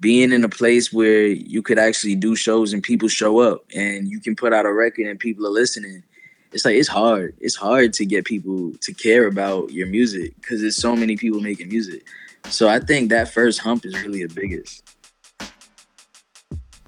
being 0.00 0.32
in 0.32 0.42
a 0.44 0.48
place 0.48 0.92
where 0.92 1.26
you 1.26 1.62
could 1.62 1.78
actually 1.78 2.14
do 2.14 2.34
shows 2.34 2.72
and 2.72 2.82
people 2.82 3.08
show 3.08 3.40
up 3.40 3.64
and 3.74 4.08
you 4.08 4.18
can 4.18 4.34
put 4.34 4.52
out 4.52 4.66
a 4.66 4.72
record 4.72 5.06
and 5.06 5.18
people 5.18 5.46
are 5.46 5.50
listening 5.50 6.02
it's 6.52 6.64
like 6.64 6.74
it's 6.74 6.88
hard. 6.88 7.36
It's 7.40 7.54
hard 7.54 7.92
to 7.94 8.04
get 8.04 8.24
people 8.24 8.72
to 8.80 8.92
care 8.92 9.26
about 9.26 9.72
your 9.72 9.86
music 9.86 10.34
because 10.40 10.60
there's 10.60 10.76
so 10.76 10.96
many 10.96 11.16
people 11.16 11.40
making 11.40 11.68
music. 11.68 12.06
So 12.48 12.68
i 12.68 12.78
think 12.78 13.10
that 13.10 13.32
first 13.32 13.60
hump 13.60 13.84
is 13.84 13.92
really 14.02 14.24
the 14.24 14.34
biggest 14.34 14.96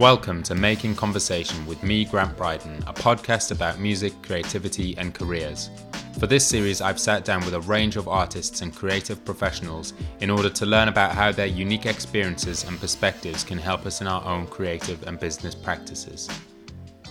Welcome 0.02 0.42
to 0.42 0.56
Making 0.56 0.96
Conversation 0.96 1.64
with 1.64 1.84
me, 1.84 2.04
Grant 2.04 2.36
Bryden, 2.36 2.82
a 2.88 2.92
podcast 2.92 3.52
about 3.52 3.78
music, 3.78 4.12
creativity, 4.20 4.98
and 4.98 5.14
careers. 5.14 5.70
For 6.18 6.26
this 6.26 6.44
series, 6.44 6.80
I've 6.80 6.98
sat 6.98 7.24
down 7.24 7.44
with 7.44 7.54
a 7.54 7.60
range 7.60 7.94
of 7.94 8.08
artists 8.08 8.62
and 8.62 8.74
creative 8.74 9.24
professionals 9.24 9.92
in 10.18 10.28
order 10.28 10.50
to 10.50 10.66
learn 10.66 10.88
about 10.88 11.12
how 11.12 11.30
their 11.30 11.46
unique 11.46 11.86
experiences 11.86 12.64
and 12.64 12.80
perspectives 12.80 13.44
can 13.44 13.58
help 13.58 13.86
us 13.86 14.00
in 14.00 14.08
our 14.08 14.24
own 14.24 14.48
creative 14.48 15.06
and 15.06 15.20
business 15.20 15.54
practices. 15.54 16.28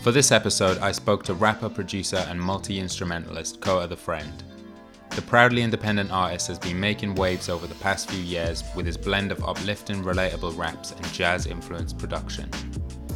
For 0.04 0.12
this 0.12 0.34
episode, 0.34 0.78
I 0.80 0.92
spoke 0.92 1.24
to 1.24 1.34
rapper, 1.34 1.70
producer, 1.70 2.26
and 2.28 2.42
multi 2.42 2.78
instrumentalist 2.78 3.62
Kota 3.62 3.88
the 3.88 3.96
Friend. 3.96 4.44
The 5.12 5.22
proudly 5.22 5.62
independent 5.62 6.10
artist 6.10 6.48
has 6.48 6.58
been 6.58 6.80
making 6.80 7.16
waves 7.16 7.50
over 7.50 7.68
the 7.68 7.76
past 7.76 8.10
few 8.10 8.22
years 8.22 8.64
with 8.76 8.86
his 8.86 8.96
blend 8.96 9.34
of 9.34 9.44
uplifting, 9.44 10.04
relatable 10.04 10.58
raps 10.58 10.92
and 10.92 11.06
jazz 11.14 11.48
influenced 11.48 11.98
production. 11.98 12.50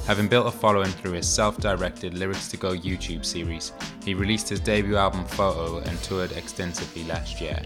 Having 0.06 0.28
built 0.28 0.46
a 0.46 0.52
following 0.52 0.92
through 0.92 1.14
his 1.14 1.28
self 1.28 1.58
directed 1.58 2.14
Lyrics 2.14 2.50
to 2.50 2.58
Go 2.58 2.72
YouTube 2.76 3.24
series, 3.24 3.72
he 4.04 4.14
released 4.14 4.50
his 4.50 4.60
debut 4.60 4.98
album 4.98 5.26
FOTO 5.26 5.80
and 5.80 6.04
toured 6.04 6.34
extensively 6.34 7.06
last 7.06 7.40
year. 7.40 7.62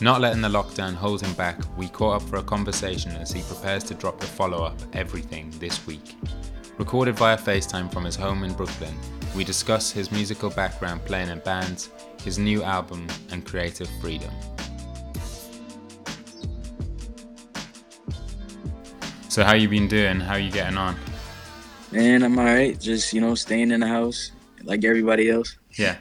Not 0.00 0.20
letting 0.20 0.42
the 0.42 0.48
lockdown 0.48 0.94
hold 0.94 1.22
him 1.22 1.32
back, 1.34 1.60
we 1.78 1.88
caught 1.88 2.20
up 2.20 2.28
for 2.28 2.36
a 2.36 2.42
conversation 2.42 3.12
as 3.12 3.30
he 3.30 3.42
prepares 3.42 3.84
to 3.84 3.94
drop 3.94 4.18
the 4.18 4.26
follow 4.26 4.64
up, 4.64 4.78
Everything, 4.92 5.50
this 5.58 5.86
week. 5.86 6.16
Recorded 6.78 7.16
via 7.16 7.38
FaceTime 7.38 7.90
from 7.90 8.04
his 8.04 8.16
home 8.16 8.42
in 8.42 8.52
Brooklyn, 8.52 8.94
we 9.34 9.44
discuss 9.44 9.90
his 9.90 10.12
musical 10.12 10.50
background 10.50 11.04
playing 11.04 11.30
in 11.30 11.38
bands, 11.38 11.88
his 12.26 12.38
new 12.38 12.64
album, 12.64 13.06
and 13.30 13.46
creative 13.46 13.88
freedom. 14.00 14.32
So, 19.28 19.44
how 19.44 19.54
you 19.54 19.68
been 19.68 19.86
doing? 19.86 20.18
How 20.18 20.34
you 20.34 20.50
getting 20.50 20.76
on? 20.76 20.96
Man, 21.92 22.24
I'm 22.24 22.36
alright. 22.36 22.80
Just 22.80 23.12
you 23.12 23.20
know, 23.20 23.36
staying 23.36 23.70
in 23.70 23.78
the 23.78 23.86
house 23.86 24.32
like 24.64 24.84
everybody 24.84 25.30
else. 25.30 25.56
Yeah. 25.76 25.98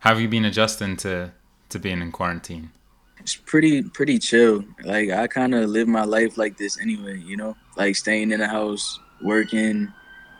How 0.00 0.10
have 0.10 0.20
you 0.20 0.28
been 0.28 0.44
adjusting 0.44 0.96
to 0.98 1.30
to 1.68 1.78
being 1.78 2.02
in 2.02 2.10
quarantine? 2.10 2.72
It's 3.20 3.36
pretty 3.36 3.82
pretty 3.82 4.18
chill. 4.18 4.64
Like 4.82 5.10
I 5.10 5.28
kind 5.28 5.54
of 5.54 5.70
live 5.70 5.86
my 5.86 6.02
life 6.02 6.36
like 6.36 6.56
this 6.56 6.80
anyway. 6.80 7.20
You 7.20 7.36
know, 7.36 7.56
like 7.76 7.94
staying 7.94 8.32
in 8.32 8.40
the 8.40 8.48
house, 8.48 8.98
working, 9.22 9.92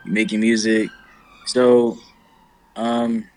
making 0.05 0.41
music. 0.41 0.89
So, 1.45 1.97
um, 2.75 3.28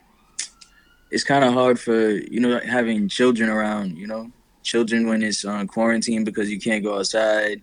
it's 1.12 1.24
kind 1.24 1.44
of 1.44 1.52
hard 1.52 1.78
for 1.78 2.10
you 2.10 2.41
know 2.41 2.58
having 2.60 3.06
children 3.06 3.48
around. 3.50 3.96
You 3.96 4.06
know, 4.06 4.32
children 4.62 5.06
when 5.06 5.22
it's 5.22 5.44
on 5.44 5.68
quarantine 5.68 6.24
because 6.24 6.50
you 6.50 6.58
can't 6.58 6.82
go 6.82 6.98
outside. 6.98 7.62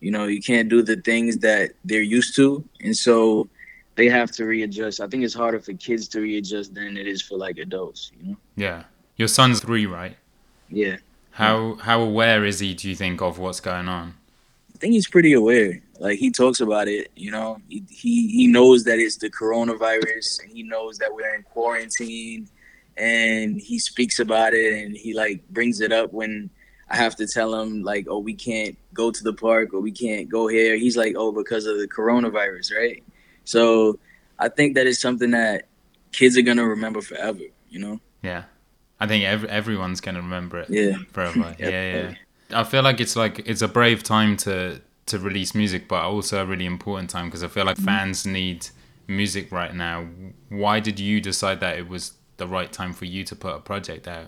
You 0.00 0.10
know, 0.10 0.26
you 0.26 0.42
can't 0.42 0.68
do 0.68 0.82
the 0.82 0.96
things 0.96 1.38
that 1.38 1.72
they're 1.84 2.02
used 2.02 2.34
to, 2.36 2.64
and 2.80 2.96
so 2.96 3.48
they 3.96 4.08
have 4.08 4.30
to 4.32 4.44
readjust. 4.44 5.00
I 5.00 5.06
think 5.08 5.24
it's 5.24 5.34
harder 5.34 5.60
for 5.60 5.72
kids 5.74 6.08
to 6.08 6.20
readjust 6.20 6.74
than 6.74 6.96
it 6.96 7.06
is 7.06 7.22
for 7.22 7.36
like 7.36 7.58
adults. 7.58 8.12
You 8.18 8.30
know. 8.30 8.36
Yeah, 8.56 8.84
your 9.16 9.28
son's 9.28 9.60
three, 9.60 9.86
right? 9.86 10.16
Yeah. 10.70 10.96
How 11.32 11.74
how 11.74 12.00
aware 12.00 12.44
is 12.46 12.60
he? 12.60 12.74
Do 12.74 12.88
you 12.88 12.96
think 12.96 13.20
of 13.20 13.38
what's 13.38 13.60
going 13.60 13.88
on? 13.88 14.14
I 14.74 14.78
think 14.78 14.92
he's 14.92 15.08
pretty 15.08 15.34
aware. 15.34 15.82
Like 15.98 16.18
he 16.18 16.30
talks 16.30 16.60
about 16.60 16.88
it, 16.88 17.10
you 17.14 17.30
know. 17.30 17.60
He 17.68 17.84
he, 17.90 18.28
he 18.28 18.46
knows 18.46 18.84
that 18.84 18.98
it's 18.98 19.16
the 19.16 19.30
coronavirus, 19.30 20.42
and 20.42 20.50
he 20.50 20.62
knows 20.62 20.98
that 20.98 21.12
we're 21.12 21.34
in 21.34 21.42
quarantine, 21.42 22.48
and 22.96 23.60
he 23.60 23.78
speaks 23.78 24.18
about 24.18 24.54
it, 24.54 24.84
and 24.84 24.96
he 24.96 25.14
like 25.14 25.46
brings 25.48 25.80
it 25.80 25.92
up 25.92 26.12
when 26.12 26.50
I 26.88 26.96
have 26.96 27.16
to 27.16 27.26
tell 27.26 27.54
him 27.60 27.82
like, 27.82 28.06
oh, 28.08 28.18
we 28.18 28.34
can't 28.34 28.76
go 28.94 29.10
to 29.10 29.24
the 29.24 29.32
park 29.32 29.74
or 29.74 29.80
we 29.80 29.90
can't 29.90 30.28
go 30.28 30.46
here. 30.46 30.76
He's 30.76 30.96
like, 30.96 31.14
oh, 31.16 31.32
because 31.32 31.66
of 31.66 31.78
the 31.78 31.88
coronavirus, 31.88 32.76
right? 32.76 33.02
So 33.44 33.98
I 34.38 34.48
think 34.48 34.74
that 34.74 34.86
is 34.86 35.00
something 35.00 35.32
that 35.32 35.66
kids 36.12 36.36
are 36.36 36.42
gonna 36.42 36.66
remember 36.66 37.00
forever, 37.00 37.40
you 37.68 37.78
know. 37.78 38.00
Yeah, 38.22 38.44
I 39.00 39.06
think 39.06 39.24
every, 39.24 39.48
everyone's 39.48 40.00
gonna 40.00 40.20
remember 40.20 40.60
it. 40.60 40.70
Yeah, 40.70 40.96
forever. 41.12 41.54
yeah, 41.58 41.68
yeah. 41.68 42.14
I 42.50 42.64
feel 42.64 42.82
like 42.82 43.00
it's 43.00 43.16
like 43.16 43.40
it's 43.46 43.62
a 43.62 43.68
brave 43.68 44.02
time 44.02 44.36
to 44.38 44.80
to 45.06 45.18
release 45.18 45.54
music, 45.54 45.88
but 45.88 46.02
also 46.02 46.42
a 46.42 46.46
really 46.46 46.66
important 46.66 47.10
time 47.10 47.26
because 47.26 47.42
I 47.42 47.48
feel 47.48 47.64
like 47.64 47.76
mm-hmm. 47.76 47.86
fans 47.86 48.26
need 48.26 48.68
music 49.06 49.50
right 49.52 49.74
now. 49.74 50.06
Why 50.48 50.80
did 50.80 50.98
you 51.00 51.20
decide 51.20 51.60
that 51.60 51.78
it 51.78 51.88
was 51.88 52.12
the 52.36 52.46
right 52.46 52.72
time 52.72 52.92
for 52.92 53.04
you 53.04 53.24
to 53.24 53.36
put 53.36 53.54
a 53.54 53.60
project 53.60 54.08
out? 54.08 54.26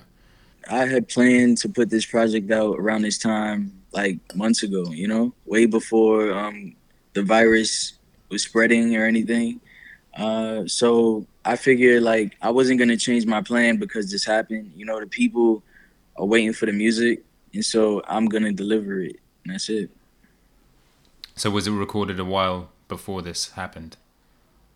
I 0.71 0.87
had 0.87 1.09
planned 1.09 1.59
to 1.59 1.69
put 1.69 1.91
this 1.91 2.05
project 2.05 2.51
out 2.51 2.79
around 2.79 3.03
this 3.03 3.19
time, 3.19 3.83
like 3.93 4.19
months 4.35 4.63
ago. 4.63 4.91
You 4.91 5.09
know, 5.09 5.35
way 5.47 5.67
before 5.67 6.33
um, 6.33 6.75
the 7.15 7.23
virus 7.23 7.95
was 8.29 8.43
spreading 8.43 8.95
or 8.97 9.07
anything. 9.07 9.61
Uh, 10.17 10.67
so 10.67 11.27
I 11.45 11.57
figured 11.57 12.03
like 12.03 12.37
I 12.43 12.51
wasn't 12.51 12.79
gonna 12.79 12.97
change 12.97 13.25
my 13.25 13.41
plan 13.41 13.77
because 13.77 14.11
this 14.11 14.25
happened. 14.25 14.73
You 14.77 14.85
know, 14.85 15.01
the 15.01 15.07
people 15.07 15.63
are 16.17 16.27
waiting 16.27 16.53
for 16.53 16.67
the 16.67 16.73
music, 16.73 17.25
and 17.55 17.65
so 17.65 18.03
I'm 18.07 18.27
gonna 18.27 18.53
deliver 18.53 19.01
it. 19.01 19.17
And 19.45 19.55
that's 19.55 19.69
it. 19.69 19.91
So 21.37 21.51
was 21.51 21.69
it 21.69 21.71
recorded 21.71 22.19
a 22.19 22.25
while 22.25 22.71
before 22.89 23.23
this 23.23 23.53
happened? 23.53 23.97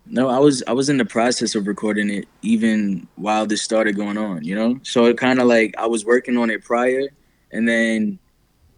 No, 0.05 0.27
I 0.27 0.37
was 0.37 0.63
I 0.67 0.73
was 0.73 0.89
in 0.89 0.97
the 0.97 1.05
process 1.05 1.55
of 1.55 1.65
recording 1.65 2.09
it 2.09 2.27
even 2.41 3.07
while 3.15 3.45
this 3.45 3.61
started 3.61 3.95
going 3.95 4.17
on, 4.17 4.43
you 4.43 4.55
know? 4.55 4.79
So 4.83 5.05
it 5.05 5.17
kind 5.17 5.39
of 5.39 5.47
like 5.47 5.73
I 5.77 5.87
was 5.87 6.05
working 6.05 6.37
on 6.37 6.49
it 6.49 6.63
prior 6.63 7.07
and 7.51 7.67
then 7.67 8.19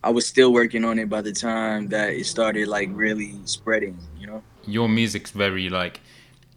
I 0.03 0.11
was 0.11 0.27
still 0.27 0.53
working 0.53 0.85
on 0.85 0.99
it 0.99 1.09
by 1.09 1.21
the 1.21 1.33
time 1.33 1.87
that 1.87 2.09
it 2.09 2.25
started 2.27 2.67
like 2.67 2.89
really 2.93 3.39
spreading, 3.45 3.97
you 4.19 4.27
know? 4.27 4.43
Your 4.67 4.87
music's 4.87 5.31
very 5.31 5.69
like 5.69 6.01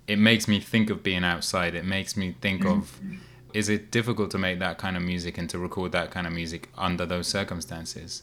it 0.06 0.18
makes 0.18 0.46
me 0.46 0.60
think 0.60 0.90
of 0.90 1.02
being 1.02 1.24
outside. 1.24 1.74
It 1.74 1.84
makes 1.84 2.16
me 2.16 2.34
think 2.40 2.62
mm-hmm. 2.62 2.80
of 2.80 3.00
is 3.54 3.68
it 3.68 3.90
difficult 3.90 4.30
to 4.32 4.38
make 4.38 4.58
that 4.58 4.76
kind 4.76 4.96
of 4.96 5.02
music 5.02 5.38
and 5.38 5.48
to 5.50 5.58
record 5.58 5.92
that 5.92 6.10
kind 6.10 6.26
of 6.26 6.32
music 6.32 6.68
under 6.76 7.06
those 7.06 7.26
circumstances? 7.26 8.22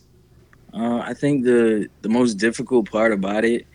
Uh, 0.74 1.00
I 1.00 1.14
think 1.14 1.44
the 1.44 1.88
the 2.02 2.10
most 2.10 2.36
difficult 2.36 2.92
part 2.92 3.12
about 3.14 3.46
it 3.46 3.66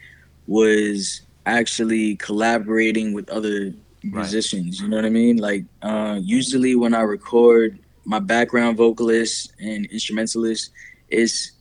was 0.47 1.23
actually 1.59 2.17
collaborating 2.17 3.13
with 3.13 3.29
other 3.31 3.73
musicians. 4.03 4.81
Right. 4.81 4.85
You 4.85 4.89
know 4.91 4.97
what 4.97 5.05
I 5.05 5.11
mean? 5.11 5.37
Like 5.37 5.65
uh, 5.83 6.19
usually 6.23 6.75
when 6.77 6.95
I 6.95 7.03
record, 7.03 7.79
my 8.05 8.19
background 8.19 8.77
vocalist 8.77 9.53
and 9.61 9.87
instrumentalist 9.87 10.71
is 11.09 11.53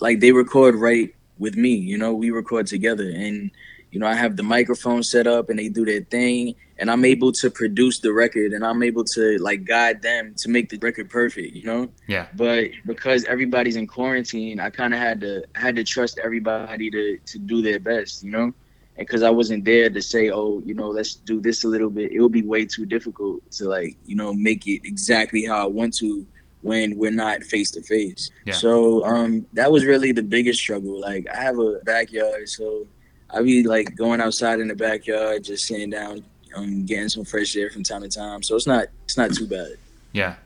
like 0.00 0.20
they 0.20 0.32
record 0.32 0.74
right 0.74 1.14
with 1.38 1.56
me. 1.56 1.74
You 1.74 1.98
know, 1.98 2.12
we 2.12 2.30
record 2.30 2.66
together, 2.66 3.08
and 3.08 3.50
you 3.90 4.00
know 4.00 4.06
I 4.06 4.14
have 4.14 4.36
the 4.36 4.42
microphone 4.42 5.02
set 5.02 5.26
up, 5.26 5.50
and 5.50 5.58
they 5.58 5.68
do 5.68 5.84
their 5.84 6.02
thing, 6.02 6.54
and 6.78 6.90
I'm 6.90 7.04
able 7.04 7.32
to 7.32 7.50
produce 7.50 8.00
the 8.00 8.12
record, 8.12 8.52
and 8.52 8.64
I'm 8.64 8.82
able 8.82 9.04
to 9.04 9.38
like 9.38 9.64
guide 9.64 10.02
them 10.02 10.34
to 10.38 10.48
make 10.48 10.68
the 10.68 10.78
record 10.78 11.08
perfect. 11.08 11.54
You 11.54 11.64
know? 11.64 11.88
Yeah. 12.08 12.26
But 12.34 12.70
because 12.86 13.24
everybody's 13.24 13.76
in 13.76 13.86
quarantine, 13.86 14.60
I 14.60 14.70
kind 14.70 14.92
of 14.94 15.00
had 15.00 15.20
to 15.20 15.44
had 15.54 15.76
to 15.76 15.84
trust 15.84 16.18
everybody 16.22 16.90
to 16.90 17.18
to 17.18 17.38
do 17.38 17.62
their 17.62 17.78
best. 17.78 18.24
You 18.24 18.30
know? 18.30 18.54
And 18.96 19.06
because 19.06 19.22
I 19.22 19.30
wasn't 19.30 19.64
there 19.64 19.90
to 19.90 20.00
say, 20.00 20.30
oh, 20.30 20.62
you 20.64 20.74
know, 20.74 20.88
let's 20.88 21.14
do 21.14 21.40
this 21.40 21.64
a 21.64 21.68
little 21.68 21.90
bit, 21.90 22.12
it 22.12 22.20
would 22.20 22.32
be 22.32 22.42
way 22.42 22.64
too 22.64 22.86
difficult 22.86 23.50
to 23.52 23.64
like, 23.64 23.96
you 24.06 24.14
know, 24.14 24.32
make 24.32 24.66
it 24.66 24.82
exactly 24.84 25.44
how 25.44 25.64
I 25.64 25.66
want 25.66 25.96
to 25.98 26.24
when 26.62 26.96
we're 26.96 27.10
not 27.10 27.42
face 27.42 27.70
to 27.72 27.82
face. 27.82 28.30
So 28.52 29.04
um, 29.04 29.46
that 29.52 29.70
was 29.70 29.84
really 29.84 30.12
the 30.12 30.22
biggest 30.22 30.60
struggle. 30.60 31.00
Like 31.00 31.26
I 31.28 31.42
have 31.42 31.58
a 31.58 31.80
backyard, 31.84 32.48
so 32.48 32.86
I 33.30 33.42
be 33.42 33.64
like 33.64 33.96
going 33.96 34.20
outside 34.20 34.60
in 34.60 34.68
the 34.68 34.76
backyard, 34.76 35.44
just 35.44 35.66
sitting 35.66 35.90
down, 35.90 36.24
um, 36.56 36.86
getting 36.86 37.08
some 37.08 37.24
fresh 37.24 37.54
air 37.56 37.70
from 37.70 37.82
time 37.82 38.02
to 38.02 38.08
time. 38.08 38.42
So 38.42 38.54
it's 38.54 38.66
not 38.66 38.86
it's 39.04 39.18
not 39.18 39.34
too 39.34 39.46
bad. 39.46 39.76
Yeah. 40.12 40.36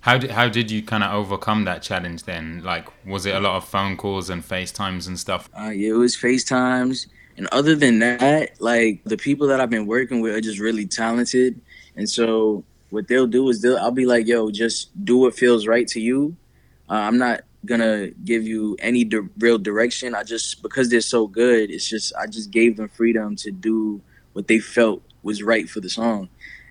How 0.00 0.18
did 0.18 0.30
how 0.30 0.48
did 0.48 0.70
you 0.70 0.82
kind 0.82 1.02
of 1.02 1.14
overcome 1.14 1.64
that 1.64 1.82
challenge 1.82 2.24
then? 2.24 2.62
Like, 2.62 2.88
was 3.06 3.26
it 3.26 3.34
a 3.34 3.40
lot 3.40 3.56
of 3.56 3.64
phone 3.64 3.96
calls 3.96 4.28
and 4.28 4.42
FaceTimes 4.42 5.06
and 5.06 5.18
stuff? 5.18 5.48
Uh, 5.58 5.70
yeah, 5.70 5.90
it 5.90 5.92
was 5.92 6.16
FaceTimes 6.16 7.06
and 7.36 7.46
other 7.48 7.74
than 7.74 7.98
that, 7.98 8.60
like 8.60 9.02
the 9.04 9.16
people 9.16 9.46
that 9.48 9.60
I've 9.60 9.70
been 9.70 9.86
working 9.86 10.20
with 10.20 10.34
are 10.34 10.40
just 10.40 10.58
really 10.58 10.86
talented. 10.86 11.60
And 11.94 12.08
so 12.08 12.64
what 12.90 13.08
they'll 13.08 13.26
do 13.26 13.48
is 13.50 13.60
they'll 13.60 13.76
I'll 13.78 13.90
be 13.90 14.06
like, 14.06 14.26
yo, 14.26 14.50
just 14.50 15.04
do 15.04 15.18
what 15.18 15.34
feels 15.34 15.66
right 15.66 15.86
to 15.88 16.00
you. 16.00 16.36
Uh, 16.88 16.94
I'm 16.94 17.18
not 17.18 17.42
gonna 17.64 18.08
give 18.24 18.44
you 18.44 18.76
any 18.78 19.04
di- 19.04 19.28
real 19.38 19.58
direction. 19.58 20.14
I 20.14 20.22
just 20.22 20.62
because 20.62 20.88
they're 20.88 21.00
so 21.00 21.26
good, 21.26 21.70
it's 21.70 21.88
just 21.88 22.14
I 22.16 22.26
just 22.26 22.50
gave 22.50 22.76
them 22.76 22.88
freedom 22.88 23.36
to 23.36 23.50
do 23.50 24.00
what 24.32 24.48
they 24.48 24.58
felt 24.58 25.02
was 25.22 25.42
right 25.42 25.68
for 25.68 25.80
the 25.80 25.90
song, 25.90 26.28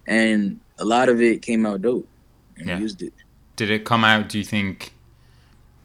and 0.07 0.59
a 0.79 0.85
lot 0.85 1.09
of 1.09 1.21
it 1.21 1.41
came 1.41 1.65
out 1.65 1.81
dope, 1.81 2.07
and 2.57 2.67
yeah. 2.67 2.79
used 2.79 3.01
it. 3.01 3.13
Did 3.55 3.69
it 3.69 3.85
come 3.85 4.03
out? 4.03 4.29
Do 4.29 4.37
you 4.37 4.43
think 4.43 4.94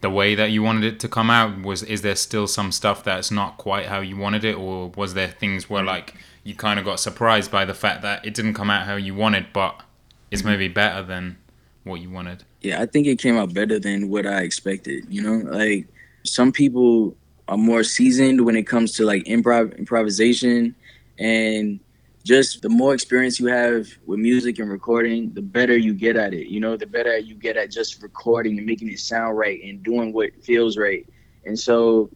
the 0.00 0.11
way 0.11 0.35
that 0.35 0.50
you 0.50 0.62
wanted 0.62 0.85
it 0.85 1.00
to 1.00 1.08
come 1.08 1.31
out? 1.31 1.62
Was 1.62 1.82
is 1.82 2.02
there 2.02 2.17
still 2.17 2.47
some 2.47 2.73
stuff 2.73 3.05
that's 3.05 3.31
not 3.31 3.58
quite 3.58 3.87
how 3.87 4.00
you 4.00 4.17
wanted 4.17 4.44
it, 4.44 4.56
or 4.56 4.88
was 4.97 5.14
there 5.14 5.29
things 5.29 5.69
where 5.69 5.82
mm. 5.82 5.87
like 5.87 6.14
you 6.44 6.55
kind 6.55 6.79
of 6.79 6.85
got 6.85 7.00
surprised 7.00 7.50
by 7.50 7.64
the 7.64 7.75
fact 7.75 8.02
that 8.02 8.25
it 8.25 8.35
didn't 8.35 8.55
come 8.55 8.70
out 8.70 8.87
how 8.87 8.97
you 8.97 9.14
wanted, 9.14 9.47
but 9.52 9.82
it's 10.31 10.43
mm-hmm. 10.43 10.52
maybe 10.52 10.69
better 10.69 11.02
than 11.02 11.37
what 11.85 12.00
you 12.00 12.11
wanted? 12.11 12.44
Yeah, 12.61 12.81
I 12.81 12.87
think 12.87 13.06
it 13.06 13.19
came 13.19 13.37
out 13.37 13.52
better 13.52 13.79
than 13.79 14.08
what 14.08 14.26
I 14.26 14.41
expected. 14.41 15.06
You 15.08 15.23
know, 15.23 15.50
like 15.50 15.87
some 16.25 16.52
people 16.52 17.14
are 17.49 17.58
more 17.58 17.82
seasoned 17.82 18.44
when 18.44 18.56
it 18.56 18.67
comes 18.67 18.93
to 18.93 19.05
like 19.05 19.25
improv 19.25 19.76
improvisation 19.79 20.75
and 21.19 21.81
just 22.30 22.62
the 22.62 22.68
more 22.68 22.94
experience 22.94 23.40
you 23.40 23.46
have 23.48 23.88
with 24.06 24.20
music 24.20 24.60
and 24.60 24.70
recording, 24.70 25.32
the 25.32 25.42
better 25.42 25.76
you 25.76 25.92
get 25.92 26.14
at 26.14 26.32
it. 26.32 26.46
You 26.46 26.60
know, 26.60 26.76
the 26.76 26.86
better 26.86 27.18
you 27.18 27.34
get 27.34 27.56
at 27.56 27.72
just 27.72 28.00
recording 28.04 28.56
and 28.56 28.64
making 28.64 28.88
it 28.88 29.00
sound 29.00 29.36
right 29.36 29.60
and 29.64 29.82
doing 29.82 30.12
what 30.12 30.30
feels 30.40 30.78
right. 30.78 31.04
And 31.44 31.58
so, 31.58 32.08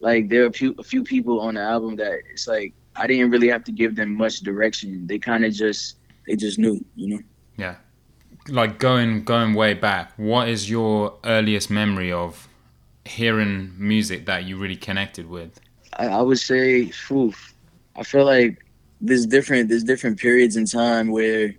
like, 0.00 0.28
there 0.28 0.42
are 0.42 0.48
a 0.48 0.52
few 0.52 0.74
a 0.80 0.82
few 0.82 1.04
people 1.04 1.40
on 1.40 1.54
the 1.54 1.60
album 1.60 1.94
that 2.02 2.14
it's 2.32 2.48
like 2.48 2.74
I 2.96 3.06
didn't 3.06 3.30
really 3.30 3.46
have 3.46 3.62
to 3.62 3.70
give 3.70 3.94
them 3.94 4.16
much 4.16 4.40
direction. 4.40 5.06
They 5.06 5.20
kind 5.20 5.44
of 5.44 5.52
just 5.52 5.98
they 6.26 6.34
just 6.34 6.58
knew, 6.58 6.84
you 6.96 7.06
know. 7.14 7.22
Yeah. 7.56 7.76
Like 8.48 8.80
going 8.80 9.22
going 9.22 9.54
way 9.54 9.74
back, 9.74 10.14
what 10.16 10.48
is 10.48 10.68
your 10.68 11.16
earliest 11.22 11.70
memory 11.70 12.10
of 12.10 12.48
hearing 13.04 13.72
music 13.78 14.26
that 14.26 14.42
you 14.46 14.58
really 14.58 14.80
connected 14.88 15.28
with? 15.30 15.60
I, 15.92 16.06
I 16.08 16.22
would 16.22 16.40
say, 16.40 16.90
whew, 17.06 17.32
I 17.94 18.02
feel 18.02 18.24
like 18.24 18.64
there's 19.00 19.26
different 19.26 19.68
there's 19.68 19.84
different 19.84 20.18
periods 20.18 20.56
in 20.56 20.66
time 20.66 21.10
where 21.10 21.54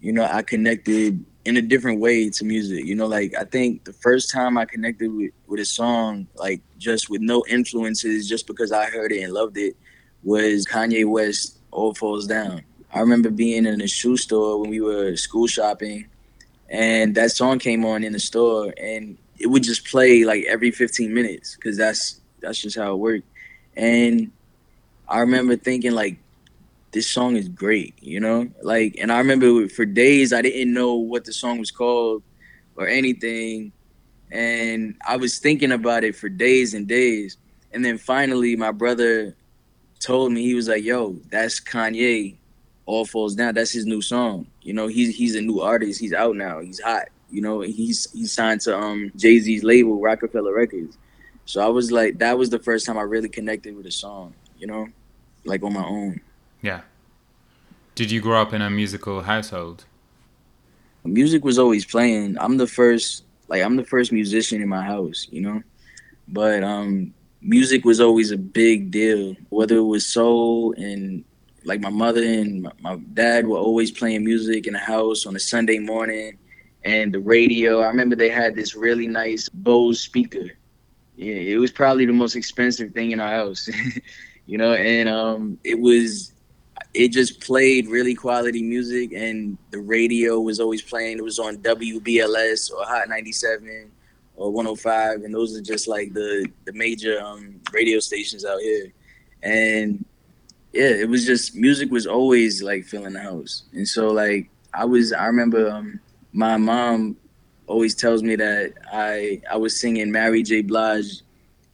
you 0.00 0.12
know 0.12 0.24
I 0.24 0.42
connected 0.42 1.24
in 1.44 1.56
a 1.56 1.62
different 1.62 2.00
way 2.00 2.30
to 2.30 2.44
music. 2.44 2.84
You 2.84 2.94
know, 2.94 3.06
like 3.06 3.34
I 3.38 3.44
think 3.44 3.84
the 3.84 3.92
first 3.92 4.30
time 4.30 4.56
I 4.56 4.64
connected 4.64 5.12
with 5.12 5.32
with 5.46 5.60
a 5.60 5.64
song, 5.64 6.26
like 6.36 6.60
just 6.78 7.10
with 7.10 7.20
no 7.20 7.44
influences, 7.48 8.28
just 8.28 8.46
because 8.46 8.72
I 8.72 8.86
heard 8.86 9.12
it 9.12 9.22
and 9.22 9.32
loved 9.32 9.58
it, 9.58 9.76
was 10.22 10.66
Kanye 10.66 11.08
West 11.08 11.58
"All 11.70 11.94
Falls 11.94 12.26
Down." 12.26 12.62
I 12.94 13.00
remember 13.00 13.30
being 13.30 13.66
in 13.66 13.80
a 13.80 13.88
shoe 13.88 14.16
store 14.16 14.60
when 14.60 14.70
we 14.70 14.80
were 14.80 15.16
school 15.16 15.46
shopping, 15.46 16.06
and 16.68 17.14
that 17.14 17.32
song 17.32 17.58
came 17.58 17.84
on 17.84 18.04
in 18.04 18.12
the 18.12 18.20
store, 18.20 18.72
and 18.80 19.16
it 19.38 19.46
would 19.46 19.62
just 19.62 19.86
play 19.86 20.24
like 20.24 20.44
every 20.44 20.70
15 20.70 21.12
minutes 21.12 21.56
because 21.56 21.76
that's 21.76 22.20
that's 22.40 22.60
just 22.60 22.76
how 22.76 22.92
it 22.92 22.98
worked. 22.98 23.26
And 23.76 24.30
I 25.08 25.20
remember 25.20 25.56
thinking 25.56 25.92
like 25.92 26.18
this 26.92 27.08
song 27.08 27.36
is 27.36 27.48
great, 27.48 27.94
you 28.00 28.20
know? 28.20 28.48
Like, 28.62 28.96
and 29.00 29.10
I 29.10 29.18
remember 29.18 29.68
for 29.68 29.84
days 29.84 30.32
I 30.32 30.42
didn't 30.42 30.72
know 30.72 30.94
what 30.94 31.24
the 31.24 31.32
song 31.32 31.58
was 31.58 31.70
called 31.70 32.22
or 32.76 32.86
anything. 32.86 33.72
And 34.30 34.94
I 35.06 35.16
was 35.16 35.38
thinking 35.38 35.72
about 35.72 36.04
it 36.04 36.16
for 36.16 36.28
days 36.28 36.74
and 36.74 36.86
days. 36.86 37.38
And 37.72 37.84
then 37.84 37.98
finally, 37.98 38.56
my 38.56 38.70
brother 38.70 39.34
told 40.00 40.32
me, 40.32 40.42
he 40.42 40.54
was 40.54 40.68
like, 40.68 40.84
yo, 40.84 41.18
that's 41.30 41.60
Kanye. 41.60 42.36
All 42.84 43.04
Falls 43.04 43.34
Down. 43.34 43.54
That's 43.54 43.70
his 43.70 43.86
new 43.86 44.02
song. 44.02 44.46
You 44.60 44.72
know, 44.74 44.88
he's 44.88 45.16
he's 45.16 45.36
a 45.36 45.40
new 45.40 45.60
artist. 45.60 46.00
He's 46.00 46.12
out 46.12 46.36
now. 46.36 46.60
He's 46.60 46.80
hot. 46.80 47.08
You 47.30 47.40
know, 47.40 47.60
he's 47.60 48.10
he's 48.10 48.32
signed 48.32 48.60
to 48.62 48.76
um 48.76 49.12
Jay 49.16 49.38
Z's 49.38 49.62
label, 49.62 50.00
Roc-A-Fella 50.00 50.52
Records. 50.52 50.98
So 51.44 51.64
I 51.64 51.68
was 51.68 51.92
like, 51.92 52.18
that 52.18 52.36
was 52.36 52.50
the 52.50 52.58
first 52.58 52.84
time 52.84 52.98
I 52.98 53.02
really 53.02 53.28
connected 53.28 53.76
with 53.76 53.86
a 53.86 53.90
song. 53.90 54.34
You 54.58 54.66
know, 54.66 54.88
like 55.44 55.62
on 55.62 55.72
my 55.72 55.84
own. 55.84 56.20
Yeah. 56.62 56.82
Did 57.96 58.10
you 58.10 58.20
grow 58.20 58.40
up 58.40 58.54
in 58.54 58.62
a 58.62 58.70
musical 58.70 59.20
household? 59.22 59.84
Music 61.04 61.44
was 61.44 61.58
always 61.58 61.84
playing. 61.84 62.38
I'm 62.38 62.56
the 62.56 62.66
first 62.66 63.24
like 63.48 63.62
I'm 63.62 63.76
the 63.76 63.84
first 63.84 64.12
musician 64.12 64.62
in 64.62 64.68
my 64.68 64.82
house, 64.82 65.26
you 65.30 65.42
know? 65.42 65.62
But 66.28 66.62
um 66.62 67.12
music 67.42 67.84
was 67.84 68.00
always 68.00 68.30
a 68.30 68.38
big 68.38 68.92
deal. 68.92 69.34
Whether 69.50 69.76
it 69.78 69.82
was 69.82 70.06
soul 70.06 70.72
and 70.76 71.24
like 71.64 71.80
my 71.80 71.90
mother 71.90 72.22
and 72.22 72.68
my, 72.80 72.96
dad 73.14 73.46
were 73.46 73.58
always 73.58 73.90
playing 73.90 74.24
music 74.24 74.66
in 74.66 74.72
the 74.72 74.78
house 74.78 75.26
on 75.26 75.36
a 75.36 75.40
Sunday 75.40 75.78
morning 75.78 76.38
and 76.84 77.12
the 77.12 77.20
radio. 77.20 77.80
I 77.80 77.88
remember 77.88 78.16
they 78.16 78.30
had 78.30 78.54
this 78.54 78.74
really 78.74 79.06
nice 79.06 79.48
Bose 79.48 80.00
speaker. 80.00 80.50
Yeah, 81.16 81.34
it 81.34 81.58
was 81.58 81.70
probably 81.70 82.06
the 82.06 82.12
most 82.12 82.36
expensive 82.36 82.92
thing 82.92 83.10
in 83.10 83.20
our 83.20 83.30
house. 83.30 83.68
you 84.46 84.58
know, 84.58 84.74
and 84.74 85.08
um, 85.08 85.58
it 85.62 85.78
was 85.78 86.31
it 86.94 87.08
just 87.08 87.40
played 87.40 87.88
really 87.88 88.14
quality 88.14 88.62
music, 88.62 89.12
and 89.12 89.56
the 89.70 89.78
radio 89.78 90.40
was 90.40 90.60
always 90.60 90.82
playing. 90.82 91.18
It 91.18 91.24
was 91.24 91.38
on 91.38 91.58
WBLS 91.58 92.72
or 92.72 92.84
Hot 92.84 93.08
97 93.08 93.90
or 94.36 94.50
105, 94.50 95.22
and 95.22 95.34
those 95.34 95.56
are 95.56 95.62
just 95.62 95.88
like 95.88 96.12
the 96.12 96.46
the 96.64 96.72
major 96.72 97.20
um, 97.22 97.60
radio 97.72 97.98
stations 97.98 98.44
out 98.44 98.60
here. 98.60 98.92
And 99.42 100.04
yeah, 100.72 100.90
it 100.90 101.08
was 101.08 101.24
just 101.26 101.54
music 101.54 101.90
was 101.90 102.06
always 102.06 102.62
like 102.62 102.84
filling 102.84 103.14
the 103.14 103.22
house, 103.22 103.64
and 103.72 103.86
so 103.86 104.08
like 104.08 104.50
I 104.74 104.84
was 104.84 105.12
I 105.12 105.26
remember 105.26 105.70
um, 105.70 106.00
my 106.32 106.56
mom 106.56 107.16
always 107.66 107.94
tells 107.94 108.22
me 108.22 108.36
that 108.36 108.74
I 108.92 109.40
I 109.50 109.56
was 109.56 109.78
singing 109.78 110.10
Mary 110.10 110.42
J. 110.42 110.62
Blige 110.62 111.22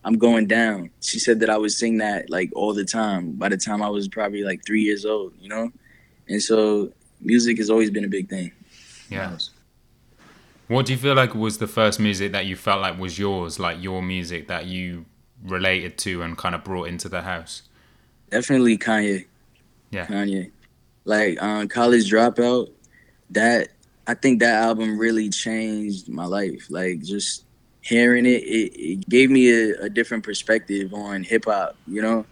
I'm 0.09 0.17
going 0.17 0.47
down. 0.47 0.89
She 1.03 1.19
said 1.19 1.39
that 1.41 1.51
I 1.51 1.59
would 1.59 1.71
sing 1.71 1.99
that 1.99 2.31
like 2.31 2.51
all 2.55 2.73
the 2.73 2.87
time 2.87 3.33
by 3.33 3.51
the 3.51 3.59
time 3.59 3.83
I 3.83 3.91
was 3.91 4.09
probably 4.09 4.43
like 4.43 4.65
three 4.65 4.81
years 4.81 5.05
old, 5.05 5.35
you 5.39 5.51
know? 5.51 5.71
And 6.29 6.43
so 6.43 6.91
music 7.21 7.59
has 7.59 7.69
always 7.69 7.91
been 7.91 8.07
a 8.07 8.09
big 8.09 8.31
thing. 8.31 8.51
Yeah. 9.11 9.37
What 10.69 10.87
do 10.87 10.93
you 10.93 10.99
feel 10.99 11.15
like 11.15 11.35
was 11.35 11.59
the 11.59 11.67
first 11.67 12.01
music 12.01 12.33
that 12.33 12.47
you 12.47 12.57
felt 12.57 12.81
like 12.81 12.99
was 12.99 13.19
yours, 13.19 13.59
like 13.59 13.83
your 13.83 14.03
music 14.03 14.49
that 14.49 14.65
you 14.65 15.05
related 15.45 15.99
to 15.99 16.23
and 16.23 16.39
kind 16.39 16.55
of 16.55 16.65
brought 16.65 16.89
into 16.89 17.11
the 17.11 17.21
house? 17.21 17.65
Definitely 18.31 18.79
Kanye. 18.79 19.27
Yeah. 19.91 20.07
Kanye. 20.07 20.51
Like 21.05 21.43
um, 21.43 21.69
College 21.69 22.11
Dropout, 22.11 22.71
that 23.29 23.69
I 24.07 24.15
think 24.15 24.41
that 24.41 24.55
album 24.63 24.99
really 24.99 25.29
changed 25.29 26.09
my 26.09 26.25
life. 26.25 26.69
Like 26.71 27.03
just 27.03 27.45
hearing 27.89 28.27
it, 28.27 28.43
it, 28.43 28.77
it 28.79 29.09
gave 29.09 29.31
me 29.31 29.51
a, 29.51 29.85
a 29.85 29.89
different 29.89 30.23
perspective 30.23 30.93
on 30.93 31.23
hip 31.23 31.47
hop, 31.47 31.75
you 31.87 32.03
know, 32.03 32.27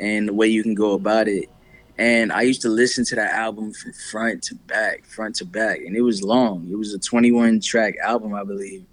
and 0.00 0.28
the 0.28 0.32
way 0.32 0.46
you 0.46 0.62
can 0.62 0.74
go 0.74 0.92
about 0.92 1.28
it. 1.28 1.50
And 1.98 2.32
I 2.32 2.42
used 2.42 2.62
to 2.62 2.68
listen 2.68 3.04
to 3.06 3.14
that 3.16 3.34
album 3.34 3.72
from 3.72 3.92
front 4.10 4.42
to 4.44 4.54
back, 4.54 5.04
front 5.04 5.36
to 5.36 5.44
back, 5.44 5.78
and 5.78 5.94
it 5.94 6.00
was 6.00 6.22
long. 6.22 6.66
It 6.70 6.76
was 6.76 6.94
a 6.94 6.98
21 6.98 7.60
track 7.60 7.94
album, 8.02 8.34
I 8.34 8.42
believe, 8.44 8.84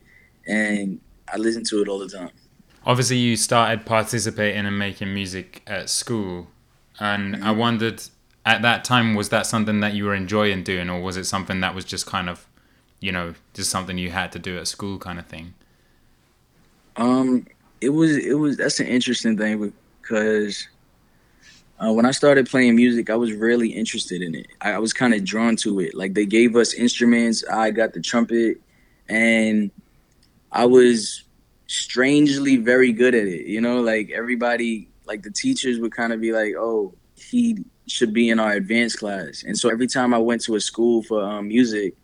and 0.45 0.99
I 1.33 1.37
listened 1.37 1.65
to 1.67 1.81
it 1.81 1.87
all 1.87 1.97
the 1.97 2.09
time. 2.09 2.31
Obviously, 2.85 3.17
you 3.17 3.37
started 3.37 3.85
participating 3.85 4.65
and 4.65 4.77
making 4.77 5.13
music 5.13 5.63
at 5.65 5.89
school, 5.89 6.47
and 6.99 7.35
mm-hmm. 7.35 7.43
I 7.43 7.51
wondered 7.51 8.03
at 8.45 8.61
that 8.63 8.83
time 8.83 9.15
was 9.15 9.29
that 9.29 9.45
something 9.45 9.79
that 9.79 9.93
you 9.93 10.05
were 10.05 10.15
enjoying 10.15 10.63
doing, 10.63 10.89
or 10.89 11.01
was 11.01 11.15
it 11.15 11.23
something 11.23 11.61
that 11.61 11.73
was 11.73 11.85
just 11.85 12.05
kind 12.05 12.29
of, 12.29 12.47
you 12.99 13.11
know, 13.11 13.33
just 13.53 13.71
something 13.71 13.97
you 13.97 14.11
had 14.11 14.31
to 14.33 14.39
do 14.39 14.57
at 14.57 14.67
school, 14.67 14.99
kind 14.99 15.17
of 15.17 15.25
thing? 15.25 15.53
Um, 16.97 17.45
it 17.79 17.89
was 17.89 18.17
it 18.17 18.33
was 18.33 18.57
that's 18.57 18.79
an 18.79 18.87
interesting 18.87 19.37
thing 19.37 19.73
because 20.01 20.67
uh, 21.79 21.91
when 21.91 22.05
I 22.05 22.11
started 22.11 22.47
playing 22.47 22.75
music, 22.75 23.09
I 23.09 23.15
was 23.15 23.33
really 23.33 23.69
interested 23.69 24.21
in 24.21 24.35
it. 24.35 24.47
I, 24.61 24.73
I 24.73 24.77
was 24.77 24.93
kind 24.93 25.13
of 25.13 25.23
drawn 25.23 25.55
to 25.57 25.79
it. 25.79 25.95
Like 25.95 26.13
they 26.13 26.25
gave 26.25 26.55
us 26.55 26.73
instruments. 26.73 27.43
I 27.51 27.71
got 27.71 27.93
the 27.93 28.01
trumpet, 28.01 28.61
and 29.09 29.71
I 30.51 30.65
was 30.65 31.23
strangely 31.67 32.57
very 32.57 32.91
good 32.91 33.15
at 33.15 33.25
it. 33.25 33.47
You 33.47 33.61
know, 33.61 33.81
like 33.81 34.11
everybody, 34.11 34.89
like 35.05 35.23
the 35.23 35.31
teachers 35.31 35.79
would 35.79 35.91
kind 35.91 36.13
of 36.13 36.21
be 36.21 36.31
like, 36.31 36.53
"Oh, 36.55 36.93
he 37.15 37.57
should 37.87 38.13
be 38.13 38.29
in 38.29 38.39
our 38.39 38.51
advanced 38.51 38.99
class." 38.99 39.43
And 39.43 39.57
so 39.57 39.69
every 39.69 39.87
time 39.87 40.13
I 40.13 40.19
went 40.19 40.41
to 40.43 40.55
a 40.55 40.61
school 40.61 41.01
for 41.01 41.23
um, 41.23 41.47
music, 41.47 41.95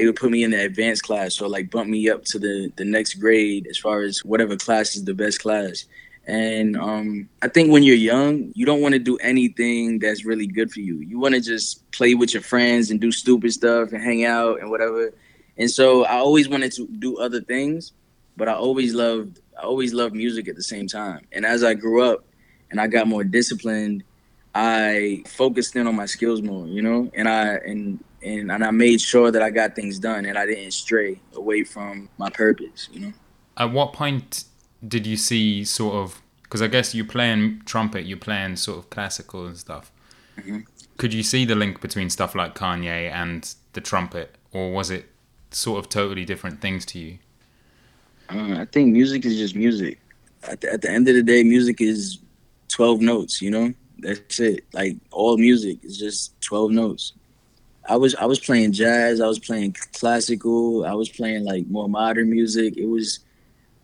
they 0.00 0.06
would 0.06 0.16
put 0.16 0.30
me 0.30 0.44
in 0.44 0.50
the 0.50 0.64
advanced 0.64 1.02
class 1.02 1.42
or 1.42 1.48
like 1.50 1.70
bump 1.70 1.86
me 1.86 2.08
up 2.08 2.24
to 2.24 2.38
the 2.38 2.72
the 2.76 2.86
next 2.86 3.14
grade 3.14 3.66
as 3.66 3.76
far 3.76 4.00
as 4.00 4.24
whatever 4.24 4.56
class 4.56 4.96
is 4.96 5.04
the 5.04 5.12
best 5.12 5.40
class. 5.40 5.84
And 6.26 6.74
um, 6.78 7.28
I 7.42 7.48
think 7.48 7.70
when 7.70 7.82
you're 7.82 7.96
young, 7.96 8.50
you 8.54 8.64
don't 8.64 8.80
want 8.80 8.94
to 8.94 8.98
do 8.98 9.18
anything 9.18 9.98
that's 9.98 10.24
really 10.24 10.46
good 10.46 10.72
for 10.72 10.80
you. 10.80 11.00
You 11.00 11.18
want 11.18 11.34
to 11.34 11.40
just 11.42 11.90
play 11.90 12.14
with 12.14 12.32
your 12.32 12.42
friends 12.42 12.90
and 12.90 12.98
do 12.98 13.12
stupid 13.12 13.52
stuff 13.52 13.92
and 13.92 14.02
hang 14.02 14.24
out 14.24 14.60
and 14.60 14.70
whatever. 14.70 15.12
And 15.58 15.70
so 15.70 16.06
I 16.06 16.14
always 16.14 16.48
wanted 16.48 16.72
to 16.72 16.86
do 16.86 17.18
other 17.18 17.42
things, 17.42 17.92
but 18.38 18.48
I 18.48 18.54
always 18.54 18.94
loved 18.94 19.40
I 19.58 19.64
always 19.64 19.92
loved 19.92 20.14
music 20.14 20.48
at 20.48 20.56
the 20.56 20.62
same 20.62 20.86
time. 20.86 21.26
And 21.30 21.44
as 21.44 21.62
I 21.62 21.74
grew 21.74 22.02
up 22.02 22.24
and 22.70 22.80
I 22.80 22.86
got 22.86 23.06
more 23.06 23.22
disciplined, 23.22 24.02
I 24.54 25.24
focused 25.26 25.76
in 25.76 25.86
on 25.86 25.94
my 25.94 26.06
skills 26.06 26.40
more, 26.40 26.66
you 26.66 26.80
know, 26.80 27.10
and 27.12 27.28
I 27.28 27.56
and 27.56 28.02
and, 28.22 28.50
and 28.50 28.64
I 28.64 28.70
made 28.70 29.00
sure 29.00 29.30
that 29.30 29.42
I 29.42 29.50
got 29.50 29.74
things 29.74 29.98
done 29.98 30.26
and 30.26 30.36
I 30.36 30.46
didn't 30.46 30.72
stray 30.72 31.20
away 31.34 31.64
from 31.64 32.08
my 32.18 32.30
purpose, 32.30 32.88
you 32.92 33.00
know. 33.00 33.12
At 33.56 33.72
what 33.72 33.92
point 33.92 34.44
did 34.86 35.06
you 35.06 35.16
see 35.16 35.64
sort 35.64 35.94
of 35.94 36.22
because 36.50 36.62
I 36.62 36.66
guess 36.66 36.96
you're 36.96 37.06
playing 37.06 37.62
trumpet, 37.64 38.06
you're 38.06 38.18
playing 38.18 38.56
sort 38.56 38.78
of 38.78 38.90
classical 38.90 39.46
and 39.46 39.56
stuff. 39.56 39.92
Mm-hmm. 40.36 40.60
Could 40.96 41.14
you 41.14 41.22
see 41.22 41.44
the 41.44 41.54
link 41.54 41.80
between 41.80 42.10
stuff 42.10 42.34
like 42.34 42.56
Kanye 42.56 43.08
and 43.08 43.54
the 43.72 43.80
trumpet, 43.80 44.34
or 44.52 44.72
was 44.72 44.90
it 44.90 45.06
sort 45.52 45.78
of 45.78 45.88
totally 45.88 46.24
different 46.24 46.60
things 46.60 46.84
to 46.86 46.98
you? 46.98 47.18
Uh, 48.28 48.60
I 48.60 48.64
think 48.64 48.92
music 48.92 49.24
is 49.24 49.38
just 49.38 49.54
music. 49.54 50.00
At 50.42 50.60
the, 50.60 50.72
at 50.72 50.82
the 50.82 50.90
end 50.90 51.08
of 51.08 51.14
the 51.14 51.22
day, 51.22 51.44
music 51.44 51.80
is 51.80 52.18
twelve 52.68 53.00
notes. 53.00 53.40
You 53.40 53.52
know, 53.52 53.74
that's 54.00 54.40
it. 54.40 54.64
Like 54.72 54.96
all 55.12 55.38
music 55.38 55.78
is 55.84 55.98
just 55.98 56.40
twelve 56.40 56.72
notes. 56.72 57.12
I 57.88 57.96
was 57.96 58.14
I 58.14 58.26
was 58.26 58.38
playing 58.38 58.72
jazz. 58.72 59.20
I 59.20 59.26
was 59.26 59.38
playing 59.38 59.76
classical. 59.94 60.84
I 60.84 60.92
was 60.92 61.08
playing 61.08 61.44
like 61.44 61.66
more 61.68 61.88
modern 61.88 62.30
music. 62.30 62.76
It 62.76 62.86
was 62.86 63.20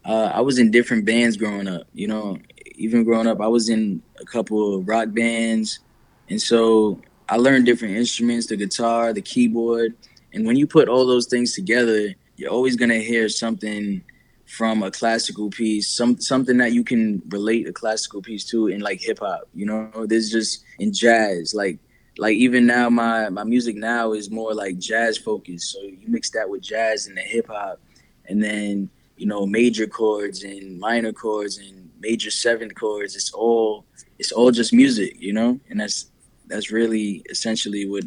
uh, 0.04 0.30
I 0.32 0.40
was 0.40 0.58
in 0.58 0.70
different 0.70 1.04
bands 1.04 1.36
growing 1.36 1.68
up. 1.68 1.86
You 1.94 2.08
know, 2.08 2.38
even 2.76 3.04
growing 3.04 3.26
up, 3.26 3.40
I 3.40 3.48
was 3.48 3.68
in 3.68 4.02
a 4.20 4.24
couple 4.24 4.76
of 4.76 4.86
rock 4.86 5.08
bands, 5.12 5.80
and 6.28 6.40
so 6.40 7.00
I 7.28 7.36
learned 7.36 7.66
different 7.66 7.96
instruments: 7.96 8.46
the 8.46 8.56
guitar, 8.56 9.12
the 9.12 9.22
keyboard, 9.22 9.94
and 10.32 10.46
when 10.46 10.56
you 10.56 10.66
put 10.66 10.88
all 10.88 11.06
those 11.06 11.26
things 11.26 11.54
together, 11.54 12.14
you're 12.36 12.50
always 12.50 12.76
gonna 12.76 12.98
hear 12.98 13.28
something 13.28 14.02
from 14.46 14.82
a 14.82 14.90
classical 14.90 15.50
piece, 15.50 15.88
some 15.88 16.20
something 16.20 16.58
that 16.58 16.72
you 16.72 16.84
can 16.84 17.22
relate 17.30 17.66
a 17.66 17.72
classical 17.72 18.22
piece 18.22 18.44
to 18.44 18.68
in 18.68 18.80
like 18.80 19.00
hip 19.00 19.18
hop. 19.18 19.48
You 19.54 19.66
know, 19.66 20.06
there's 20.06 20.30
just 20.30 20.64
in 20.78 20.92
jazz, 20.92 21.54
like 21.54 21.78
like 22.18 22.37
even 22.37 22.66
now 22.66 22.88
my 22.88 23.28
my 23.28 23.44
music 23.44 23.76
now 23.76 24.12
is 24.12 24.30
more 24.30 24.54
like 24.54 24.78
jazz 24.78 25.18
focused. 25.18 25.73
So 25.73 25.80
you 25.82 26.06
mix 26.06 26.30
that 26.30 26.49
with 26.49 26.62
jazz 26.62 27.06
and 27.06 27.16
the 27.16 27.23
hip 27.23 27.49
hop, 27.49 27.80
and 28.26 28.42
then 28.42 28.88
you 29.16 29.26
know 29.26 29.46
major 29.46 29.87
chords 29.87 30.42
and 30.42 30.78
minor 30.78 31.12
chords 31.12 31.58
and 31.58 31.90
major 32.00 32.30
seventh 32.30 32.75
chords. 32.75 33.16
It's 33.16 33.32
all 33.32 33.85
it's 34.18 34.32
all 34.32 34.50
just 34.50 34.73
music, 34.73 35.16
you 35.18 35.32
know, 35.32 35.61
and 35.68 35.80
that's 35.80 36.11
that's 36.46 36.70
really 36.70 37.23
essentially 37.30 37.88
what 37.88 38.04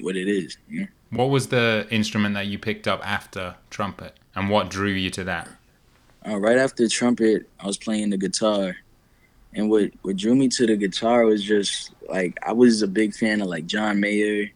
what 0.00 0.16
it 0.16 0.28
is. 0.28 0.56
You 0.68 0.80
know? 0.82 0.86
What 1.10 1.30
was 1.30 1.48
the 1.48 1.86
instrument 1.90 2.34
that 2.34 2.46
you 2.46 2.58
picked 2.58 2.86
up 2.86 3.06
after 3.06 3.56
trumpet, 3.70 4.16
and 4.34 4.50
what 4.50 4.70
drew 4.70 4.90
you 4.90 5.10
to 5.10 5.24
that? 5.24 5.48
Uh, 6.26 6.38
right 6.38 6.58
after 6.58 6.86
trumpet, 6.88 7.48
I 7.58 7.66
was 7.66 7.78
playing 7.78 8.10
the 8.10 8.18
guitar, 8.18 8.76
and 9.54 9.70
what 9.70 9.90
what 10.02 10.16
drew 10.16 10.34
me 10.34 10.48
to 10.48 10.66
the 10.66 10.76
guitar 10.76 11.24
was 11.24 11.42
just 11.42 11.92
like 12.08 12.38
I 12.44 12.52
was 12.52 12.82
a 12.82 12.88
big 12.88 13.14
fan 13.14 13.40
of 13.40 13.48
like 13.48 13.66
John 13.66 14.00
Mayer, 14.00 14.50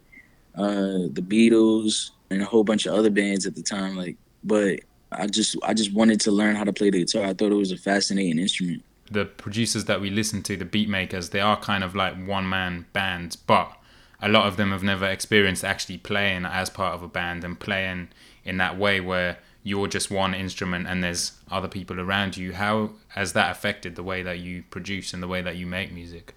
uh, 0.56 1.08
the 1.12 1.22
Beatles, 1.22 2.10
and 2.30 2.42
a 2.42 2.44
whole 2.44 2.64
bunch 2.64 2.86
of 2.86 2.94
other 2.94 3.10
bands 3.10 3.46
at 3.46 3.54
the 3.54 3.62
time. 3.62 3.96
Like, 3.96 4.16
but 4.44 4.80
I 5.10 5.26
just 5.26 5.56
I 5.62 5.74
just 5.74 5.92
wanted 5.92 6.20
to 6.22 6.30
learn 6.30 6.56
how 6.56 6.64
to 6.64 6.72
play 6.72 6.90
the 6.90 7.04
guitar. 7.04 7.24
I 7.24 7.34
thought 7.34 7.52
it 7.52 7.56
was 7.56 7.72
a 7.72 7.76
fascinating 7.76 8.38
instrument. 8.38 8.82
The 9.10 9.26
producers 9.26 9.84
that 9.84 10.00
we 10.00 10.08
listen 10.10 10.42
to, 10.44 10.56
the 10.56 10.64
beat 10.64 10.88
makers, 10.88 11.30
they 11.30 11.40
are 11.40 11.58
kind 11.58 11.84
of 11.84 11.94
like 11.94 12.14
one 12.26 12.48
man 12.48 12.86
bands, 12.92 13.36
but 13.36 13.76
a 14.20 14.28
lot 14.28 14.46
of 14.46 14.56
them 14.56 14.70
have 14.70 14.82
never 14.82 15.06
experienced 15.06 15.64
actually 15.64 15.98
playing 15.98 16.46
as 16.46 16.70
part 16.70 16.94
of 16.94 17.02
a 17.02 17.08
band 17.08 17.44
and 17.44 17.58
playing 17.58 18.08
in 18.44 18.56
that 18.56 18.78
way 18.78 19.00
where 19.00 19.38
you're 19.64 19.86
just 19.86 20.10
one 20.10 20.34
instrument 20.34 20.86
and 20.86 21.04
there's 21.04 21.32
other 21.50 21.68
people 21.68 22.00
around 22.00 22.36
you. 22.36 22.52
How 22.54 22.90
has 23.08 23.32
that 23.34 23.50
affected 23.50 23.96
the 23.96 24.02
way 24.02 24.22
that 24.22 24.38
you 24.38 24.64
produce 24.70 25.12
and 25.12 25.22
the 25.22 25.28
way 25.28 25.42
that 25.42 25.56
you 25.56 25.66
make 25.66 25.92
music? 25.92 26.34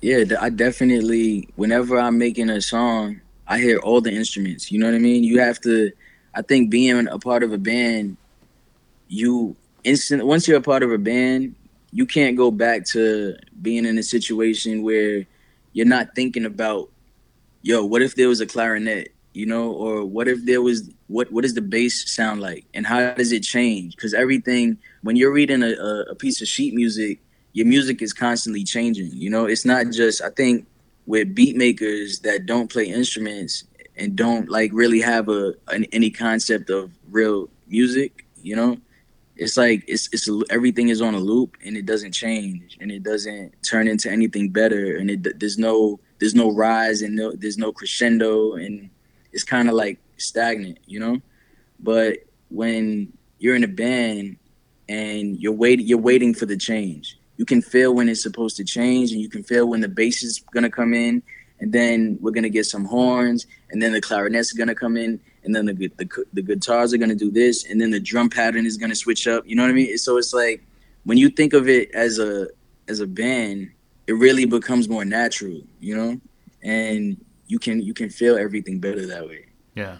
Yeah, 0.00 0.24
I 0.40 0.50
definitely. 0.50 1.48
Whenever 1.56 1.98
I'm 1.98 2.18
making 2.18 2.48
a 2.50 2.60
song, 2.60 3.20
I 3.46 3.58
hear 3.58 3.78
all 3.78 4.00
the 4.00 4.12
instruments. 4.12 4.72
You 4.72 4.78
know 4.78 4.86
what 4.86 4.94
I 4.94 4.98
mean? 4.98 5.24
You 5.24 5.40
have 5.40 5.60
to 5.62 5.92
I 6.34 6.42
think 6.42 6.70
being 6.70 7.08
a 7.08 7.18
part 7.18 7.42
of 7.42 7.52
a 7.52 7.58
band, 7.58 8.16
you 9.08 9.56
instant 9.84 10.24
once 10.26 10.46
you're 10.46 10.58
a 10.58 10.62
part 10.62 10.82
of 10.82 10.92
a 10.92 10.98
band, 10.98 11.54
you 11.92 12.06
can't 12.06 12.36
go 12.36 12.50
back 12.50 12.84
to 12.86 13.36
being 13.60 13.84
in 13.84 13.98
a 13.98 14.02
situation 14.02 14.82
where 14.82 15.26
you're 15.72 15.86
not 15.86 16.14
thinking 16.14 16.44
about, 16.44 16.90
yo, 17.62 17.84
what 17.84 18.02
if 18.02 18.14
there 18.14 18.28
was 18.28 18.40
a 18.40 18.46
clarinet, 18.46 19.12
you 19.32 19.46
know, 19.46 19.72
or 19.72 20.04
what 20.04 20.28
if 20.28 20.44
there 20.44 20.62
was 20.62 20.88
what 21.08 21.30
what 21.32 21.42
does 21.42 21.54
the 21.54 21.62
bass 21.62 22.10
sound 22.14 22.40
like, 22.40 22.64
and 22.74 22.86
how 22.86 23.12
does 23.12 23.32
it 23.32 23.42
change? 23.42 23.96
Because 23.96 24.14
everything 24.14 24.78
when 25.02 25.16
you're 25.16 25.32
reading 25.32 25.62
a, 25.62 25.72
a 26.10 26.14
piece 26.14 26.40
of 26.40 26.48
sheet 26.48 26.74
music, 26.74 27.20
your 27.52 27.66
music 27.66 28.02
is 28.02 28.12
constantly 28.12 28.64
changing. 28.64 29.10
You 29.12 29.30
know, 29.30 29.46
it's 29.46 29.64
not 29.64 29.90
just 29.90 30.22
I 30.22 30.30
think 30.30 30.66
with 31.06 31.34
beat 31.34 31.56
makers 31.56 32.20
that 32.20 32.46
don't 32.46 32.70
play 32.70 32.86
instruments 32.86 33.64
and 33.96 34.16
don't 34.16 34.48
like 34.48 34.70
really 34.72 35.00
have 35.00 35.28
a 35.28 35.54
an, 35.68 35.84
any 35.92 36.10
concept 36.10 36.70
of 36.70 36.90
real 37.10 37.48
music, 37.66 38.26
you 38.42 38.56
know, 38.56 38.78
it's 39.36 39.56
like 39.56 39.84
it's 39.88 40.08
it's 40.12 40.28
everything 40.50 40.88
is 40.88 41.00
on 41.00 41.14
a 41.14 41.18
loop 41.18 41.56
and 41.64 41.76
it 41.76 41.86
doesn't 41.86 42.12
change 42.12 42.76
and 42.80 42.92
it 42.92 43.02
doesn't 43.02 43.54
turn 43.62 43.88
into 43.88 44.10
anything 44.10 44.50
better 44.50 44.96
and 44.96 45.10
it 45.10 45.40
there's 45.40 45.58
no 45.58 45.98
there's 46.18 46.34
no 46.34 46.52
rise 46.52 47.02
and 47.02 47.16
no 47.16 47.32
there's 47.32 47.58
no 47.58 47.72
crescendo 47.72 48.54
and 48.54 48.90
it's 49.32 49.44
kind 49.44 49.68
of 49.68 49.74
like 49.74 49.98
stagnant, 50.18 50.78
you 50.86 51.00
know. 51.00 51.20
But 51.78 52.18
when 52.50 53.12
you're 53.38 53.56
in 53.56 53.64
a 53.64 53.68
band 53.68 54.36
and 54.88 55.40
you're 55.40 55.52
waiting 55.52 55.86
you're 55.86 55.98
waiting 55.98 56.34
for 56.34 56.46
the 56.46 56.56
change. 56.56 57.18
You 57.40 57.46
can 57.46 57.62
feel 57.62 57.94
when 57.94 58.10
it's 58.10 58.22
supposed 58.22 58.58
to 58.58 58.64
change 58.64 59.12
and 59.12 59.20
you 59.22 59.30
can 59.30 59.42
feel 59.42 59.66
when 59.66 59.80
the 59.80 59.88
bass 59.88 60.22
is 60.22 60.44
gonna 60.52 60.68
come 60.68 60.92
in 60.92 61.22
and 61.60 61.72
then 61.72 62.18
we're 62.20 62.32
gonna 62.32 62.50
get 62.50 62.66
some 62.66 62.84
horns, 62.84 63.46
and 63.70 63.80
then 63.80 63.92
the 63.94 64.00
clarinets 64.02 64.52
are 64.52 64.58
gonna 64.58 64.74
come 64.74 64.98
in, 64.98 65.18
and 65.42 65.56
then 65.56 65.64
the 65.64 65.72
the, 65.96 66.26
the 66.34 66.42
guitars 66.42 66.92
are 66.92 66.98
gonna 66.98 67.14
do 67.14 67.30
this, 67.30 67.64
and 67.64 67.80
then 67.80 67.90
the 67.90 67.98
drum 67.98 68.28
pattern 68.28 68.66
is 68.66 68.76
gonna 68.76 68.94
switch 68.94 69.26
up. 69.26 69.42
You 69.46 69.56
know 69.56 69.62
what 69.62 69.70
I 69.70 69.72
mean? 69.72 69.96
So 69.96 70.18
it's 70.18 70.34
like 70.34 70.62
when 71.04 71.16
you 71.16 71.30
think 71.30 71.54
of 71.54 71.66
it 71.66 71.90
as 71.92 72.18
a 72.18 72.48
as 72.88 73.00
a 73.00 73.06
band, 73.06 73.70
it 74.06 74.12
really 74.12 74.44
becomes 74.44 74.86
more 74.86 75.06
natural. 75.06 75.62
You 75.80 75.96
know, 75.96 76.20
and 76.62 77.24
you 77.46 77.58
can 77.58 77.80
you 77.80 77.94
can 77.94 78.10
feel 78.10 78.36
everything 78.36 78.80
better 78.80 79.06
that 79.06 79.26
way. 79.26 79.46
Yeah. 79.74 79.96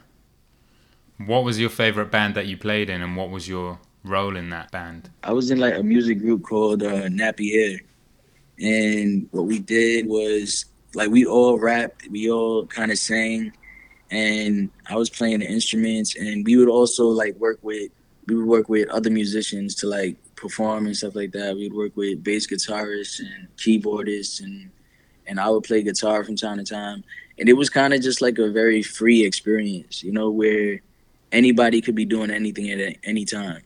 What 1.17 1.45
was 1.45 1.59
your 1.59 1.71
favorite 1.71 2.11
band 2.11 2.35
that 2.35 2.49
you 2.49 2.59
played 2.59 2.91
in, 2.91 3.01
and 3.01 3.17
what 3.17 3.31
was 3.31 3.49
your 3.49 3.79
role 4.05 4.37
in 4.37 4.51
that 4.51 4.71
band? 4.71 5.11
I 5.23 5.33
was 5.33 5.51
in 5.51 5.59
like 5.59 5.75
a 5.75 5.83
music 5.83 6.19
group 6.19 6.43
called 6.43 6.83
uh, 6.83 7.09
Nappy 7.09 7.53
Hair, 7.53 7.81
and 8.61 9.29
what 9.31 9.47
we 9.47 9.59
did 9.59 10.07
was 10.07 10.67
like 10.95 11.11
we 11.11 11.25
all 11.27 11.59
rapped, 11.59 12.09
we 12.09 12.31
all 12.31 12.67
kind 12.67 12.91
of 12.91 12.99
sang, 12.99 13.53
and 14.11 14.71
I 14.89 14.97
was 14.97 15.11
playing 15.11 15.41
the 15.41 15.47
instruments, 15.47 16.17
and 16.17 16.45
we 16.45 16.57
would 16.57 16.69
also 16.69 17.07
like 17.09 17.37
work 17.37 17.59
with 17.63 17.91
we 18.27 18.37
would 18.37 18.47
work 18.47 18.69
with 18.69 18.89
other 18.91 19.11
musicians 19.11 19.75
to 19.77 19.87
like 19.87 20.17
perform 20.37 20.87
and 20.87 20.97
stuff 20.97 21.15
like 21.15 21.33
that. 21.33 21.57
We'd 21.57 21.73
work 21.73 21.97
with 21.97 22.23
bass 22.23 22.47
guitarists 22.47 23.21
and 23.21 23.49
keyboardists, 23.57 24.41
and 24.41 24.71
and 25.27 25.39
I 25.39 25.49
would 25.49 25.65
play 25.65 25.83
guitar 25.83 26.25
from 26.25 26.37
time 26.37 26.59
to 26.59 26.65
time, 26.65 27.05
and 27.39 27.49
it 27.49 27.55
was 27.55 27.71
kind 27.71 27.95
of 27.95 28.01
just 28.01 28.21
like 28.21 28.39
a 28.39 28.51
very 28.51 28.83
free 28.83 29.25
experience, 29.25 30.03
you 30.03 30.13
know, 30.13 30.31
where 30.31 30.81
anybody 31.33 31.81
could 31.81 31.95
be 31.95 32.05
doing 32.05 32.31
anything 32.31 32.71
at 32.71 32.97
any 33.05 33.25
time. 33.25 33.63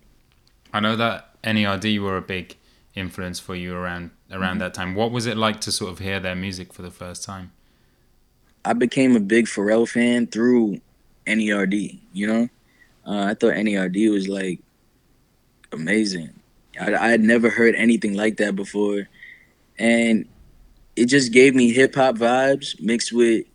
I 0.75 0.81
know 0.81 0.97
that 0.97 1.41
NERD 1.45 2.01
were 2.01 2.17
a 2.17 2.21
big 2.23 2.57
influence 2.97 3.39
for 3.39 3.55
you 3.55 3.77
around 3.77 4.11
around 4.33 4.55
mm-hmm. 4.55 4.59
that 4.59 4.75
time. 4.75 4.97
What 4.97 5.13
was 5.13 5.25
it 5.25 5.37
like 5.37 5.61
to 5.63 5.73
sort 5.73 5.93
of 5.93 6.01
hear 6.01 6.19
their 6.19 6.35
music 6.35 6.73
for 6.73 6.83
the 6.83 6.91
first 6.91 7.23
time? 7.23 7.53
I 8.65 8.73
became 8.73 9.15
a 9.15 9.21
big 9.21 9.47
Pharrell 9.47 9.89
fan 9.89 10.27
through 10.27 10.81
NERD. 11.29 12.01
You 12.13 12.27
know, 12.27 12.49
uh, 13.07 13.27
I 13.27 13.35
thought 13.35 13.55
NERD 13.55 14.11
was 14.11 14.27
like 14.27 14.59
amazing. 15.71 16.31
I, 16.81 16.93
I 16.93 17.09
had 17.09 17.21
never 17.21 17.51
heard 17.51 17.77
anything 17.77 18.15
like 18.15 18.39
that 18.39 18.57
before, 18.57 19.09
and 19.79 20.27
it 20.97 21.07
just 21.07 21.33
gave 21.33 21.55
me 21.55 21.73
hip 21.73 21.95
hop 21.95 22.17
vibes 22.17 22.81
mixed 22.81 23.13
with, 23.13 23.47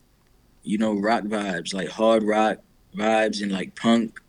you 0.63 0.77
know, 0.77 0.93
rock 0.93 1.23
vibes, 1.23 1.73
like 1.73 1.89
hard 1.89 2.23
rock 2.23 2.59
vibes 2.95 3.41
and 3.41 3.51
like 3.51 3.75
punk, 3.75 4.21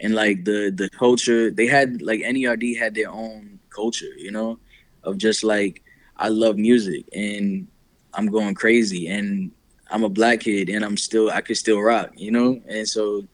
and 0.00 0.14
like 0.14 0.44
the 0.44 0.70
the 0.74 0.88
culture. 0.90 1.50
They 1.50 1.66
had 1.66 2.02
like 2.02 2.20
NERD 2.20 2.78
had 2.78 2.94
their 2.94 3.10
own 3.10 3.58
culture, 3.70 4.12
you 4.16 4.30
know, 4.30 4.58
of 5.04 5.18
just 5.18 5.44
like 5.44 5.82
I 6.16 6.28
love 6.28 6.56
music 6.56 7.06
and 7.12 7.66
I'm 8.14 8.26
going 8.26 8.54
crazy 8.54 9.08
and 9.08 9.52
I'm 9.90 10.04
a 10.04 10.08
black 10.08 10.40
kid 10.40 10.68
and 10.68 10.84
I'm 10.84 10.96
still 10.96 11.30
I 11.30 11.40
could 11.40 11.56
still 11.56 11.80
rock, 11.80 12.10
you 12.16 12.30
know? 12.30 12.60
And 12.68 12.88
so 12.88 13.24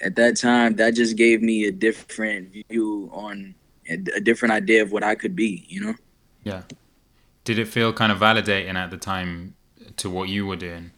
at 0.00 0.16
that 0.16 0.36
time 0.36 0.76
that 0.76 0.94
just 0.94 1.16
gave 1.16 1.42
me 1.42 1.66
a 1.66 1.72
different 1.72 2.52
view 2.68 3.10
on 3.12 3.54
a, 3.88 3.96
different 3.96 4.52
idea 4.52 4.82
of 4.82 4.92
what 4.92 5.02
I 5.02 5.14
could 5.14 5.36
be, 5.36 5.66
you 5.68 5.80
know? 5.80 5.94
Yeah. 6.44 6.62
Did 7.44 7.58
it 7.58 7.66
feel 7.66 7.92
kind 7.92 8.12
of 8.12 8.18
validating 8.18 8.74
at 8.74 8.90
the 8.90 8.96
time 8.96 9.54
to 9.98 10.08
what 10.08 10.28
you 10.28 10.46
were 10.46 10.56
doing? 10.56 10.92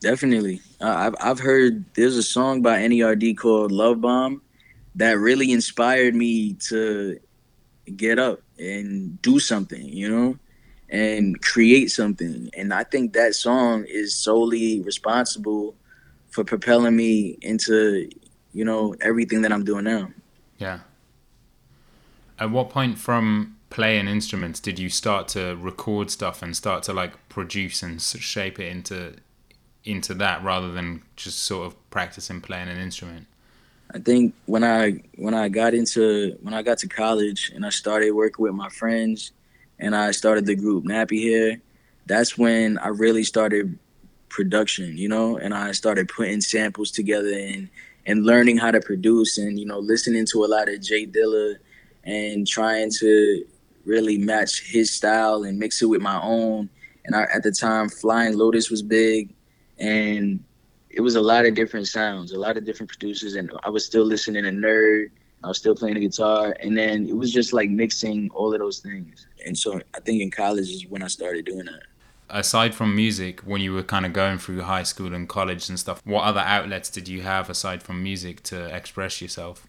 Definitely. 0.00 0.60
Uh, 0.80 0.88
I've 0.88 1.14
I've 1.20 1.38
heard 1.38 1.84
there's 1.94 2.16
a 2.16 2.22
song 2.22 2.62
by 2.62 2.80
NERD 2.80 3.36
called 3.36 3.72
Love 3.72 4.00
Bomb 4.00 4.42
that 4.94 5.18
really 5.18 5.52
inspired 5.52 6.14
me 6.14 6.54
to 6.68 7.18
get 7.96 8.18
up 8.18 8.40
and 8.58 9.20
do 9.22 9.38
something, 9.38 9.82
you 9.82 10.08
know, 10.08 10.38
and 10.88 11.40
create 11.42 11.90
something. 11.90 12.50
And 12.56 12.72
I 12.72 12.84
think 12.84 13.12
that 13.12 13.34
song 13.34 13.84
is 13.88 14.14
solely 14.14 14.80
responsible 14.80 15.74
for 16.28 16.44
propelling 16.44 16.96
me 16.96 17.38
into, 17.42 18.10
you 18.52 18.64
know, 18.64 18.94
everything 19.00 19.42
that 19.42 19.52
I'm 19.52 19.64
doing 19.64 19.84
now. 19.84 20.10
Yeah. 20.58 20.80
At 22.38 22.50
what 22.50 22.70
point 22.70 22.98
from 22.98 23.56
playing 23.70 24.08
instruments 24.08 24.60
did 24.60 24.78
you 24.78 24.88
start 24.88 25.28
to 25.28 25.56
record 25.56 26.10
stuff 26.10 26.42
and 26.42 26.56
start 26.56 26.82
to 26.84 26.92
like 26.92 27.28
produce 27.28 27.82
and 27.82 28.00
shape 28.00 28.58
it 28.58 28.70
into 28.70 29.14
into 29.86 30.14
that 30.14 30.42
rather 30.42 30.72
than 30.72 31.02
just 31.16 31.40
sort 31.44 31.66
of 31.66 31.90
practicing 31.90 32.40
playing 32.40 32.68
an 32.68 32.78
instrument? 32.78 33.26
I 33.92 33.98
think 33.98 34.34
when 34.46 34.64
I 34.64 35.02
when 35.16 35.34
I 35.34 35.48
got 35.48 35.74
into 35.74 36.36
when 36.42 36.54
I 36.54 36.62
got 36.62 36.78
to 36.78 36.88
college 36.88 37.52
and 37.54 37.64
I 37.64 37.70
started 37.70 38.10
working 38.12 38.42
with 38.42 38.54
my 38.54 38.68
friends 38.68 39.32
and 39.78 39.94
I 39.94 40.10
started 40.10 40.46
the 40.46 40.56
group 40.56 40.84
Nappy 40.84 41.22
Hair, 41.22 41.60
that's 42.06 42.36
when 42.36 42.78
I 42.78 42.88
really 42.88 43.22
started 43.22 43.78
production, 44.28 44.96
you 44.98 45.08
know, 45.08 45.36
and 45.36 45.54
I 45.54 45.72
started 45.72 46.08
putting 46.08 46.40
samples 46.40 46.90
together 46.90 47.32
and 47.32 47.68
and 48.06 48.24
learning 48.24 48.58
how 48.58 48.70
to 48.70 48.80
produce 48.80 49.38
and 49.38 49.58
you 49.58 49.66
know 49.66 49.78
listening 49.78 50.26
to 50.26 50.44
a 50.44 50.46
lot 50.46 50.68
of 50.68 50.80
Jay 50.80 51.06
Dilla 51.06 51.56
and 52.04 52.46
trying 52.46 52.90
to 52.90 53.44
really 53.84 54.18
match 54.18 54.62
his 54.62 54.90
style 54.90 55.44
and 55.44 55.58
mix 55.58 55.80
it 55.80 55.86
with 55.86 56.02
my 56.02 56.20
own. 56.20 56.68
And 57.04 57.14
I, 57.14 57.22
at 57.32 57.44
the 57.44 57.52
time, 57.52 57.88
Flying 57.88 58.36
Lotus 58.36 58.68
was 58.68 58.82
big, 58.82 59.32
and 59.78 60.42
it 60.90 61.00
was 61.00 61.14
a 61.14 61.20
lot 61.20 61.44
of 61.44 61.54
different 61.54 61.88
sounds, 61.88 62.32
a 62.32 62.38
lot 62.38 62.56
of 62.56 62.64
different 62.64 62.88
producers, 62.88 63.34
and 63.34 63.52
I 63.64 63.70
was 63.70 63.84
still 63.84 64.04
listening 64.04 64.44
to 64.44 64.50
Nerd. 64.50 65.10
I 65.44 65.48
was 65.48 65.58
still 65.58 65.74
playing 65.74 65.94
the 65.94 66.00
guitar, 66.00 66.56
and 66.60 66.76
then 66.76 67.06
it 67.06 67.16
was 67.16 67.32
just 67.32 67.52
like 67.52 67.68
mixing 67.68 68.30
all 68.30 68.52
of 68.52 68.58
those 68.58 68.78
things. 68.78 69.26
And 69.44 69.56
so 69.56 69.80
I 69.94 70.00
think 70.00 70.22
in 70.22 70.30
college 70.30 70.70
is 70.70 70.86
when 70.86 71.02
I 71.02 71.08
started 71.08 71.44
doing 71.44 71.66
that. 71.66 71.82
Aside 72.28 72.74
from 72.74 72.96
music, 72.96 73.40
when 73.40 73.60
you 73.60 73.72
were 73.72 73.84
kind 73.84 74.04
of 74.04 74.12
going 74.12 74.38
through 74.38 74.62
high 74.62 74.82
school 74.82 75.14
and 75.14 75.28
college 75.28 75.68
and 75.68 75.78
stuff, 75.78 76.00
what 76.04 76.24
other 76.24 76.40
outlets 76.40 76.90
did 76.90 77.06
you 77.06 77.22
have 77.22 77.48
aside 77.48 77.82
from 77.82 78.02
music 78.02 78.42
to 78.44 78.74
express 78.74 79.22
yourself? 79.22 79.68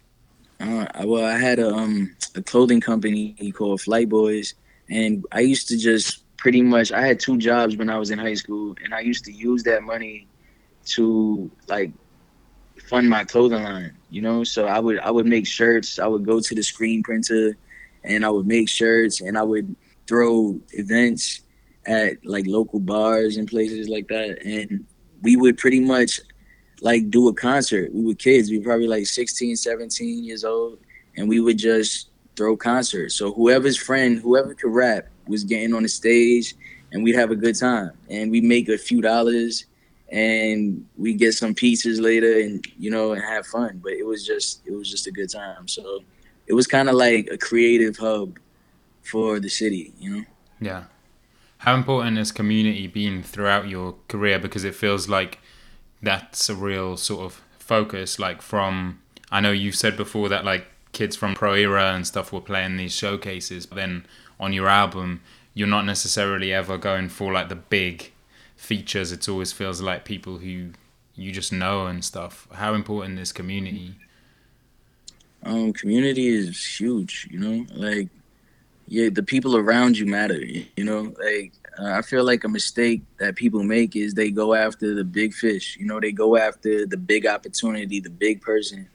Uh, 0.60 0.88
well, 1.04 1.26
I 1.26 1.38
had 1.38 1.60
a 1.60 1.72
um 1.72 2.16
a 2.34 2.42
clothing 2.42 2.82
company 2.82 3.36
called 3.52 3.82
Flight 3.82 4.10
Boys, 4.10 4.56
and 4.90 5.26
I 5.32 5.42
used 5.42 5.68
to 5.68 5.78
just 5.78 6.24
pretty 6.48 6.62
much 6.62 6.94
I 6.94 7.06
had 7.06 7.20
two 7.20 7.38
jobs 7.38 7.76
when 7.76 7.90
I 7.90 8.00
was 8.00 8.10
in 8.10 8.18
high 8.18 8.36
school, 8.36 8.74
and 8.82 8.94
I 8.94 9.02
used 9.02 9.26
to 9.26 9.34
use 9.34 9.64
that 9.64 9.84
money 9.84 10.28
to 10.96 11.52
like 11.68 11.92
fund 12.88 13.10
my 13.10 13.26
clothing 13.26 13.64
line. 13.64 13.98
You 14.10 14.22
know, 14.22 14.46
so 14.46 14.66
I 14.66 14.80
would 14.80 14.98
I 15.00 15.12
would 15.12 15.26
make 15.26 15.46
shirts. 15.46 16.00
I 16.00 16.08
would 16.08 16.26
go 16.26 16.40
to 16.40 16.56
the 16.56 16.64
screen 16.64 17.04
printer, 17.04 17.58
and 18.06 18.26
I 18.26 18.30
would 18.30 18.48
make 18.48 18.70
shirts, 18.70 19.20
and 19.20 19.38
I 19.38 19.44
would 19.44 19.76
throw 20.08 20.58
events 20.70 21.42
at 21.86 22.26
like 22.26 22.48
local 22.48 22.80
bars 22.80 23.36
and 23.36 23.46
places 23.46 23.90
like 23.90 24.08
that, 24.08 24.42
and 24.46 24.86
we 25.24 25.36
would 25.36 25.58
pretty 25.58 25.82
much 25.82 26.22
like 26.80 27.10
do 27.10 27.28
a 27.28 27.34
concert. 27.34 27.94
We 27.94 28.06
were 28.06 28.16
kids. 28.16 28.50
We 28.50 28.60
were 28.60 28.64
probably 28.64 28.88
like 28.88 29.06
16, 29.06 29.58
17 29.58 30.24
years 30.24 30.46
old, 30.46 30.80
and 31.18 31.28
we 31.28 31.42
would 31.42 31.58
just 31.58 32.12
throw 32.38 32.56
concerts. 32.56 33.16
So 33.16 33.34
whoever's 33.34 33.76
friend, 33.76 34.18
whoever 34.18 34.54
could 34.54 34.74
rap, 34.74 35.10
was 35.28 35.44
getting 35.44 35.74
on 35.74 35.84
the 35.84 35.90
stage, 35.90 36.56
and 36.92 37.04
we'd 37.04 37.16
have 37.16 37.32
a 37.32 37.36
good 37.36 37.58
time. 37.58 37.92
And 38.10 38.32
we 38.32 38.42
make 38.42 38.70
a 38.70 38.78
few 38.78 39.02
dollars, 39.02 39.66
and 40.12 40.86
we 40.98 41.14
get 41.14 41.34
some 41.34 41.54
pizzas 41.54 42.02
later, 42.02 42.40
and 42.40 42.66
you 42.78 42.92
know, 42.92 43.14
and 43.14 43.22
have 43.22 43.46
fun. 43.46 43.80
But 43.84 43.94
it 43.94 44.06
was 44.06 44.26
just, 44.26 44.62
it 44.66 44.74
was 44.74 44.90
just 44.90 45.08
a 45.08 45.12
good 45.12 45.30
time. 45.30 45.68
So 45.68 46.04
it 46.48 46.54
was 46.54 46.68
kind 46.68 46.90
of 46.90 46.96
like 46.96 47.30
a 47.32 47.38
creative 47.38 47.98
hub 47.98 48.40
for 49.04 49.40
the 49.40 49.50
city, 49.50 49.94
you 50.00 50.18
know. 50.18 50.24
Yeah. 50.60 50.84
How 51.60 51.76
important 51.76 52.18
has 52.18 52.32
community 52.32 52.88
been 52.88 53.24
throughout 53.24 53.68
your 53.68 53.96
career? 54.08 54.40
Because 54.40 54.64
it 54.64 54.76
feels 54.76 55.10
like 55.10 55.40
that's 56.02 56.50
a 56.50 56.56
real 56.56 56.98
sort 56.98 57.26
of 57.26 57.42
focus. 57.58 58.20
Like 58.20 58.42
from, 58.42 59.02
I 59.32 59.42
know 59.42 59.52
you 59.52 59.72
said 59.72 59.98
before 59.98 60.30
that 60.30 60.46
like 60.46 60.68
kids 60.92 61.16
from 61.16 61.36
Pro 61.36 61.54
Era 61.54 61.94
and 61.94 62.06
stuff 62.06 62.32
were 62.32 62.42
playing 62.42 62.78
these 62.78 62.94
showcases. 62.94 63.66
But 63.66 63.76
then 63.76 64.06
on 64.40 64.54
your 64.54 64.68
album, 64.68 65.22
you're 65.54 65.68
not 65.68 65.86
necessarily 65.86 66.54
ever 66.54 66.78
going 66.78 67.10
for 67.10 67.34
like 67.34 67.50
the 67.50 67.56
big 67.56 68.12
features. 68.56 69.12
It 69.12 69.28
always 69.28 69.52
feels 69.52 69.82
like 69.82 70.06
people 70.06 70.38
who 70.38 70.72
you 71.16 71.32
just 71.32 71.52
know 71.52 71.88
and 71.88 72.04
stuff. 72.04 72.48
How 72.54 72.74
important 72.74 73.20
is 73.20 73.32
community? 73.32 73.96
Um, 75.44 75.74
community 75.74 76.28
is 76.28 76.80
huge. 76.80 77.28
You 77.32 77.40
know, 77.40 77.66
like 77.74 78.10
yeah, 78.88 79.10
the 79.10 79.24
people 79.24 79.58
around 79.58 79.98
you 79.98 80.06
matter. 80.06 80.40
You 80.44 80.84
know, 80.84 81.14
like 81.20 81.54
uh, 81.80 81.92
I 81.92 82.02
feel 82.02 82.24
like 82.24 82.44
a 82.44 82.50
mistake 82.50 83.02
that 83.20 83.36
people 83.36 83.64
make 83.64 83.96
is 83.96 84.14
they 84.14 84.32
go 84.32 84.54
after 84.54 84.94
the 84.94 85.04
big 85.04 85.34
fish. 85.34 85.78
You 85.80 85.86
know, 85.86 86.00
they 86.00 86.12
go 86.12 86.38
after 86.38 86.86
the 86.86 86.98
big 86.98 87.26
opportunity, 87.26 88.00
the 88.00 88.10
big 88.10 88.42
person, 88.42 88.88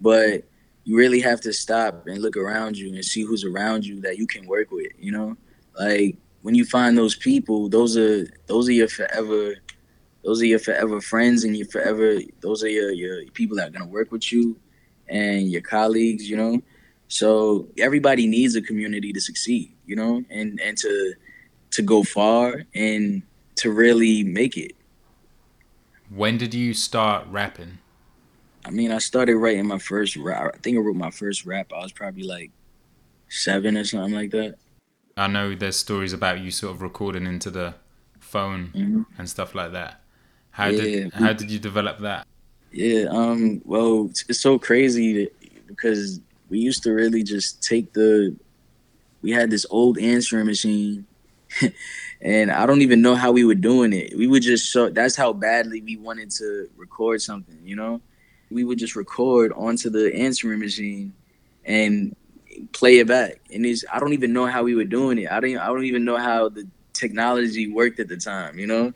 but 0.00 0.44
you 0.88 0.96
really 0.96 1.20
have 1.20 1.42
to 1.42 1.52
stop 1.52 2.06
and 2.06 2.22
look 2.22 2.34
around 2.34 2.78
you 2.78 2.88
and 2.94 3.04
see 3.04 3.22
who's 3.22 3.44
around 3.44 3.84
you 3.84 4.00
that 4.00 4.16
you 4.16 4.26
can 4.26 4.46
work 4.46 4.70
with. 4.70 4.90
You 4.98 5.12
know, 5.12 5.36
like 5.78 6.16
when 6.40 6.54
you 6.54 6.64
find 6.64 6.96
those 6.96 7.14
people, 7.14 7.68
those 7.68 7.94
are 7.98 8.26
those 8.46 8.70
are 8.70 8.72
your 8.72 8.88
forever. 8.88 9.56
Those 10.24 10.40
are 10.40 10.46
your 10.46 10.58
forever 10.58 10.98
friends 11.02 11.44
and 11.44 11.54
your 11.54 11.66
forever. 11.66 12.20
Those 12.40 12.64
are 12.64 12.70
your 12.70 12.90
your 12.90 13.26
people 13.32 13.58
that 13.58 13.68
are 13.68 13.70
gonna 13.70 13.86
work 13.86 14.10
with 14.10 14.32
you, 14.32 14.58
and 15.08 15.52
your 15.52 15.60
colleagues. 15.60 16.30
You 16.30 16.38
know, 16.38 16.62
so 17.08 17.68
everybody 17.76 18.26
needs 18.26 18.56
a 18.56 18.62
community 18.62 19.12
to 19.12 19.20
succeed. 19.20 19.74
You 19.84 19.96
know, 19.96 20.24
and 20.30 20.58
and 20.58 20.78
to 20.78 21.12
to 21.72 21.82
go 21.82 22.02
far 22.02 22.62
and 22.74 23.22
to 23.56 23.70
really 23.70 24.24
make 24.24 24.56
it. 24.56 24.72
When 26.08 26.38
did 26.38 26.54
you 26.54 26.72
start 26.72 27.26
rapping? 27.28 27.76
I 28.64 28.70
mean, 28.70 28.92
I 28.92 28.98
started 28.98 29.36
writing 29.36 29.66
my 29.66 29.78
first 29.78 30.16
rap. 30.16 30.52
I 30.54 30.58
think 30.58 30.76
I 30.76 30.80
wrote 30.80 30.96
my 30.96 31.10
first 31.10 31.46
rap. 31.46 31.72
I 31.72 31.82
was 31.82 31.92
probably 31.92 32.24
like 32.24 32.50
seven 33.28 33.76
or 33.76 33.84
something 33.84 34.14
like 34.14 34.30
that. 34.32 34.56
I 35.16 35.26
know 35.26 35.54
there's 35.54 35.76
stories 35.76 36.12
about 36.12 36.40
you 36.40 36.50
sort 36.50 36.74
of 36.74 36.82
recording 36.82 37.26
into 37.26 37.50
the 37.50 37.74
phone 38.20 38.72
mm-hmm. 38.74 39.02
and 39.18 39.28
stuff 39.28 39.54
like 39.54 39.72
that. 39.72 40.02
How 40.50 40.66
yeah, 40.68 40.80
did 40.80 41.14
how 41.14 41.32
did 41.32 41.50
you 41.50 41.58
develop 41.58 42.00
that? 42.00 42.26
Yeah, 42.72 43.06
um, 43.10 43.62
well, 43.64 44.10
it's 44.28 44.40
so 44.40 44.58
crazy 44.58 45.28
because 45.66 46.20
we 46.50 46.58
used 46.58 46.82
to 46.82 46.92
really 46.92 47.22
just 47.22 47.62
take 47.62 47.92
the. 47.92 48.36
We 49.22 49.32
had 49.32 49.50
this 49.50 49.66
old 49.70 49.98
answering 49.98 50.46
machine 50.46 51.06
and 52.20 52.50
I 52.50 52.66
don't 52.66 52.82
even 52.82 53.02
know 53.02 53.14
how 53.14 53.32
we 53.32 53.44
were 53.44 53.54
doing 53.54 53.92
it. 53.92 54.16
We 54.16 54.26
would 54.26 54.42
just 54.42 54.66
show 54.70 54.90
that's 54.90 55.16
how 55.16 55.32
badly 55.32 55.80
we 55.80 55.96
wanted 55.96 56.30
to 56.32 56.68
record 56.76 57.22
something, 57.22 57.58
you 57.64 57.76
know? 57.76 58.00
We 58.50 58.64
would 58.64 58.78
just 58.78 58.96
record 58.96 59.52
onto 59.52 59.90
the 59.90 60.14
answering 60.14 60.60
machine 60.60 61.12
and 61.64 62.16
play 62.72 62.98
it 62.98 63.06
back. 63.06 63.40
And 63.52 63.64
it's 63.66 63.84
I 63.92 63.98
don't 63.98 64.12
even 64.12 64.32
know 64.32 64.46
how 64.46 64.62
we 64.62 64.74
were 64.74 64.84
doing 64.84 65.18
it. 65.18 65.30
I 65.30 65.40
don't 65.40 65.58
I 65.58 65.66
don't 65.66 65.84
even 65.84 66.04
know 66.04 66.16
how 66.16 66.48
the 66.48 66.66
technology 66.92 67.68
worked 67.68 68.00
at 68.00 68.08
the 68.08 68.16
time, 68.16 68.58
you 68.58 68.66
know? 68.66 68.92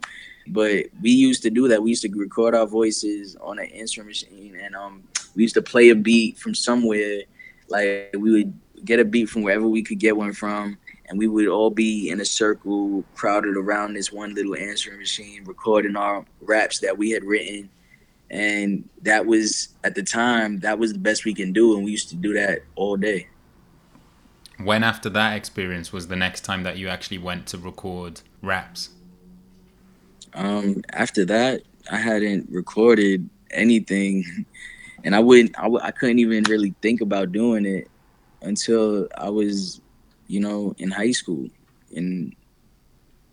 But 0.48 0.86
we 1.00 1.10
used 1.10 1.42
to 1.42 1.50
do 1.50 1.68
that. 1.68 1.82
We 1.82 1.90
used 1.90 2.02
to 2.02 2.10
record 2.10 2.54
our 2.54 2.66
voices 2.66 3.36
on 3.40 3.58
an 3.58 3.66
answering 3.66 4.08
machine 4.08 4.58
and 4.60 4.74
um 4.74 5.04
we 5.34 5.42
used 5.42 5.54
to 5.54 5.62
play 5.62 5.90
a 5.90 5.94
beat 5.94 6.38
from 6.38 6.54
somewhere. 6.54 7.22
Like 7.68 8.14
we 8.18 8.30
would 8.30 8.52
get 8.84 9.00
a 9.00 9.04
beat 9.04 9.28
from 9.28 9.42
wherever 9.42 9.68
we 9.68 9.82
could 9.82 9.98
get 9.98 10.16
one 10.16 10.32
from 10.32 10.78
and 11.06 11.18
we 11.18 11.28
would 11.28 11.46
all 11.46 11.70
be 11.70 12.08
in 12.08 12.20
a 12.20 12.24
circle 12.24 13.04
crowded 13.14 13.56
around 13.56 13.94
this 13.94 14.10
one 14.10 14.34
little 14.34 14.56
answering 14.56 14.98
machine 14.98 15.44
recording 15.44 15.94
our 15.94 16.24
raps 16.40 16.80
that 16.80 16.96
we 16.96 17.10
had 17.10 17.22
written 17.22 17.68
and 18.32 18.88
that 19.02 19.26
was 19.26 19.68
at 19.84 19.94
the 19.94 20.02
time 20.02 20.58
that 20.60 20.78
was 20.78 20.92
the 20.92 20.98
best 20.98 21.24
we 21.24 21.34
can 21.34 21.52
do 21.52 21.76
and 21.76 21.84
we 21.84 21.92
used 21.92 22.08
to 22.08 22.16
do 22.16 22.32
that 22.32 22.62
all 22.74 22.96
day. 22.96 23.28
When 24.58 24.82
after 24.82 25.08
that 25.10 25.36
experience 25.36 25.92
was 25.92 26.08
the 26.08 26.16
next 26.16 26.40
time 26.40 26.64
that 26.64 26.76
you 26.78 26.88
actually 26.88 27.18
went 27.18 27.46
to 27.48 27.58
record 27.58 28.22
raps? 28.42 28.90
Um 30.34 30.82
after 30.92 31.24
that 31.26 31.62
i 31.90 31.96
hadn't 31.96 32.48
recorded 32.48 33.28
anything 33.50 34.24
and 35.04 35.14
i 35.14 35.20
wouldn't 35.20 35.58
I 35.58 35.62
w- 35.62 35.80
I 35.82 35.90
couldn't 35.90 36.20
even 36.20 36.44
really 36.44 36.74
think 36.80 37.00
about 37.00 37.32
doing 37.32 37.66
it 37.66 37.88
until 38.40 39.08
i 39.18 39.28
was 39.28 39.82
you 40.32 40.40
know, 40.40 40.74
in 40.78 40.90
high 40.90 41.10
school 41.10 41.46
and 41.94 42.34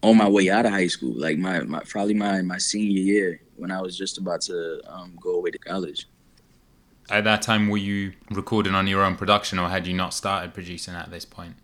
on 0.03 0.17
my 0.17 0.27
way 0.27 0.49
out 0.49 0.65
of 0.65 0.73
high 0.73 0.87
school, 0.87 1.13
like 1.15 1.37
my, 1.37 1.61
my 1.61 1.81
probably 1.87 2.13
my, 2.13 2.41
my 2.41 2.57
senior 2.57 2.99
year 2.99 3.41
when 3.59 3.71
I 3.71 3.81
was 3.81 3.97
just 3.97 4.17
about 4.17 4.41
to 4.41 4.81
um, 4.87 5.17
go 5.21 5.35
away 5.35 5.51
to 5.51 5.57
college. 5.57 6.07
At 7.09 7.23
that 7.23 7.41
time, 7.41 7.69
were 7.69 7.77
you 7.77 8.13
recording 8.29 8.75
on 8.75 8.85
your 8.87 9.03
own 9.03 9.15
production 9.15 9.57
or 9.57 9.67
had 9.67 9.87
you 9.87 9.93
not 9.93 10.13
started 10.13 10.53
producing 10.53 10.93
at 10.93 11.09
this 11.09 11.25
point? 11.25 11.55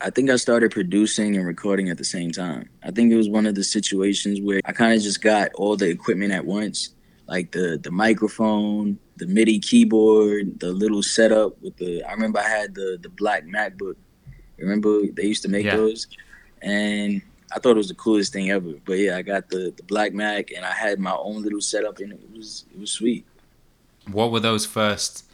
I 0.00 0.10
think 0.10 0.30
I 0.30 0.36
started 0.36 0.72
producing 0.72 1.36
and 1.36 1.46
recording 1.46 1.88
at 1.88 1.98
the 1.98 2.04
same 2.04 2.32
time. 2.32 2.68
I 2.82 2.90
think 2.90 3.12
it 3.12 3.16
was 3.16 3.28
one 3.28 3.46
of 3.46 3.54
the 3.54 3.62
situations 3.62 4.40
where 4.40 4.60
I 4.64 4.72
kind 4.72 4.94
of 4.94 5.02
just 5.02 5.22
got 5.22 5.52
all 5.54 5.76
the 5.76 5.88
equipment 5.88 6.32
at 6.32 6.44
once, 6.44 6.90
like 7.28 7.52
the 7.52 7.78
the 7.80 7.90
microphone, 7.90 8.98
the 9.16 9.26
MIDI 9.26 9.60
keyboard, 9.60 10.58
the 10.58 10.72
little 10.72 11.02
setup 11.02 11.60
with 11.62 11.76
the. 11.76 12.02
I 12.02 12.12
remember 12.12 12.40
I 12.40 12.48
had 12.48 12.74
the 12.74 12.98
the 13.00 13.10
black 13.10 13.44
MacBook. 13.44 13.94
Remember 14.58 15.02
they 15.06 15.24
used 15.24 15.42
to 15.42 15.48
make 15.48 15.66
yeah. 15.66 15.76
those, 15.76 16.08
and 16.62 17.22
I 17.54 17.58
thought 17.58 17.72
it 17.72 17.76
was 17.76 17.88
the 17.88 17.94
coolest 17.94 18.32
thing 18.32 18.50
ever. 18.50 18.72
But 18.84 18.94
yeah, 18.94 19.16
I 19.16 19.22
got 19.22 19.48
the 19.48 19.72
the 19.76 19.82
black 19.84 20.12
Mac, 20.12 20.52
and 20.52 20.64
I 20.64 20.72
had 20.72 20.98
my 20.98 21.14
own 21.14 21.42
little 21.42 21.60
setup, 21.60 21.98
and 21.98 22.12
it 22.12 22.20
was 22.34 22.64
it 22.72 22.80
was 22.80 22.90
sweet. 22.90 23.24
What 24.10 24.32
were 24.32 24.40
those 24.40 24.66
first 24.66 25.24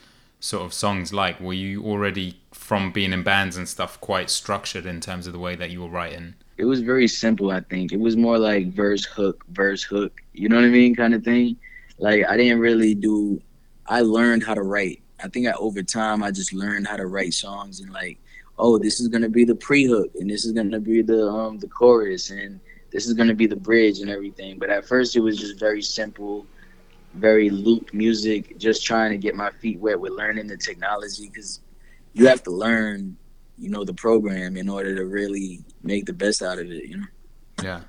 sort 0.40 0.64
of 0.64 0.72
songs 0.74 1.12
like? 1.12 1.40
Were 1.40 1.54
you 1.54 1.84
already 1.84 2.40
from 2.52 2.92
being 2.92 3.12
in 3.12 3.22
bands 3.22 3.56
and 3.56 3.68
stuff 3.68 4.00
quite 4.00 4.30
structured 4.30 4.86
in 4.86 5.00
terms 5.00 5.26
of 5.26 5.32
the 5.32 5.38
way 5.38 5.56
that 5.56 5.70
you 5.70 5.82
were 5.82 5.88
writing? 5.88 6.34
It 6.56 6.64
was 6.64 6.80
very 6.80 7.08
simple. 7.08 7.50
I 7.50 7.60
think 7.60 7.92
it 7.92 8.00
was 8.00 8.16
more 8.16 8.38
like 8.38 8.72
verse 8.72 9.04
hook, 9.04 9.44
verse 9.50 9.82
hook. 9.82 10.20
You 10.32 10.48
know 10.48 10.56
what 10.56 10.64
I 10.64 10.68
mean, 10.68 10.94
kind 10.94 11.14
of 11.14 11.24
thing. 11.24 11.56
Like 11.98 12.24
I 12.28 12.36
didn't 12.36 12.60
really 12.60 12.94
do 12.94 13.40
I 13.88 14.02
learned 14.02 14.44
how 14.44 14.54
to 14.54 14.62
write. 14.62 15.02
I 15.22 15.28
think 15.28 15.46
I, 15.46 15.52
over 15.52 15.82
time 15.82 16.22
I 16.22 16.30
just 16.30 16.52
learned 16.52 16.86
how 16.86 16.96
to 16.96 17.06
write 17.06 17.32
songs 17.32 17.80
and 17.80 17.90
like, 17.90 18.18
oh, 18.58 18.78
this 18.78 19.00
is 19.00 19.08
gonna 19.08 19.28
be 19.28 19.44
the 19.44 19.54
pre-hook 19.54 20.10
and 20.16 20.28
this 20.28 20.44
is 20.44 20.52
gonna 20.52 20.80
be 20.80 21.02
the 21.02 21.26
um 21.28 21.58
the 21.58 21.68
chorus 21.68 22.30
and 22.30 22.60
this 22.90 23.06
is 23.06 23.14
gonna 23.14 23.34
be 23.34 23.46
the 23.46 23.56
bridge 23.56 24.00
and 24.00 24.10
everything. 24.10 24.58
But 24.58 24.70
at 24.70 24.86
first 24.86 25.16
it 25.16 25.20
was 25.20 25.38
just 25.38 25.58
very 25.58 25.82
simple, 25.82 26.46
very 27.14 27.50
loop 27.50 27.92
music, 27.92 28.58
just 28.58 28.84
trying 28.84 29.10
to 29.10 29.18
get 29.18 29.34
my 29.34 29.50
feet 29.50 29.78
wet 29.78 30.00
with 30.00 30.12
learning 30.12 30.46
the 30.46 30.56
technology 30.56 31.28
because 31.28 31.60
you 32.14 32.26
have 32.26 32.42
to 32.44 32.50
learn, 32.50 33.16
you 33.58 33.68
know, 33.68 33.84
the 33.84 33.94
program 33.94 34.56
in 34.56 34.68
order 34.68 34.94
to 34.96 35.04
really 35.04 35.64
make 35.82 36.06
the 36.06 36.12
best 36.12 36.42
out 36.42 36.58
of 36.58 36.70
it. 36.70 36.84
You 36.88 36.98
know. 36.98 37.06
Yeah. 37.62 37.80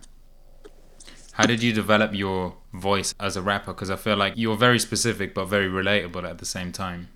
How 1.34 1.46
did 1.46 1.64
you 1.64 1.72
develop 1.72 2.14
your 2.14 2.56
voice 2.74 3.16
as 3.18 3.38
a 3.38 3.42
rapper? 3.42 3.74
Because 3.74 3.90
I 3.90 3.96
feel 3.96 4.18
like 4.18 4.34
you're 4.36 4.58
very 4.58 4.78
specific 4.78 5.34
but 5.34 5.46
very 5.46 5.70
relatable 5.70 6.30
at 6.30 6.38
the 6.38 6.46
same 6.46 6.74
time. 6.74 7.08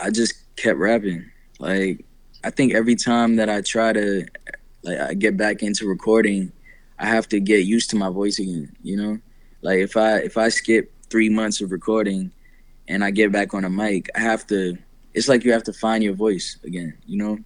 I 0.00 0.10
just 0.10 0.34
kept 0.56 0.78
rapping. 0.80 1.30
Like 1.60 2.04
I 2.44 2.50
think 2.50 2.74
every 2.74 2.94
time 2.94 3.36
that 3.36 3.48
I 3.48 3.62
try 3.62 3.92
to 3.92 4.26
like 4.82 5.00
I 5.00 5.14
get 5.14 5.36
back 5.36 5.62
into 5.62 5.88
recording, 5.88 6.52
I 6.98 7.06
have 7.06 7.26
to 7.30 7.40
get 7.40 7.64
used 7.64 7.90
to 7.90 7.96
my 7.96 8.10
voice 8.10 8.38
again, 8.38 8.76
you 8.82 8.96
know? 8.96 9.18
Like 9.62 9.78
if 9.78 9.96
I 9.96 10.18
if 10.18 10.36
I 10.36 10.48
skip 10.50 10.92
3 11.08 11.30
months 11.30 11.60
of 11.62 11.72
recording 11.72 12.30
and 12.88 13.02
I 13.02 13.10
get 13.10 13.32
back 13.32 13.54
on 13.54 13.64
a 13.64 13.70
mic, 13.70 14.10
I 14.14 14.20
have 14.20 14.46
to 14.48 14.76
it's 15.14 15.28
like 15.28 15.44
you 15.44 15.52
have 15.52 15.62
to 15.64 15.72
find 15.72 16.04
your 16.04 16.14
voice 16.14 16.58
again, 16.64 16.96
you 17.06 17.16
know? 17.16 17.38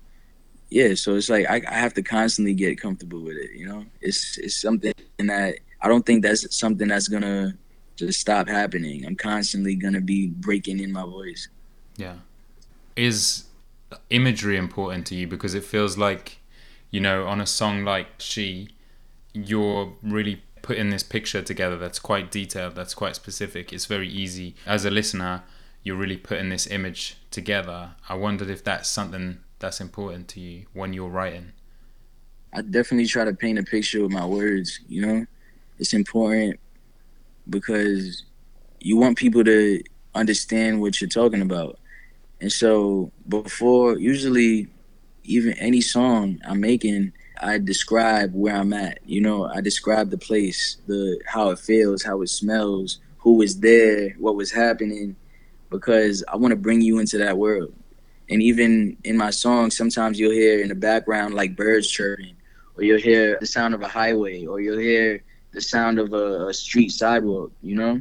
Yeah, 0.70 0.94
so 0.94 1.14
it's 1.14 1.30
like 1.30 1.46
I, 1.48 1.62
I 1.68 1.74
have 1.74 1.94
to 1.94 2.02
constantly 2.02 2.54
get 2.54 2.80
comfortable 2.80 3.20
with 3.20 3.36
it, 3.36 3.52
you 3.54 3.66
know? 3.66 3.84
It's 4.00 4.36
it's 4.38 4.60
something 4.60 4.92
that 5.18 5.58
I 5.80 5.88
don't 5.88 6.04
think 6.04 6.24
that's 6.24 6.58
something 6.58 6.88
that's 6.88 7.08
gonna 7.08 7.56
just 7.94 8.20
stop 8.20 8.48
happening. 8.48 9.06
I'm 9.06 9.16
constantly 9.16 9.76
gonna 9.76 10.00
be 10.00 10.28
breaking 10.28 10.80
in 10.80 10.90
my 10.92 11.04
voice. 11.04 11.48
Yeah. 11.96 12.16
Is 12.96 13.47
imagery 14.10 14.56
important 14.56 15.06
to 15.08 15.14
you 15.14 15.26
because 15.26 15.54
it 15.54 15.64
feels 15.64 15.96
like, 15.96 16.38
you 16.90 17.00
know, 17.00 17.26
on 17.26 17.40
a 17.40 17.46
song 17.46 17.84
like 17.84 18.06
She, 18.18 18.68
you're 19.32 19.92
really 20.02 20.42
putting 20.62 20.90
this 20.90 21.02
picture 21.02 21.42
together 21.42 21.76
that's 21.76 21.98
quite 21.98 22.30
detailed, 22.30 22.74
that's 22.74 22.94
quite 22.94 23.16
specific. 23.16 23.72
It's 23.72 23.86
very 23.86 24.08
easy. 24.08 24.54
As 24.66 24.84
a 24.84 24.90
listener, 24.90 25.42
you're 25.82 25.96
really 25.96 26.16
putting 26.16 26.48
this 26.48 26.66
image 26.66 27.16
together. 27.30 27.92
I 28.08 28.14
wondered 28.14 28.50
if 28.50 28.64
that's 28.64 28.88
something 28.88 29.38
that's 29.58 29.80
important 29.80 30.28
to 30.28 30.40
you 30.40 30.66
when 30.72 30.92
you're 30.92 31.08
writing. 31.08 31.52
I 32.52 32.62
definitely 32.62 33.06
try 33.06 33.24
to 33.24 33.34
paint 33.34 33.58
a 33.58 33.62
picture 33.62 34.02
with 34.02 34.12
my 34.12 34.24
words, 34.24 34.80
you 34.88 35.04
know? 35.06 35.26
It's 35.78 35.92
important 35.92 36.58
because 37.48 38.24
you 38.80 38.96
want 38.96 39.16
people 39.16 39.44
to 39.44 39.82
understand 40.14 40.80
what 40.80 41.00
you're 41.00 41.08
talking 41.08 41.42
about. 41.42 41.78
And 42.40 42.52
so 42.52 43.10
before 43.28 43.98
usually 43.98 44.68
even 45.24 45.52
any 45.54 45.80
song 45.80 46.40
I'm 46.46 46.60
making, 46.60 47.12
I 47.40 47.58
describe 47.58 48.32
where 48.32 48.56
I'm 48.56 48.72
at. 48.72 48.98
You 49.04 49.20
know, 49.20 49.44
I 49.46 49.60
describe 49.60 50.10
the 50.10 50.18
place, 50.18 50.78
the 50.86 51.20
how 51.26 51.50
it 51.50 51.58
feels, 51.58 52.02
how 52.02 52.22
it 52.22 52.28
smells, 52.28 53.00
who 53.18 53.34
was 53.34 53.58
there, 53.60 54.10
what 54.18 54.36
was 54.36 54.50
happening, 54.50 55.16
because 55.70 56.24
I 56.28 56.36
want 56.36 56.52
to 56.52 56.56
bring 56.56 56.80
you 56.80 56.98
into 56.98 57.18
that 57.18 57.36
world. 57.36 57.74
And 58.30 58.42
even 58.42 58.96
in 59.04 59.16
my 59.16 59.30
songs, 59.30 59.76
sometimes 59.76 60.18
you'll 60.18 60.32
hear 60.32 60.60
in 60.60 60.68
the 60.68 60.74
background 60.74 61.34
like 61.34 61.56
birds 61.56 61.88
chirping, 61.88 62.36
or 62.76 62.84
you'll 62.84 63.00
hear 63.00 63.38
the 63.40 63.46
sound 63.46 63.74
of 63.74 63.82
a 63.82 63.88
highway, 63.88 64.46
or 64.46 64.60
you'll 64.60 64.78
hear 64.78 65.22
the 65.52 65.60
sound 65.60 65.98
of 65.98 66.12
a, 66.12 66.46
a 66.48 66.54
street 66.54 66.90
sidewalk, 66.90 67.50
you 67.62 67.74
know? 67.74 68.00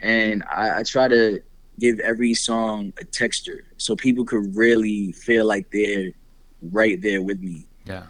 And 0.00 0.42
I, 0.50 0.80
I 0.80 0.82
try 0.84 1.08
to 1.08 1.42
give 1.78 2.00
every 2.00 2.34
song 2.34 2.92
a 2.98 3.04
texture 3.04 3.64
so 3.76 3.96
people 3.96 4.24
could 4.24 4.56
really 4.56 5.12
feel 5.12 5.46
like 5.46 5.70
they're 5.70 6.12
right 6.62 7.00
there 7.00 7.22
with 7.22 7.40
me. 7.40 7.66
Yeah. 7.84 8.04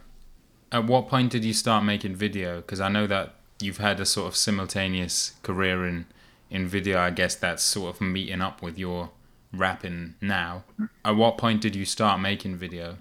At 0.71 0.87
what 0.87 1.09
point 1.09 1.33
did 1.33 1.45
you 1.45 1.53
start 1.53 1.85
making 1.85 2.17
video? 2.17 2.57
Because 2.57 2.81
I 2.81 2.89
know 2.89 3.07
that 3.07 3.35
you've 3.61 3.79
had 3.79 4.01
a 4.01 4.07
sort 4.07 4.29
of 4.29 4.37
simultaneous 4.37 5.33
career 5.43 5.87
in 5.87 6.07
in 6.51 6.67
video. 6.67 6.99
I 6.99 7.11
guess 7.11 7.35
that's 7.35 7.63
sort 7.63 7.95
of 7.95 8.01
meeting 8.01 8.41
up 8.41 8.63
with 8.63 8.79
your 8.79 9.11
rapping 9.53 10.15
now. 10.21 10.65
At 11.05 11.17
what 11.17 11.39
point 11.39 11.61
did 11.61 11.75
you 11.75 11.85
start 11.85 12.21
making 12.21 12.57
video? 12.57 12.97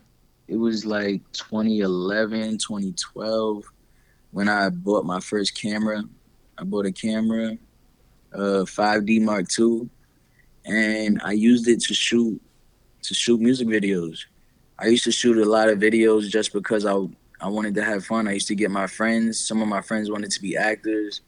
It 0.47 0.55
was 0.55 0.85
like 0.85 1.21
2011, 1.33 2.57
2012 2.57 3.65
when 4.31 4.47
I 4.47 4.69
bought 4.69 5.05
my 5.05 5.19
first 5.19 5.59
camera. 5.59 6.03
I 6.57 6.63
bought 6.63 6.85
a 6.85 6.91
camera, 6.91 7.57
uh 8.33 8.63
5D 8.65 9.21
Mark 9.21 9.47
II, 9.59 9.89
and 10.67 11.21
I 11.23 11.31
used 11.31 11.67
it 11.67 11.81
to 11.81 11.93
shoot 11.93 12.41
to 13.03 13.13
shoot 13.13 13.39
music 13.39 13.67
videos. 13.67 14.25
I 14.79 14.87
used 14.87 15.05
to 15.05 15.11
shoot 15.11 15.37
a 15.37 15.49
lot 15.49 15.69
of 15.69 15.79
videos 15.79 16.29
just 16.29 16.53
because 16.53 16.85
I 16.85 16.95
I 17.39 17.49
wanted 17.49 17.75
to 17.75 17.83
have 17.83 18.05
fun. 18.05 18.27
I 18.27 18.33
used 18.33 18.47
to 18.47 18.55
get 18.55 18.71
my 18.71 18.87
friends. 18.87 19.39
Some 19.39 19.61
of 19.61 19.67
my 19.67 19.81
friends 19.81 20.09
wanted 20.09 20.31
to 20.31 20.41
be 20.41 20.57
actors. 20.57 21.21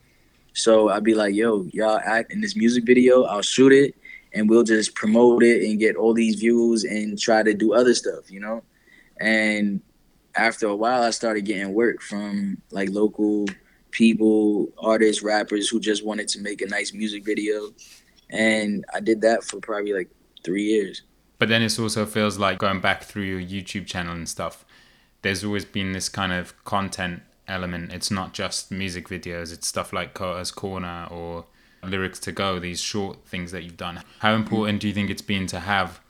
So 0.54 0.90
I'd 0.90 1.04
be 1.04 1.14
like, 1.14 1.36
yo, 1.36 1.64
y'all 1.72 2.00
act 2.04 2.32
in 2.34 2.42
this 2.42 2.56
music 2.56 2.86
video. 2.86 3.24
I'll 3.24 3.44
shoot 3.44 3.72
it 3.72 3.96
and 4.34 4.50
we'll 4.50 4.64
just 4.64 4.96
promote 4.96 5.44
it 5.44 5.64
and 5.64 5.80
get 5.80 5.96
all 5.96 6.14
these 6.14 6.36
views 6.36 6.84
and 6.84 7.18
try 7.18 7.44
to 7.44 7.54
do 7.54 7.74
other 7.74 7.94
stuff, 7.94 8.30
you 8.30 8.40
know? 8.40 8.64
And 9.20 9.82
after 10.36 10.68
a 10.68 10.76
while, 10.76 11.04
I 11.04 11.12
started 11.12 11.42
getting 11.46 11.74
work 11.74 12.02
from 12.02 12.62
like 12.72 12.90
local 12.90 13.46
people, 13.92 14.70
artists, 14.78 15.24
rappers 15.24 15.70
who 15.70 15.80
just 15.80 16.06
wanted 16.06 16.28
to 16.30 16.42
make 16.42 16.62
a 16.62 16.68
nice 16.68 16.94
music 16.94 17.24
video. 17.24 17.72
And 18.30 18.86
I 18.94 19.00
did 19.00 19.22
that 19.22 19.44
for 19.44 19.60
probably 19.60 19.94
like 19.94 20.10
three 20.44 20.64
years. 20.64 21.02
But 21.38 21.50
then 21.50 21.62
it 21.62 21.80
also 21.80 22.06
feels 22.06 22.38
like 22.38 22.60
going 22.60 22.82
back 22.82 23.04
through 23.04 23.24
your 23.24 23.42
YouTube 23.42 23.86
channel 23.86 24.14
and 24.14 24.28
stuff, 24.28 24.66
there's 25.22 25.44
always 25.44 25.66
been 25.66 25.94
this 25.94 26.10
kind 26.10 26.34
of 26.34 26.54
content 26.66 27.22
element. 27.48 27.92
It's 27.94 28.12
not 28.12 28.34
just 28.34 28.72
music 28.72 29.08
videos, 29.08 29.54
it's 29.54 29.68
stuff 29.68 29.92
like 29.94 30.14
Carter's 30.14 30.52
Corner 30.52 31.08
or 31.10 31.46
Lyrics 31.84 32.20
to 32.20 32.32
Go, 32.32 32.60
these 32.60 32.82
short 32.82 33.26
things 33.26 33.52
that 33.52 33.64
you've 33.64 33.78
done. 33.78 34.02
How 34.20 34.34
important 34.34 34.82
do 34.82 34.88
you 34.88 34.94
think 34.94 35.10
it's 35.10 35.22
been 35.22 35.48
to 35.48 35.62
have 35.62 36.02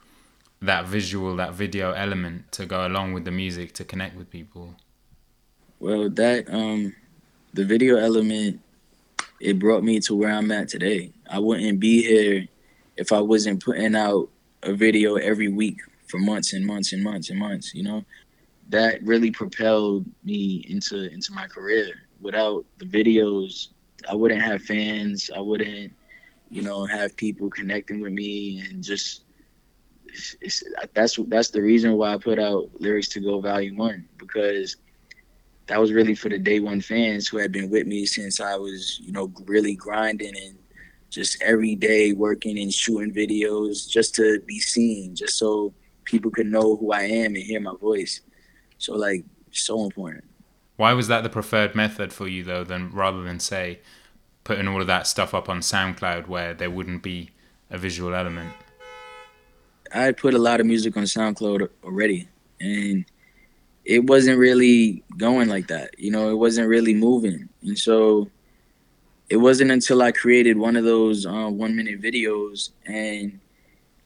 that 0.61 0.85
visual, 0.85 1.35
that 1.37 1.53
video 1.53 1.91
element 1.91 2.51
to 2.53 2.65
go 2.65 2.85
along 2.85 3.13
with 3.13 3.23
the 3.23 3.31
music 3.31 3.73
to 3.73 3.83
connect 3.83 4.15
with 4.15 4.29
people? 4.29 4.75
Well, 5.79 6.09
that 6.09 6.51
um 6.53 6.95
the 7.53 7.65
video 7.65 7.97
element 7.97 8.61
it 9.39 9.59
brought 9.59 9.83
me 9.83 9.99
to 10.01 10.15
where 10.15 10.31
I'm 10.31 10.51
at 10.51 10.69
today. 10.69 11.11
I 11.29 11.39
wouldn't 11.39 11.79
be 11.79 12.03
here 12.03 12.47
if 12.97 13.11
I 13.11 13.21
wasn't 13.21 13.63
putting 13.63 13.95
out 13.95 14.29
a 14.63 14.73
video 14.73 15.15
every 15.15 15.47
week 15.47 15.79
for 16.07 16.17
months 16.17 16.53
and 16.53 16.65
months 16.65 16.91
and 16.91 17.03
months 17.03 17.29
and 17.29 17.39
months, 17.39 17.73
you 17.73 17.83
know? 17.83 18.03
That 18.69 19.01
really 19.03 19.31
propelled 19.31 20.05
me 20.23 20.65
into 20.69 21.11
into 21.11 21.33
my 21.33 21.47
career. 21.47 21.93
Without 22.21 22.65
the 22.77 22.85
videos, 22.85 23.69
I 24.07 24.13
wouldn't 24.13 24.41
have 24.41 24.61
fans. 24.61 25.31
I 25.35 25.39
wouldn't, 25.39 25.93
you 26.49 26.61
know, 26.61 26.85
have 26.85 27.15
people 27.17 27.49
connecting 27.49 27.99
with 27.99 28.13
me 28.13 28.59
and 28.59 28.83
just 28.83 29.23
it's, 30.05 30.35
it's, 30.41 30.63
that's 30.93 31.19
that's 31.27 31.49
the 31.49 31.61
reason 31.61 31.93
why 31.93 32.13
I 32.13 32.17
put 32.17 32.37
out 32.39 32.69
lyrics 32.79 33.07
to 33.09 33.19
go 33.19 33.39
volume 33.39 33.77
one 33.77 34.07
because 34.17 34.75
that 35.69 35.79
was 35.79 35.93
really 35.93 36.15
for 36.15 36.29
the 36.29 36.39
day 36.39 36.59
one 36.59 36.81
fans 36.81 37.27
who 37.27 37.37
had 37.37 37.51
been 37.51 37.69
with 37.69 37.85
me 37.85 38.03
since 38.03 38.41
I 38.41 38.55
was, 38.55 38.99
you 38.99 39.11
know, 39.11 39.31
really 39.45 39.75
grinding 39.75 40.35
and 40.35 40.57
just 41.11 41.39
every 41.43 41.75
day 41.75 42.11
working 42.11 42.57
and 42.57 42.73
shooting 42.73 43.13
videos 43.13 43.87
just 43.87 44.15
to 44.15 44.39
be 44.47 44.59
seen, 44.59 45.15
just 45.15 45.37
so 45.37 45.71
people 46.05 46.31
could 46.31 46.47
know 46.47 46.75
who 46.75 46.91
I 46.91 47.03
am 47.03 47.35
and 47.35 47.43
hear 47.43 47.59
my 47.59 47.75
voice. 47.79 48.21
So 48.79 48.95
like 48.95 49.23
so 49.51 49.83
important. 49.83 50.23
Why 50.75 50.93
was 50.93 51.07
that 51.07 51.21
the 51.21 51.29
preferred 51.29 51.75
method 51.75 52.11
for 52.11 52.27
you 52.27 52.43
though, 52.43 52.63
than 52.63 52.91
rather 52.91 53.21
than 53.21 53.39
say 53.39 53.79
putting 54.43 54.67
all 54.67 54.81
of 54.81 54.87
that 54.87 55.05
stuff 55.05 55.35
up 55.35 55.49
on 55.49 55.59
SoundCloud 55.59 56.27
where 56.27 56.55
there 56.55 56.71
wouldn't 56.71 57.03
be 57.03 57.29
a 57.69 57.77
visual 57.77 58.15
element? 58.15 58.53
I 59.93 60.13
put 60.13 60.33
a 60.33 60.39
lot 60.39 60.61
of 60.61 60.65
music 60.65 60.97
on 60.97 61.03
SoundCloud 61.03 61.69
already, 61.83 62.27
and 62.59 63.05
it 63.89 64.05
wasn't 64.05 64.37
really 64.37 65.03
going 65.17 65.49
like 65.49 65.67
that. 65.69 65.97
You 65.97 66.11
know, 66.11 66.29
it 66.29 66.35
wasn't 66.35 66.67
really 66.67 66.93
moving, 66.93 67.49
and 67.63 67.77
so 67.77 68.29
it 69.29 69.37
wasn't 69.37 69.71
until 69.71 70.03
I 70.03 70.11
created 70.11 70.57
one 70.57 70.75
of 70.75 70.83
those 70.83 71.25
uh, 71.25 71.49
one 71.49 71.75
minute 71.75 71.99
videos 71.99 72.69
and 72.85 73.39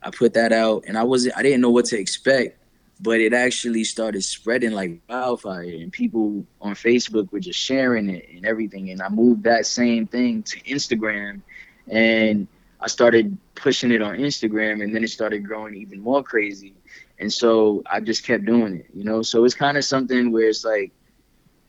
I 0.02 0.10
put 0.10 0.34
that 0.36 0.54
out, 0.54 0.86
and 0.88 0.98
I 0.98 1.04
wasn't, 1.04 1.38
I 1.38 1.43
didn't 1.43 1.60
know 1.60 1.69
what 1.69 1.86
to 1.86 2.00
expect, 2.00 2.58
but 3.02 3.19
it 3.19 3.34
actually 3.34 3.84
started 3.84 4.24
spreading 4.24 4.72
like 4.72 5.02
wildfire, 5.10 5.63
and 5.63 5.91
people 5.91 6.46
on 6.62 6.76
Facebook 6.76 7.30
were 7.34 7.41
just 7.41 7.60
sharing 7.60 8.10
it 8.10 8.30
and 8.34 8.46
everything, 8.46 8.89
and 8.89 9.02
I 9.02 9.10
moved 9.10 9.43
that 9.43 9.65
same 9.65 10.08
thing 10.08 10.43
to 10.43 10.62
Instagram, 10.62 11.41
and 11.89 12.48
I 12.80 12.88
started 12.88 13.38
pushing 13.56 13.91
it 13.91 14.02
on 14.02 14.17
Instagram 14.17 14.84
and 14.84 14.93
then 14.93 15.06
it 15.06 15.10
started 15.10 15.46
growing 15.46 15.76
even 15.76 16.02
more 16.02 16.22
crazy. 16.22 16.74
And 17.19 17.32
so 17.32 17.84
I 17.89 17.99
just 17.99 18.26
kept 18.26 18.45
doing 18.45 18.78
it, 18.78 18.88
you 18.93 19.04
know? 19.04 19.21
So 19.21 19.45
it's 19.45 19.54
kind 19.54 19.78
of 19.78 19.86
something 19.86 20.32
where 20.32 20.49
it's 20.49 20.65
like, 20.65 20.91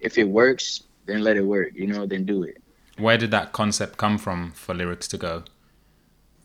if 0.00 0.18
it 0.18 0.24
works, 0.24 0.82
then 1.06 1.22
let 1.22 1.36
it 1.36 1.44
work, 1.44 1.70
you 1.74 1.86
know, 1.86 2.06
then 2.06 2.24
do 2.24 2.42
it. 2.42 2.62
Where 2.98 3.18
did 3.18 3.30
that 3.32 3.52
concept 3.52 3.96
come 3.96 4.18
from 4.18 4.52
for 4.52 4.74
Lyrics 4.74 5.08
to 5.08 5.18
Go? 5.18 5.44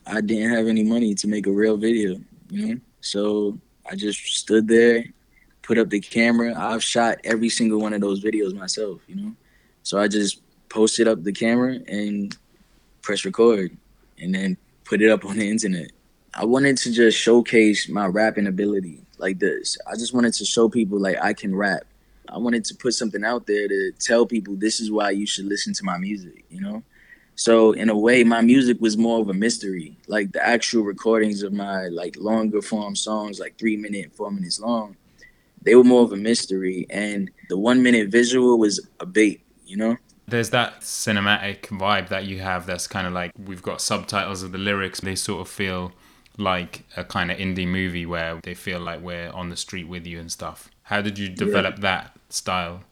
I 0.05 0.21
didn't 0.21 0.53
have 0.53 0.67
any 0.67 0.83
money 0.83 1.13
to 1.15 1.27
make 1.27 1.47
a 1.47 1.51
real 1.51 1.77
video, 1.77 2.19
you 2.49 2.67
know? 2.67 2.79
So 3.01 3.59
I 3.89 3.95
just 3.95 4.19
stood 4.19 4.67
there, 4.67 5.05
put 5.62 5.77
up 5.77 5.89
the 5.89 5.99
camera. 5.99 6.53
I've 6.57 6.83
shot 6.83 7.17
every 7.23 7.49
single 7.49 7.79
one 7.79 7.93
of 7.93 8.01
those 8.01 8.23
videos 8.23 8.55
myself, 8.55 9.01
you 9.07 9.15
know? 9.15 9.35
So 9.83 9.99
I 9.99 10.07
just 10.07 10.41
posted 10.69 11.07
up 11.07 11.23
the 11.23 11.31
camera 11.31 11.79
and 11.88 12.35
press 13.01 13.25
record 13.25 13.75
and 14.19 14.33
then 14.33 14.57
put 14.83 15.01
it 15.01 15.09
up 15.09 15.25
on 15.25 15.38
the 15.38 15.49
internet. 15.49 15.91
I 16.33 16.45
wanted 16.45 16.77
to 16.77 16.91
just 16.91 17.17
showcase 17.17 17.89
my 17.89 18.05
rapping 18.05 18.47
ability 18.47 19.01
like 19.17 19.39
this. 19.39 19.77
I 19.87 19.95
just 19.95 20.13
wanted 20.13 20.33
to 20.35 20.45
show 20.45 20.69
people 20.69 20.99
like 20.99 21.17
I 21.21 21.33
can 21.33 21.55
rap. 21.55 21.83
I 22.27 22.37
wanted 22.37 22.63
to 22.65 22.75
put 22.75 22.93
something 22.93 23.23
out 23.23 23.47
there 23.47 23.67
to 23.67 23.91
tell 23.99 24.25
people 24.25 24.55
this 24.55 24.79
is 24.79 24.91
why 24.91 25.09
you 25.11 25.25
should 25.25 25.45
listen 25.45 25.73
to 25.73 25.83
my 25.83 25.97
music, 25.97 26.45
you 26.49 26.61
know? 26.61 26.83
So 27.35 27.71
in 27.71 27.89
a 27.89 27.97
way, 27.97 28.23
my 28.23 28.41
music 28.41 28.81
was 28.81 28.97
more 28.97 29.21
of 29.21 29.29
a 29.29 29.33
mystery. 29.33 29.97
Like 30.07 30.33
the 30.33 30.45
actual 30.45 30.83
recordings 30.83 31.41
of 31.41 31.53
my 31.53 31.87
like 31.87 32.17
longer 32.17 32.61
form 32.61 32.95
songs, 32.95 33.39
like 33.39 33.57
three 33.57 33.77
minute, 33.77 34.13
four 34.13 34.29
minutes 34.29 34.59
long, 34.59 34.97
they 35.61 35.75
were 35.75 35.83
more 35.83 36.03
of 36.03 36.11
a 36.11 36.17
mystery. 36.17 36.85
And 36.89 37.31
the 37.47 37.57
one 37.57 37.81
minute 37.81 38.09
visual 38.09 38.59
was 38.59 38.85
a 38.99 39.05
bait, 39.05 39.41
you 39.65 39.77
know? 39.77 39.97
There's 40.27 40.51
that 40.51 40.81
cinematic 40.81 41.61
vibe 41.67 42.09
that 42.09 42.25
you 42.25 42.39
have 42.39 42.67
that's 42.67 42.87
kind 42.87 43.07
of 43.07 43.13
like 43.13 43.31
we've 43.43 43.63
got 43.63 43.81
subtitles 43.81 44.43
of 44.43 44.51
the 44.51 44.59
lyrics. 44.59 44.99
They 44.99 45.15
sort 45.15 45.41
of 45.41 45.47
feel 45.47 45.93
like 46.39 46.86
a 46.97 47.04
kind 47.04 47.32
of 47.32 47.38
indie 47.38 47.67
movie 47.67 48.06
where 48.06 48.39
they 48.43 48.54
feel 48.54 48.80
like 48.80 49.02
we're 49.02 49.30
on 49.32 49.49
the 49.49 49.58
street 49.58 49.88
with 49.88 50.06
you 50.08 50.19
and 50.19 50.32
stuff. 50.32 50.69
How 50.84 51.02
did 51.02 51.17
you 51.17 51.30
develop 51.30 51.75
yeah. 51.75 51.82
that 51.82 52.17
style? 52.30 52.84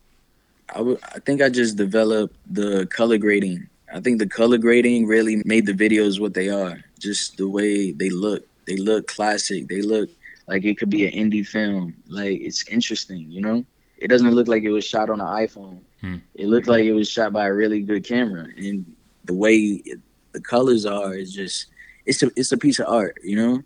I, 0.70 0.80
w- 0.80 1.00
I 1.16 1.20
think 1.20 1.42
I 1.42 1.50
just 1.50 1.78
developed 1.78 2.36
the 2.50 2.86
color 2.88 3.18
grading. 3.18 3.68
I 3.94 4.02
think 4.02 4.20
the 4.20 4.28
color 4.28 4.58
grading 4.58 5.08
really 5.08 5.42
made 5.46 5.66
the 5.66 5.74
videos 5.74 6.20
what 6.20 6.34
they 6.34 6.50
are. 6.50 6.84
Just 7.00 7.38
the 7.38 7.48
way 7.48 7.92
they 7.92 8.10
look. 8.10 8.46
They 8.66 8.76
look 8.76 9.08
classic. 9.08 9.70
They 9.70 9.82
look 9.82 10.10
like 10.48 10.66
it 10.66 10.78
could 10.78 10.90
be 10.90 11.08
an 11.08 11.14
indie 11.14 11.48
film. 11.48 11.96
Like 12.08 12.42
it's 12.42 12.68
interesting, 12.68 13.32
you 13.32 13.42
know? 13.42 13.66
It 13.98 14.10
doesn't 14.10 14.36
look 14.36 14.48
like 14.48 14.64
it 14.64 14.72
was 14.72 14.86
shot 14.86 15.10
on 15.10 15.22
an 15.22 15.28
iPhone. 15.28 15.80
Hmm. 16.02 16.18
It 16.36 16.48
looked 16.48 16.68
like 16.68 16.84
it 16.84 16.94
was 16.94 17.10
shot 17.10 17.34
by 17.34 17.48
a 17.48 17.54
really 17.54 17.82
good 17.82 18.04
camera. 18.04 18.48
And 18.58 18.86
the 19.26 19.34
way 19.34 19.82
it, 19.86 20.00
the 20.34 20.42
colors 20.42 20.86
are 20.86 21.16
is 21.16 21.34
just 21.34 21.68
it's 22.08 22.24
a 22.24 22.32
it's 22.36 22.52
a 22.52 22.58
piece 22.58 22.80
of 22.80 22.88
art, 22.88 23.17
you 23.24 23.36
know. 23.36 23.62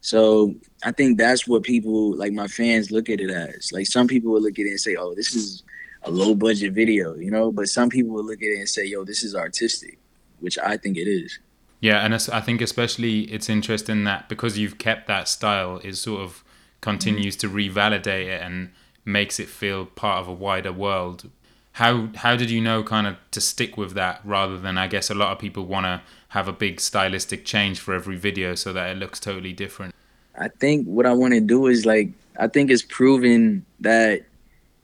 So 0.00 0.54
I 0.82 0.92
think 0.92 1.18
that's 1.18 1.46
what 1.46 1.62
people 1.62 2.16
like 2.16 2.32
my 2.32 2.46
fans 2.46 2.90
look 2.90 3.10
at 3.10 3.20
it 3.20 3.30
as. 3.30 3.70
Like 3.72 3.86
some 3.86 4.06
people 4.06 4.32
will 4.32 4.40
look 4.40 4.58
at 4.58 4.64
it 4.64 4.70
and 4.70 4.80
say, 4.80 4.96
"Oh, 4.96 5.14
this 5.14 5.34
is 5.34 5.62
a 6.04 6.10
low 6.10 6.34
budget 6.34 6.72
video," 6.72 7.14
you 7.16 7.30
know. 7.30 7.52
But 7.52 7.68
some 7.68 7.90
people 7.90 8.14
will 8.14 8.24
look 8.24 8.40
at 8.42 8.48
it 8.48 8.58
and 8.58 8.68
say, 8.68 8.86
"Yo, 8.86 9.04
this 9.04 9.22
is 9.22 9.34
artistic," 9.34 9.98
which 10.38 10.58
I 10.58 10.76
think 10.78 10.96
it 10.96 11.08
is. 11.08 11.38
Yeah, 11.80 12.04
and 12.04 12.14
I 12.14 12.40
think 12.40 12.60
especially 12.60 13.22
it's 13.32 13.48
interesting 13.48 14.04
that 14.04 14.28
because 14.28 14.58
you've 14.58 14.78
kept 14.78 15.06
that 15.08 15.28
style, 15.28 15.80
it 15.82 15.96
sort 15.96 16.20
of 16.22 16.44
continues 16.80 17.36
to 17.36 17.48
revalidate 17.48 18.26
it 18.26 18.42
and 18.42 18.70
makes 19.04 19.40
it 19.40 19.48
feel 19.48 19.86
part 19.86 20.20
of 20.20 20.28
a 20.28 20.32
wider 20.32 20.72
world. 20.72 21.30
How 21.72 22.08
how 22.16 22.36
did 22.36 22.50
you 22.50 22.60
know 22.60 22.82
kind 22.82 23.06
of 23.06 23.16
to 23.30 23.40
stick 23.40 23.76
with 23.76 23.94
that 23.94 24.20
rather 24.24 24.58
than 24.58 24.76
I 24.76 24.86
guess 24.86 25.10
a 25.10 25.14
lot 25.14 25.32
of 25.32 25.38
people 25.38 25.66
want 25.66 25.86
to 25.86 26.02
have 26.28 26.48
a 26.48 26.52
big 26.52 26.80
stylistic 26.80 27.44
change 27.44 27.78
for 27.80 27.94
every 27.94 28.16
video 28.16 28.54
so 28.54 28.72
that 28.72 28.90
it 28.90 28.98
looks 28.98 29.20
totally 29.20 29.52
different? 29.52 29.94
I 30.38 30.48
think 30.48 30.86
what 30.86 31.06
I 31.06 31.12
want 31.12 31.34
to 31.34 31.40
do 31.40 31.66
is 31.66 31.86
like 31.86 32.10
I 32.38 32.48
think 32.48 32.70
it's 32.70 32.82
proven 32.82 33.64
that 33.80 34.22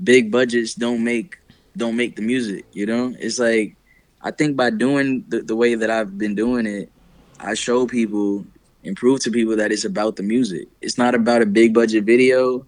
big 0.03 0.31
budgets 0.31 0.75
don't 0.75 1.03
make 1.03 1.39
don't 1.77 1.97
make 1.97 2.17
the 2.17 2.23
music, 2.23 2.65
you 2.73 2.87
know? 2.87 3.15
It's 3.19 3.39
like 3.39 3.77
I 4.23 4.31
think 4.31 4.57
by 4.57 4.71
doing 4.71 5.25
the, 5.29 5.43
the 5.43 5.55
way 5.55 5.75
that 5.75 5.91
I've 5.91 6.19
been 6.19 6.35
doing 6.35 6.67
it, 6.67 6.91
I 7.39 7.55
show 7.55 7.87
people 7.87 8.45
and 8.85 8.97
prove 8.97 9.21
to 9.21 9.31
people 9.31 9.57
that 9.57 9.73
it's 9.73 9.85
about 9.85 10.17
the 10.17 10.23
music. 10.23 10.69
It's 10.81 10.97
not 10.97 11.15
about 11.15 11.43
a 11.43 11.47
big 11.47 11.75
budget 11.75 12.05
video. 12.05 12.67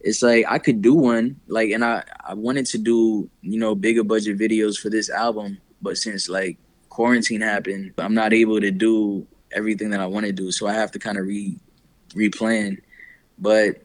It's 0.00 0.22
like 0.22 0.44
I 0.48 0.58
could 0.58 0.80
do 0.80 0.94
one, 0.94 1.40
like 1.48 1.70
and 1.70 1.84
I, 1.84 2.04
I 2.24 2.34
wanted 2.34 2.66
to 2.66 2.78
do, 2.78 3.28
you 3.42 3.58
know, 3.58 3.74
bigger 3.74 4.04
budget 4.04 4.38
videos 4.38 4.78
for 4.78 4.90
this 4.90 5.10
album, 5.10 5.58
but 5.82 5.96
since 5.96 6.28
like 6.28 6.56
quarantine 6.88 7.40
happened, 7.40 7.94
I'm 7.98 8.14
not 8.14 8.32
able 8.32 8.60
to 8.60 8.70
do 8.70 9.26
everything 9.52 9.90
that 9.90 10.00
I 10.00 10.06
want 10.06 10.26
to 10.26 10.32
do. 10.32 10.52
So 10.52 10.66
I 10.66 10.74
have 10.74 10.92
to 10.92 10.98
kind 10.98 11.18
of 11.18 11.26
re 11.26 11.56
replan. 12.10 12.78
But 13.38 13.82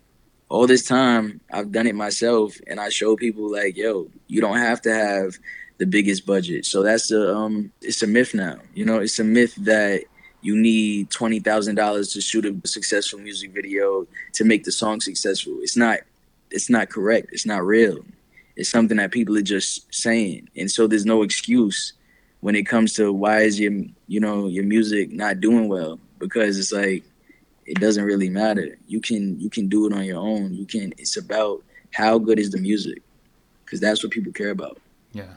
all 0.49 0.67
this 0.67 0.85
time 0.85 1.41
I've 1.51 1.71
done 1.71 1.87
it 1.87 1.95
myself 1.95 2.55
and 2.67 2.79
I 2.79 2.89
show 2.89 3.15
people 3.15 3.51
like, 3.51 3.75
yo, 3.75 4.09
you 4.27 4.39
don't 4.39 4.57
have 4.57 4.81
to 4.83 4.93
have 4.93 5.37
the 5.79 5.85
biggest 5.85 6.25
budget. 6.25 6.65
So 6.65 6.83
that's 6.83 7.11
a 7.11 7.35
um 7.35 7.71
it's 7.81 8.03
a 8.03 8.07
myth 8.07 8.33
now. 8.33 8.57
You 8.73 8.85
know, 8.85 8.99
it's 8.99 9.19
a 9.19 9.23
myth 9.23 9.55
that 9.57 10.03
you 10.43 10.55
need 10.55 11.09
twenty 11.09 11.39
thousand 11.39 11.75
dollars 11.75 12.13
to 12.13 12.21
shoot 12.21 12.45
a 12.45 12.67
successful 12.67 13.19
music 13.19 13.51
video 13.51 14.05
to 14.33 14.43
make 14.43 14.63
the 14.63 14.71
song 14.71 15.01
successful. 15.01 15.57
It's 15.61 15.77
not 15.77 15.99
it's 16.51 16.69
not 16.69 16.89
correct. 16.89 17.29
It's 17.31 17.45
not 17.45 17.65
real. 17.65 18.05
It's 18.55 18.69
something 18.69 18.97
that 18.97 19.11
people 19.11 19.35
are 19.37 19.41
just 19.41 19.91
saying. 19.93 20.49
And 20.55 20.69
so 20.69 20.85
there's 20.85 21.05
no 21.05 21.23
excuse 21.23 21.93
when 22.43 22.55
it 22.55 22.63
comes 22.63 22.93
to 22.93 23.13
why 23.13 23.39
is 23.39 23.57
your 23.57 23.71
you 24.07 24.19
know 24.19 24.47
your 24.47 24.65
music 24.65 25.11
not 25.13 25.39
doing 25.39 25.69
well 25.69 25.97
because 26.19 26.59
it's 26.59 26.73
like 26.73 27.01
it 27.65 27.79
doesn't 27.79 28.03
really 28.03 28.29
matter 28.29 28.77
you 28.85 28.99
can 28.99 29.39
you 29.39 29.49
can 29.49 29.69
do 29.69 29.87
it 29.87 29.93
on 29.93 30.03
your 30.03 30.19
own 30.19 30.53
you 30.53 30.65
can 30.65 30.93
it's 30.97 31.15
about 31.15 31.63
how 31.91 32.19
good 32.19 32.37
is 32.37 32.51
the 32.51 32.59
music 32.59 33.01
because 33.63 33.79
that's 33.79 34.03
what 34.03 34.11
people 34.11 34.33
care 34.33 34.49
about 34.49 34.77
yeah 35.13 35.35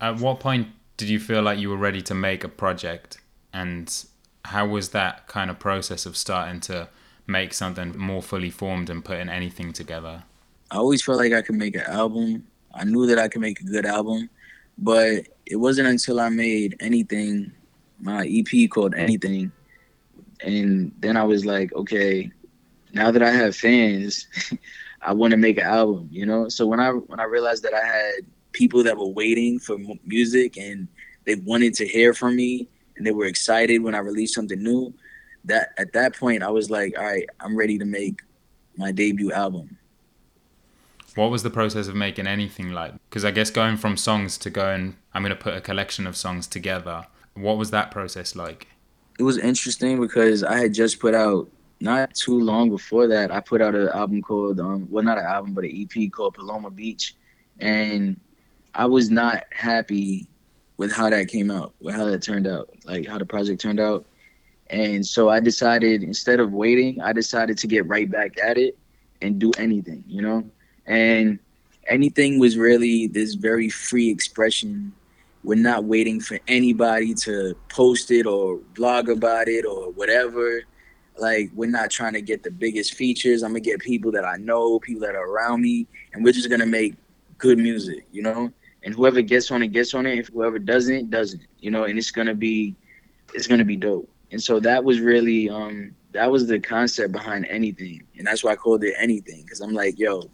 at 0.00 0.18
what 0.18 0.40
point 0.40 0.66
did 0.96 1.08
you 1.08 1.20
feel 1.20 1.40
like 1.40 1.60
you 1.60 1.70
were 1.70 1.76
ready 1.76 2.02
to 2.02 2.14
make 2.14 2.42
a 2.42 2.48
project 2.48 3.20
and 3.52 4.04
how 4.46 4.66
was 4.66 4.90
that 4.90 5.26
kind 5.28 5.50
of 5.50 5.58
process 5.58 6.06
of 6.06 6.16
starting 6.16 6.60
to 6.60 6.88
make 7.26 7.54
something 7.54 7.96
more 7.96 8.22
fully 8.22 8.50
formed 8.50 8.90
and 8.90 9.04
putting 9.04 9.28
anything 9.28 9.72
together 9.72 10.24
i 10.70 10.76
always 10.76 11.02
felt 11.02 11.18
like 11.18 11.32
i 11.32 11.42
could 11.42 11.54
make 11.54 11.74
an 11.74 11.82
album 11.86 12.46
i 12.74 12.84
knew 12.84 13.06
that 13.06 13.18
i 13.18 13.28
could 13.28 13.40
make 13.40 13.60
a 13.60 13.64
good 13.64 13.86
album 13.86 14.28
but 14.78 15.28
it 15.46 15.56
wasn't 15.56 15.88
until 15.88 16.20
I 16.20 16.28
made 16.28 16.76
anything, 16.80 17.52
my 18.00 18.26
EP 18.26 18.70
called 18.70 18.94
Anything, 18.94 19.52
and 20.42 20.92
then 20.98 21.16
I 21.16 21.24
was 21.24 21.44
like, 21.44 21.72
okay, 21.74 22.30
now 22.92 23.10
that 23.10 23.22
I 23.22 23.30
have 23.30 23.56
fans, 23.56 24.26
I 25.02 25.12
want 25.12 25.32
to 25.32 25.36
make 25.36 25.58
an 25.58 25.64
album, 25.64 26.08
you 26.10 26.26
know. 26.26 26.48
So 26.48 26.66
when 26.66 26.80
I 26.80 26.90
when 26.90 27.20
I 27.20 27.24
realized 27.24 27.62
that 27.64 27.74
I 27.74 27.84
had 27.84 28.14
people 28.52 28.82
that 28.84 28.96
were 28.96 29.08
waiting 29.08 29.58
for 29.58 29.78
music 30.04 30.58
and 30.58 30.88
they 31.24 31.36
wanted 31.36 31.74
to 31.74 31.86
hear 31.86 32.12
from 32.12 32.36
me 32.36 32.68
and 32.96 33.06
they 33.06 33.10
were 33.10 33.26
excited 33.26 33.82
when 33.82 33.94
I 33.94 33.98
released 33.98 34.34
something 34.34 34.62
new, 34.62 34.92
that 35.44 35.70
at 35.78 35.92
that 35.92 36.16
point 36.16 36.42
I 36.42 36.50
was 36.50 36.70
like, 36.70 36.94
all 36.98 37.04
right, 37.04 37.28
I'm 37.40 37.56
ready 37.56 37.78
to 37.78 37.84
make 37.84 38.22
my 38.76 38.92
debut 38.92 39.32
album. 39.32 39.78
What 41.14 41.30
was 41.30 41.42
the 41.42 41.50
process 41.50 41.88
of 41.88 41.94
making 41.94 42.26
anything 42.26 42.72
like? 42.72 42.94
Because 43.08 43.24
I 43.24 43.30
guess 43.30 43.50
going 43.50 43.76
from 43.76 43.96
songs 43.96 44.38
to 44.38 44.50
going, 44.50 44.96
I'm 45.12 45.22
going 45.22 45.36
to 45.36 45.42
put 45.42 45.54
a 45.54 45.60
collection 45.60 46.06
of 46.06 46.16
songs 46.16 46.46
together. 46.46 47.06
What 47.34 47.58
was 47.58 47.70
that 47.70 47.90
process 47.90 48.34
like? 48.34 48.68
It 49.18 49.22
was 49.22 49.36
interesting 49.36 50.00
because 50.00 50.42
I 50.42 50.58
had 50.58 50.72
just 50.72 51.00
put 51.00 51.14
out 51.14 51.50
not 51.80 52.14
too 52.14 52.40
long 52.40 52.70
before 52.70 53.08
that. 53.08 53.30
I 53.30 53.40
put 53.40 53.60
out 53.60 53.74
an 53.74 53.88
album 53.88 54.22
called, 54.22 54.58
um, 54.60 54.86
well, 54.90 55.04
not 55.04 55.18
an 55.18 55.26
album, 55.26 55.52
but 55.52 55.64
an 55.64 55.72
EP 55.94 56.10
called 56.10 56.34
Paloma 56.34 56.70
Beach, 56.70 57.14
and 57.58 58.18
I 58.74 58.86
was 58.86 59.10
not 59.10 59.44
happy 59.50 60.28
with 60.82 60.90
how 60.90 61.08
that 61.08 61.28
came 61.28 61.48
out, 61.48 61.72
with 61.80 61.94
how 61.94 62.04
that 62.06 62.20
turned 62.22 62.48
out, 62.48 62.68
like 62.84 63.06
how 63.06 63.16
the 63.16 63.24
project 63.24 63.60
turned 63.60 63.78
out. 63.78 64.04
And 64.68 65.06
so 65.06 65.28
I 65.28 65.38
decided 65.38 66.02
instead 66.02 66.40
of 66.40 66.52
waiting, 66.52 67.00
I 67.00 67.12
decided 67.12 67.56
to 67.58 67.68
get 67.68 67.86
right 67.86 68.10
back 68.10 68.36
at 68.42 68.58
it 68.58 68.76
and 69.20 69.38
do 69.38 69.52
anything, 69.58 70.02
you 70.08 70.22
know? 70.22 70.42
and 70.86 71.38
anything 71.86 72.40
was 72.40 72.58
really 72.58 73.06
this 73.06 73.34
very 73.34 73.68
free 73.68 74.10
expression. 74.10 74.92
We're 75.44 75.54
not 75.54 75.84
waiting 75.84 76.18
for 76.18 76.40
anybody 76.48 77.14
to 77.26 77.54
post 77.68 78.10
it 78.10 78.26
or 78.26 78.56
blog 78.74 79.08
about 79.08 79.46
it 79.46 79.64
or 79.64 79.92
whatever. 79.92 80.62
Like 81.16 81.52
we're 81.54 81.70
not 81.70 81.92
trying 81.92 82.14
to 82.14 82.22
get 82.22 82.42
the 82.42 82.50
biggest 82.50 82.94
features. 82.94 83.44
I'm 83.44 83.50
gonna 83.50 83.60
get 83.60 83.78
people 83.78 84.10
that 84.12 84.24
I 84.24 84.36
know, 84.36 84.80
people 84.80 85.02
that 85.02 85.14
are 85.14 85.28
around 85.28 85.62
me, 85.62 85.86
and 86.12 86.24
we're 86.24 86.32
just 86.32 86.50
gonna 86.50 86.66
make 86.66 86.96
good 87.38 87.58
music, 87.58 88.04
you 88.10 88.22
know. 88.22 88.52
And 88.84 88.94
whoever 88.94 89.22
gets 89.22 89.50
on 89.50 89.62
it 89.62 89.68
gets 89.68 89.94
on 89.94 90.06
it. 90.06 90.18
If 90.18 90.28
whoever 90.28 90.58
doesn't, 90.58 91.10
doesn't, 91.10 91.42
you 91.60 91.70
know. 91.70 91.84
And 91.84 91.98
it's 91.98 92.10
gonna 92.10 92.34
be, 92.34 92.74
it's 93.34 93.46
gonna 93.46 93.64
be 93.64 93.76
dope. 93.76 94.08
And 94.30 94.42
so 94.42 94.58
that 94.60 94.82
was 94.82 95.00
really, 95.00 95.48
um, 95.50 95.94
that 96.12 96.30
was 96.30 96.46
the 96.46 96.58
concept 96.58 97.12
behind 97.12 97.46
anything, 97.46 98.02
and 98.18 98.26
that's 98.26 98.44
why 98.44 98.52
I 98.52 98.56
called 98.56 98.84
it 98.84 98.94
anything, 98.98 99.42
because 99.42 99.60
I'm 99.60 99.72
like, 99.72 99.98
yo, 99.98 100.30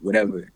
whatever. 0.00 0.50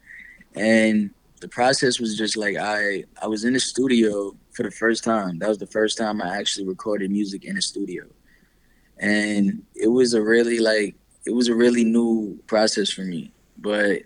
And 0.55 1.11
the 1.41 1.49
process 1.49 2.01
was 2.01 2.17
just 2.17 2.37
like 2.37 2.57
I 2.57 3.05
I 3.21 3.27
was 3.27 3.45
in 3.45 3.53
the 3.53 3.61
studio 3.61 4.35
for 4.53 4.63
the 4.63 4.71
first 4.71 5.05
time. 5.05 5.39
That 5.39 5.49
was 5.49 5.59
the 5.59 5.67
first 5.67 5.99
time 5.99 6.23
I 6.23 6.37
actually 6.37 6.67
recorded 6.67 7.11
music 7.11 7.45
in 7.45 7.57
a 7.57 7.63
studio. 7.63 8.05
And 8.99 9.63
it 9.75 9.89
was 9.89 10.15
a 10.15 10.23
really 10.23 10.59
like 10.59 10.95
it 11.27 11.35
was 11.35 11.49
a 11.49 11.55
really 11.55 11.85
new 11.85 12.39
process 12.47 12.91
for 12.91 13.03
me, 13.03 13.33
but 13.59 14.03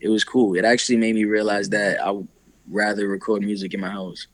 it 0.00 0.08
was 0.08 0.24
cool. 0.24 0.54
It 0.54 0.64
actually 0.64 0.96
made 0.96 1.14
me 1.14 1.24
realize 1.24 1.68
that 1.70 2.00
I 2.04 2.12
rather 2.68 3.08
record 3.08 3.42
music 3.42 3.74
in 3.74 3.80
my 3.80 3.90
house. 3.90 4.26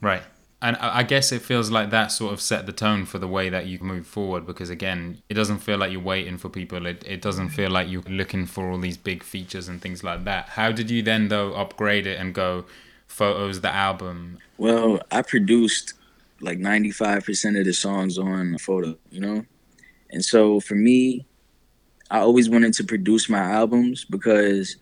Right. 0.00 0.22
And 0.62 0.76
I 0.76 1.04
guess 1.04 1.32
it 1.32 1.40
feels 1.40 1.70
like 1.70 1.88
that 1.88 2.08
sort 2.08 2.34
of 2.34 2.40
set 2.40 2.66
the 2.66 2.72
tone 2.72 3.06
for 3.06 3.18
the 3.18 3.26
way 3.26 3.48
that 3.48 3.66
you 3.66 3.78
move 3.80 4.06
forward 4.06 4.46
because, 4.46 4.68
again, 4.68 5.22
it 5.30 5.34
doesn't 5.34 5.60
feel 5.60 5.78
like 5.78 5.90
you're 5.90 6.02
waiting 6.02 6.36
for 6.36 6.50
people. 6.50 6.84
It, 6.84 7.02
it 7.06 7.22
doesn't 7.22 7.48
feel 7.48 7.70
like 7.70 7.88
you're 7.88 8.02
looking 8.02 8.44
for 8.44 8.70
all 8.70 8.78
these 8.78 8.98
big 8.98 9.22
features 9.22 9.68
and 9.68 9.80
things 9.80 10.04
like 10.04 10.24
that. 10.24 10.50
How 10.50 10.70
did 10.70 10.90
you 10.90 11.00
then, 11.00 11.28
though, 11.28 11.54
upgrade 11.54 12.06
it 12.06 12.20
and 12.20 12.34
go 12.34 12.66
photos, 13.06 13.62
the 13.62 13.74
album? 13.74 14.36
Well, 14.58 15.00
I 15.10 15.22
produced 15.22 15.94
like 16.42 16.58
95% 16.58 17.58
of 17.58 17.64
the 17.64 17.72
songs 17.72 18.18
on 18.18 18.58
FOTO, 18.58 18.98
you 19.10 19.20
know? 19.20 19.46
And 20.10 20.22
so 20.22 20.60
for 20.60 20.74
me, 20.74 21.24
I 22.10 22.18
always 22.18 22.50
wanted 22.50 22.74
to 22.74 22.84
produce 22.84 23.30
my 23.30 23.38
albums 23.38 24.04
because 24.04 24.76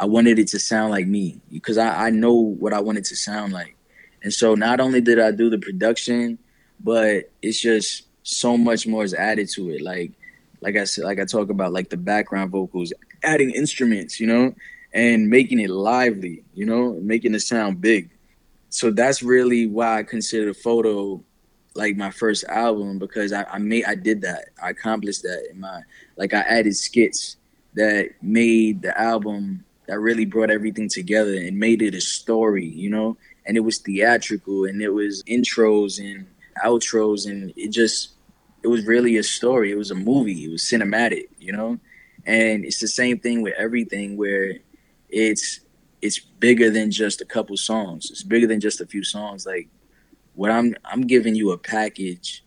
I 0.00 0.06
wanted 0.06 0.38
it 0.38 0.48
to 0.48 0.58
sound 0.58 0.90
like 0.90 1.06
me 1.06 1.40
because 1.52 1.76
I, 1.76 2.06
I 2.06 2.10
know 2.10 2.32
what 2.32 2.72
I 2.72 2.80
wanted 2.80 3.04
to 3.04 3.16
sound 3.16 3.52
like. 3.52 3.76
And 4.22 4.32
so 4.32 4.54
not 4.54 4.80
only 4.80 5.02
did 5.02 5.20
I 5.20 5.30
do 5.30 5.50
the 5.50 5.58
production, 5.58 6.38
but 6.82 7.30
it's 7.42 7.60
just 7.60 8.04
so 8.22 8.56
much 8.56 8.86
more 8.86 9.04
is 9.04 9.12
added 9.12 9.50
to 9.50 9.68
it. 9.70 9.82
Like 9.82 10.12
like 10.62 10.76
I 10.76 10.84
said, 10.84 11.04
like 11.04 11.20
I 11.20 11.26
talk 11.26 11.50
about 11.50 11.72
like 11.74 11.90
the 11.90 11.98
background 11.98 12.50
vocals, 12.50 12.94
adding 13.22 13.50
instruments, 13.50 14.18
you 14.18 14.26
know, 14.26 14.54
and 14.94 15.28
making 15.28 15.60
it 15.60 15.68
lively, 15.68 16.44
you 16.54 16.64
know, 16.64 16.98
making 17.02 17.34
it 17.34 17.40
sound 17.40 17.82
big. 17.82 18.10
So 18.70 18.90
that's 18.90 19.22
really 19.22 19.66
why 19.66 19.98
I 19.98 20.02
consider 20.02 20.54
FOTO 20.54 21.22
like 21.74 21.96
my 21.96 22.10
first 22.10 22.44
album 22.44 22.98
because 22.98 23.34
I, 23.34 23.44
I 23.44 23.58
made 23.58 23.84
I 23.84 23.96
did 23.96 24.22
that. 24.22 24.46
I 24.62 24.70
accomplished 24.70 25.22
that 25.24 25.48
in 25.50 25.60
my 25.60 25.82
like 26.16 26.32
I 26.32 26.40
added 26.40 26.74
skits 26.74 27.36
that 27.74 28.10
made 28.22 28.80
the 28.80 28.98
album 28.98 29.64
that 29.90 29.98
really 29.98 30.24
brought 30.24 30.50
everything 30.50 30.88
together 30.88 31.34
and 31.34 31.58
made 31.58 31.82
it 31.82 31.94
a 31.94 32.00
story, 32.00 32.64
you 32.66 32.88
know? 32.88 33.16
and 33.46 33.56
it 33.56 33.60
was 33.60 33.78
theatrical 33.78 34.64
and 34.64 34.80
it 34.80 34.90
was 34.90 35.22
intros 35.24 35.98
and 35.98 36.26
outros 36.64 37.28
and 37.28 37.52
it 37.56 37.70
just 37.70 38.10
it 38.62 38.68
was 38.68 38.86
really 38.86 39.16
a 39.16 39.22
story. 39.22 39.72
It 39.72 39.78
was 39.78 39.90
a 39.90 39.94
movie. 39.94 40.44
It 40.44 40.50
was 40.52 40.62
cinematic, 40.62 41.24
you 41.38 41.50
know? 41.50 41.80
And 42.26 42.64
it's 42.64 42.78
the 42.78 42.86
same 42.86 43.18
thing 43.18 43.42
with 43.42 43.54
everything 43.56 44.16
where 44.16 44.58
it's 45.08 45.60
it's 46.02 46.20
bigger 46.20 46.70
than 46.70 46.90
just 46.90 47.20
a 47.20 47.24
couple 47.24 47.56
songs. 47.56 48.10
It's 48.10 48.22
bigger 48.22 48.46
than 48.46 48.60
just 48.60 48.80
a 48.80 48.86
few 48.86 49.02
songs. 49.02 49.46
Like 49.46 49.68
what 50.34 50.50
I'm 50.50 50.76
I'm 50.84 51.02
giving 51.02 51.34
you 51.34 51.50
a 51.50 51.58
package 51.58 52.44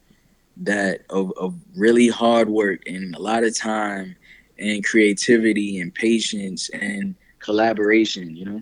that 0.58 1.01
of, 1.10 1.34
of 1.36 1.56
really 1.75 2.08
hard 2.08 2.47
work 2.47 2.84
and 2.86 3.15
a 3.15 3.19
lot 3.19 3.43
of 3.43 3.58
time 3.58 4.15
and 4.60 4.86
creativity 4.86 5.82
and 5.82 5.93
patience 5.93 6.69
and 6.69 7.15
collaboration, 7.43 8.36
you 8.36 8.45
know? 8.45 8.62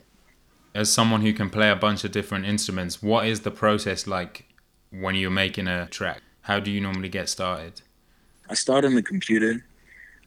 as 0.73 0.91
someone 0.91 1.21
who 1.21 1.33
can 1.33 1.49
play 1.49 1.69
a 1.69 1.75
bunch 1.75 2.03
of 2.03 2.11
different 2.11 2.45
instruments, 2.45 3.01
what 3.01 3.27
is 3.27 3.41
the 3.41 3.51
process 3.51 4.07
like 4.07 4.45
when 4.89 5.15
you're 5.15 5.29
making 5.29 5.67
a 5.67 5.87
track? 5.87 6.21
How 6.41 6.59
do 6.59 6.71
you 6.71 6.81
normally 6.81 7.09
get 7.09 7.29
started? 7.29 7.81
I 8.49 8.53
start 8.53 8.85
on 8.85 8.95
the 8.95 9.03
computer. 9.03 9.65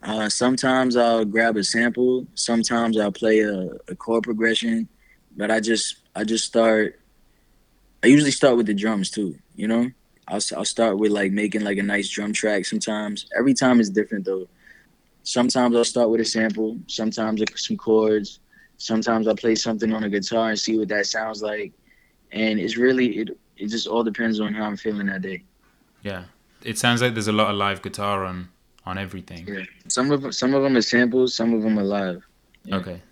Uh, 0.03 0.29
sometimes 0.29 0.97
I'll 0.97 1.25
grab 1.25 1.57
a 1.57 1.65
sample. 1.65 2.27
Sometimes 2.35 2.99
I'll 2.99 3.13
play 3.13 3.41
a, 3.41 3.71
a 3.89 3.95
chord 3.97 4.25
progression, 4.25 4.89
but 5.37 5.51
I 5.51 5.61
just 5.61 5.97
I 6.15 6.25
just 6.25 6.45
start. 6.45 7.01
I 8.03 8.09
usually 8.09 8.31
start 8.31 8.57
with 8.57 8.67
the 8.67 8.75
drums 8.75 9.11
too. 9.11 9.39
You 9.57 9.67
know, 9.67 9.91
I'll 10.29 10.41
I'll 10.57 10.65
start 10.67 10.99
with 10.99 11.11
like 11.11 11.33
making 11.33 11.65
like 11.65 11.79
a 11.79 11.83
nice 11.83 12.09
drum 12.11 12.35
track. 12.35 12.67
Sometimes 12.67 13.27
every 13.37 13.55
time 13.55 13.81
is 13.81 13.89
different 13.89 14.27
though. 14.27 14.47
Sometimes 15.23 15.75
I'll 15.75 15.85
start 15.85 16.11
with 16.11 16.21
a 16.21 16.25
sample. 16.25 16.79
Sometimes 16.87 17.43
some 17.57 17.79
chords 17.79 18.41
sometimes 18.77 19.29
I 19.29 19.35
play 19.35 19.55
something 19.55 19.93
on 19.93 20.05
a 20.05 20.11
guitar 20.11 20.51
and 20.51 20.59
see 20.59 20.79
what 20.79 20.89
that 20.89 21.07
sounds 21.07 21.43
like. 21.43 21.73
And 22.33 22.59
it's 22.59 22.77
really 22.77 23.19
it 23.19 23.31
it 23.57 23.69
just 23.69 23.87
all 23.87 24.03
depends 24.03 24.41
on 24.41 24.55
how 24.55 24.65
I'm 24.65 24.77
feeling 24.77 25.07
that 25.07 25.23
day. 25.23 25.45
Yeah. 26.03 26.25
It 26.63 26.79
sounds 26.79 27.03
like 27.03 27.15
there's 27.15 27.29
a 27.29 27.33
lot 27.33 27.51
of 27.51 27.57
live 27.57 27.83
guitar 27.83 28.25
on 28.25 28.49
on 28.87 28.99
everything. 28.99 29.47
Yeah. 29.47 29.65
Some 29.89 30.11
of 30.11 30.35
some 30.35 30.55
of 30.55 30.63
them 30.63 30.77
are 30.77 30.83
samples, 30.83 31.35
some 31.35 31.55
of 31.55 31.63
them 31.63 31.79
are 31.79 31.85
live. 31.85 32.27
Yeah. 32.65 32.77
Okay. 32.77 33.03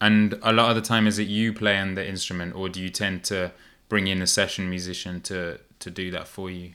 And 0.00 0.38
a 0.42 0.52
lot 0.52 0.70
of 0.70 0.76
the 0.76 0.82
time 0.82 1.06
is 1.06 1.18
it 1.18 1.28
you 1.28 1.52
playing 1.52 1.94
the 1.94 2.06
instrument 2.06 2.54
or 2.54 2.68
do 2.68 2.80
you 2.80 2.88
tend 2.88 3.22
to 3.24 3.52
bring 3.88 4.06
in 4.06 4.22
a 4.22 4.26
session 4.26 4.70
musician 4.70 5.20
to 5.22 5.60
to 5.80 5.90
do 5.90 6.10
that 6.10 6.26
for 6.26 6.50
you? 6.50 6.72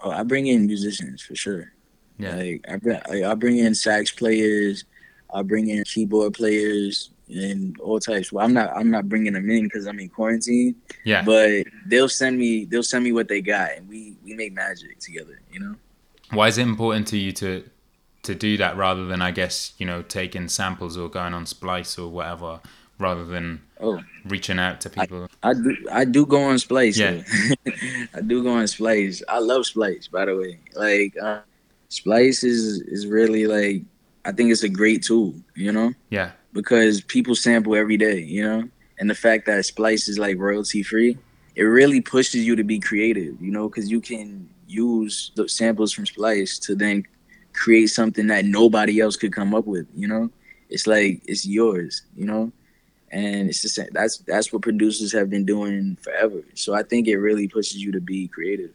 Oh, 0.00 0.10
I 0.10 0.22
bring 0.22 0.46
in 0.46 0.66
musicians 0.66 1.22
for 1.22 1.34
sure. 1.34 1.72
Yeah. 2.18 2.36
Like 2.36 2.64
I, 3.10 3.24
I 3.24 3.34
bring 3.34 3.58
in 3.58 3.74
sax 3.74 4.10
players, 4.10 4.84
I 5.32 5.42
bring 5.42 5.68
in 5.68 5.84
keyboard 5.84 6.34
players, 6.34 7.10
and 7.30 7.78
all 7.80 8.00
types. 8.00 8.32
Well, 8.32 8.44
I'm 8.44 8.52
not 8.52 8.74
I'm 8.76 8.90
not 8.90 9.08
bringing 9.08 9.34
them 9.34 9.50
in 9.50 9.64
because 9.64 9.86
I'm 9.86 10.00
in 10.00 10.08
quarantine. 10.08 10.76
Yeah. 11.04 11.22
But 11.22 11.64
they'll 11.86 12.08
send 12.08 12.38
me 12.38 12.64
they'll 12.64 12.82
send 12.82 13.04
me 13.04 13.12
what 13.12 13.28
they 13.28 13.40
got, 13.40 13.72
and 13.76 13.88
we 13.88 14.16
we 14.24 14.34
make 14.34 14.52
magic 14.52 14.98
together. 15.00 15.40
You 15.52 15.60
know. 15.60 15.74
Why 16.30 16.48
is 16.48 16.58
it 16.58 16.62
important 16.62 17.06
to 17.08 17.18
you 17.18 17.32
to 17.32 17.64
to 18.22 18.34
do 18.34 18.56
that 18.58 18.76
rather 18.76 19.06
than 19.06 19.22
I 19.22 19.30
guess 19.30 19.72
you 19.78 19.86
know 19.86 20.02
taking 20.02 20.48
samples 20.48 20.96
or 20.96 21.08
going 21.08 21.34
on 21.34 21.46
Splice 21.46 21.98
or 21.98 22.08
whatever 22.08 22.60
rather 22.98 23.24
than 23.24 23.62
oh 23.80 24.00
reaching 24.24 24.58
out 24.58 24.80
to 24.82 24.90
people? 24.90 25.28
I, 25.42 25.50
I 25.50 25.54
do 25.54 25.76
I 25.92 26.04
do 26.04 26.26
go 26.26 26.42
on 26.44 26.58
Splice. 26.58 26.98
Yeah. 26.98 27.22
I 28.14 28.20
do 28.20 28.42
go 28.42 28.50
on 28.50 28.66
Splice. 28.66 29.22
I 29.28 29.38
love 29.38 29.66
Splice 29.66 30.08
by 30.08 30.24
the 30.24 30.36
way. 30.36 30.58
Like 30.74 31.14
uh, 31.22 31.40
Splice 31.88 32.44
is 32.44 32.80
is 32.82 33.06
really 33.06 33.46
like 33.46 33.82
I 34.24 34.32
think 34.32 34.50
it's 34.50 34.62
a 34.62 34.68
great 34.68 35.02
tool. 35.02 35.34
You 35.54 35.72
know. 35.72 35.92
Yeah 36.10 36.32
because 36.52 37.00
people 37.00 37.34
sample 37.34 37.74
every 37.74 37.96
day, 37.96 38.20
you 38.20 38.42
know? 38.42 38.68
And 38.98 39.08
the 39.08 39.14
fact 39.14 39.46
that 39.46 39.64
Splice 39.64 40.08
is 40.08 40.18
like 40.18 40.38
royalty 40.38 40.82
free, 40.82 41.16
it 41.54 41.62
really 41.62 42.00
pushes 42.00 42.46
you 42.46 42.56
to 42.56 42.64
be 42.64 42.78
creative, 42.78 43.40
you 43.40 43.50
know, 43.50 43.68
because 43.68 43.90
you 43.90 44.00
can 44.00 44.48
use 44.66 45.32
the 45.36 45.48
samples 45.48 45.92
from 45.92 46.06
Splice 46.06 46.58
to 46.60 46.74
then 46.74 47.04
create 47.52 47.88
something 47.88 48.26
that 48.28 48.44
nobody 48.44 49.00
else 49.00 49.16
could 49.16 49.32
come 49.32 49.54
up 49.54 49.66
with, 49.66 49.86
you 49.94 50.08
know? 50.08 50.30
It's 50.68 50.86
like 50.86 51.22
it's 51.26 51.46
yours, 51.46 52.02
you 52.16 52.26
know? 52.26 52.52
And 53.10 53.48
it's 53.48 53.62
the 53.62 53.70
same 53.70 53.88
that's 53.92 54.18
that's 54.18 54.52
what 54.52 54.62
producers 54.62 55.12
have 55.12 55.30
been 55.30 55.46
doing 55.46 55.96
forever. 56.02 56.42
So 56.54 56.74
I 56.74 56.82
think 56.82 57.08
it 57.08 57.16
really 57.16 57.48
pushes 57.48 57.82
you 57.82 57.90
to 57.92 58.00
be 58.00 58.28
creative. 58.28 58.74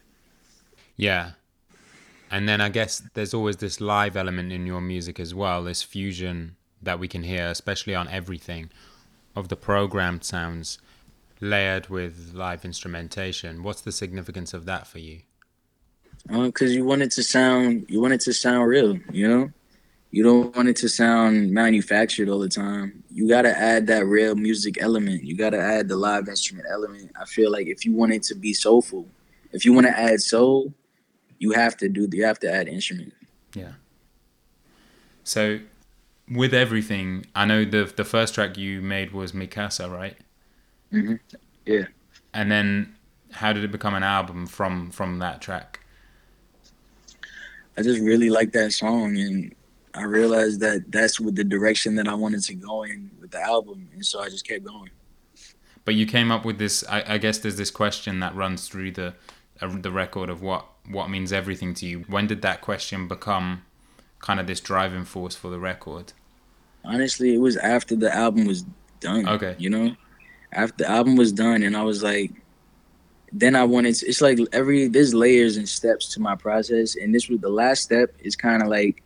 Yeah. 0.96 1.32
And 2.30 2.48
then 2.48 2.60
I 2.60 2.68
guess 2.68 3.00
there's 3.14 3.32
always 3.32 3.58
this 3.58 3.80
live 3.80 4.16
element 4.16 4.52
in 4.52 4.66
your 4.66 4.80
music 4.80 5.20
as 5.20 5.34
well, 5.34 5.62
this 5.62 5.82
fusion 5.84 6.56
that 6.84 6.98
we 6.98 7.08
can 7.08 7.22
hear, 7.22 7.46
especially 7.46 7.94
on 7.94 8.08
everything, 8.08 8.70
of 9.34 9.48
the 9.48 9.56
programmed 9.56 10.24
sounds 10.24 10.78
layered 11.40 11.88
with 11.88 12.32
live 12.34 12.64
instrumentation. 12.64 13.62
What's 13.62 13.80
the 13.80 13.92
significance 13.92 14.54
of 14.54 14.64
that 14.66 14.86
for 14.86 14.98
you? 14.98 15.20
Because 16.26 16.70
uh, 16.70 16.74
you 16.74 16.84
want 16.84 17.02
it 17.02 17.10
to 17.12 17.22
sound, 17.22 17.86
you 17.88 18.00
want 18.00 18.14
it 18.14 18.20
to 18.22 18.32
sound 18.32 18.68
real. 18.68 18.98
You 19.12 19.28
know, 19.28 19.50
you 20.10 20.22
don't 20.22 20.54
want 20.56 20.68
it 20.68 20.76
to 20.76 20.88
sound 20.88 21.50
manufactured 21.50 22.28
all 22.28 22.38
the 22.38 22.48
time. 22.48 23.02
You 23.10 23.28
got 23.28 23.42
to 23.42 23.56
add 23.56 23.88
that 23.88 24.06
real 24.06 24.34
music 24.34 24.80
element. 24.80 25.24
You 25.24 25.36
got 25.36 25.50
to 25.50 25.60
add 25.60 25.88
the 25.88 25.96
live 25.96 26.28
instrument 26.28 26.68
element. 26.70 27.10
I 27.20 27.24
feel 27.26 27.50
like 27.50 27.66
if 27.66 27.84
you 27.84 27.92
want 27.92 28.12
it 28.12 28.22
to 28.24 28.34
be 28.34 28.54
soulful, 28.54 29.06
if 29.52 29.64
you 29.64 29.72
want 29.72 29.86
to 29.86 29.98
add 29.98 30.20
soul, 30.20 30.72
you 31.38 31.52
have 31.52 31.76
to 31.78 31.88
do. 31.88 32.08
You 32.10 32.24
have 32.24 32.38
to 32.40 32.50
add 32.50 32.68
instrument. 32.68 33.12
Yeah. 33.54 33.72
So 35.24 35.58
with 36.30 36.54
everything, 36.54 37.26
I 37.34 37.44
know 37.44 37.64
the 37.64 37.92
the 37.96 38.04
first 38.04 38.34
track 38.34 38.56
you 38.56 38.80
made 38.80 39.12
was 39.12 39.32
Mikasa, 39.32 39.90
right? 39.90 40.16
Mm-hmm. 40.92 41.14
Yeah. 41.66 41.86
And 42.32 42.50
then, 42.50 42.94
how 43.32 43.52
did 43.52 43.64
it 43.64 43.70
become 43.70 43.94
an 43.94 44.02
album 44.02 44.46
from 44.46 44.90
from 44.90 45.18
that 45.18 45.40
track? 45.40 45.80
I 47.76 47.82
just 47.82 48.00
really 48.00 48.30
liked 48.30 48.52
that 48.52 48.72
song, 48.72 49.16
and 49.16 49.54
I 49.94 50.04
realized 50.04 50.60
that 50.60 50.90
that's 50.90 51.20
what 51.20 51.34
the 51.34 51.44
direction 51.44 51.96
that 51.96 52.08
I 52.08 52.14
wanted 52.14 52.42
to 52.44 52.54
go 52.54 52.84
in 52.84 53.10
with 53.20 53.32
the 53.32 53.40
album, 53.40 53.88
and 53.92 54.04
so 54.04 54.20
I 54.20 54.28
just 54.28 54.46
kept 54.46 54.64
going. 54.64 54.90
But 55.84 55.94
you 55.94 56.06
came 56.06 56.30
up 56.30 56.44
with 56.44 56.58
this. 56.58 56.84
I, 56.88 57.14
I 57.14 57.18
guess 57.18 57.38
there's 57.38 57.56
this 57.56 57.70
question 57.70 58.20
that 58.20 58.34
runs 58.34 58.68
through 58.68 58.92
the 58.92 59.14
uh, 59.60 59.68
the 59.80 59.90
record 59.90 60.30
of 60.30 60.40
what 60.40 60.66
what 60.88 61.10
means 61.10 61.32
everything 61.32 61.74
to 61.74 61.86
you. 61.86 62.00
When 62.08 62.26
did 62.26 62.42
that 62.42 62.60
question 62.60 63.08
become 63.08 63.63
kind 64.24 64.40
of 64.40 64.46
this 64.46 64.58
driving 64.58 65.04
force 65.04 65.36
for 65.36 65.50
the 65.50 65.58
record? 65.58 66.14
Honestly, 66.82 67.34
it 67.34 67.38
was 67.38 67.58
after 67.58 67.94
the 67.94 68.12
album 68.12 68.46
was 68.46 68.64
done. 68.98 69.28
Okay. 69.28 69.54
You 69.58 69.68
know, 69.68 69.96
after 70.52 70.84
the 70.84 70.90
album 70.90 71.16
was 71.16 71.30
done, 71.30 71.62
and 71.62 71.76
I 71.76 71.82
was 71.82 72.02
like, 72.02 72.32
then 73.32 73.54
I 73.54 73.64
wanted. 73.64 73.96
To, 73.96 74.06
it's 74.06 74.22
like 74.22 74.38
every 74.52 74.88
there's 74.88 75.12
layers 75.12 75.58
and 75.58 75.68
steps 75.68 76.08
to 76.14 76.20
my 76.20 76.34
process, 76.36 76.96
and 76.96 77.14
this 77.14 77.28
was 77.28 77.40
the 77.40 77.50
last 77.50 77.82
step. 77.82 78.14
Is 78.20 78.34
kind 78.34 78.62
of 78.62 78.68
like 78.68 79.02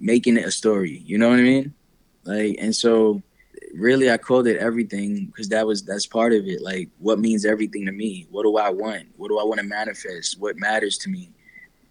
making 0.00 0.36
it 0.36 0.44
a 0.44 0.50
story. 0.50 1.02
You 1.06 1.16
know 1.16 1.30
what 1.30 1.38
I 1.38 1.42
mean? 1.42 1.74
Like, 2.24 2.56
and 2.58 2.74
so 2.74 3.22
really 3.72 4.10
I 4.10 4.18
called 4.18 4.48
it 4.48 4.56
everything 4.56 5.26
because 5.26 5.48
that 5.50 5.64
was 5.64 5.84
that's 5.84 6.06
part 6.06 6.32
of 6.32 6.46
it. 6.46 6.60
Like 6.60 6.88
what 6.98 7.20
means 7.20 7.44
everything 7.44 7.86
to 7.86 7.92
me? 7.92 8.26
What 8.30 8.42
do 8.42 8.56
I 8.56 8.70
want? 8.70 9.06
What 9.16 9.28
do 9.28 9.38
I 9.38 9.44
want 9.44 9.60
to 9.60 9.66
manifest? 9.66 10.40
What 10.40 10.56
matters 10.58 10.98
to 10.98 11.08
me? 11.08 11.30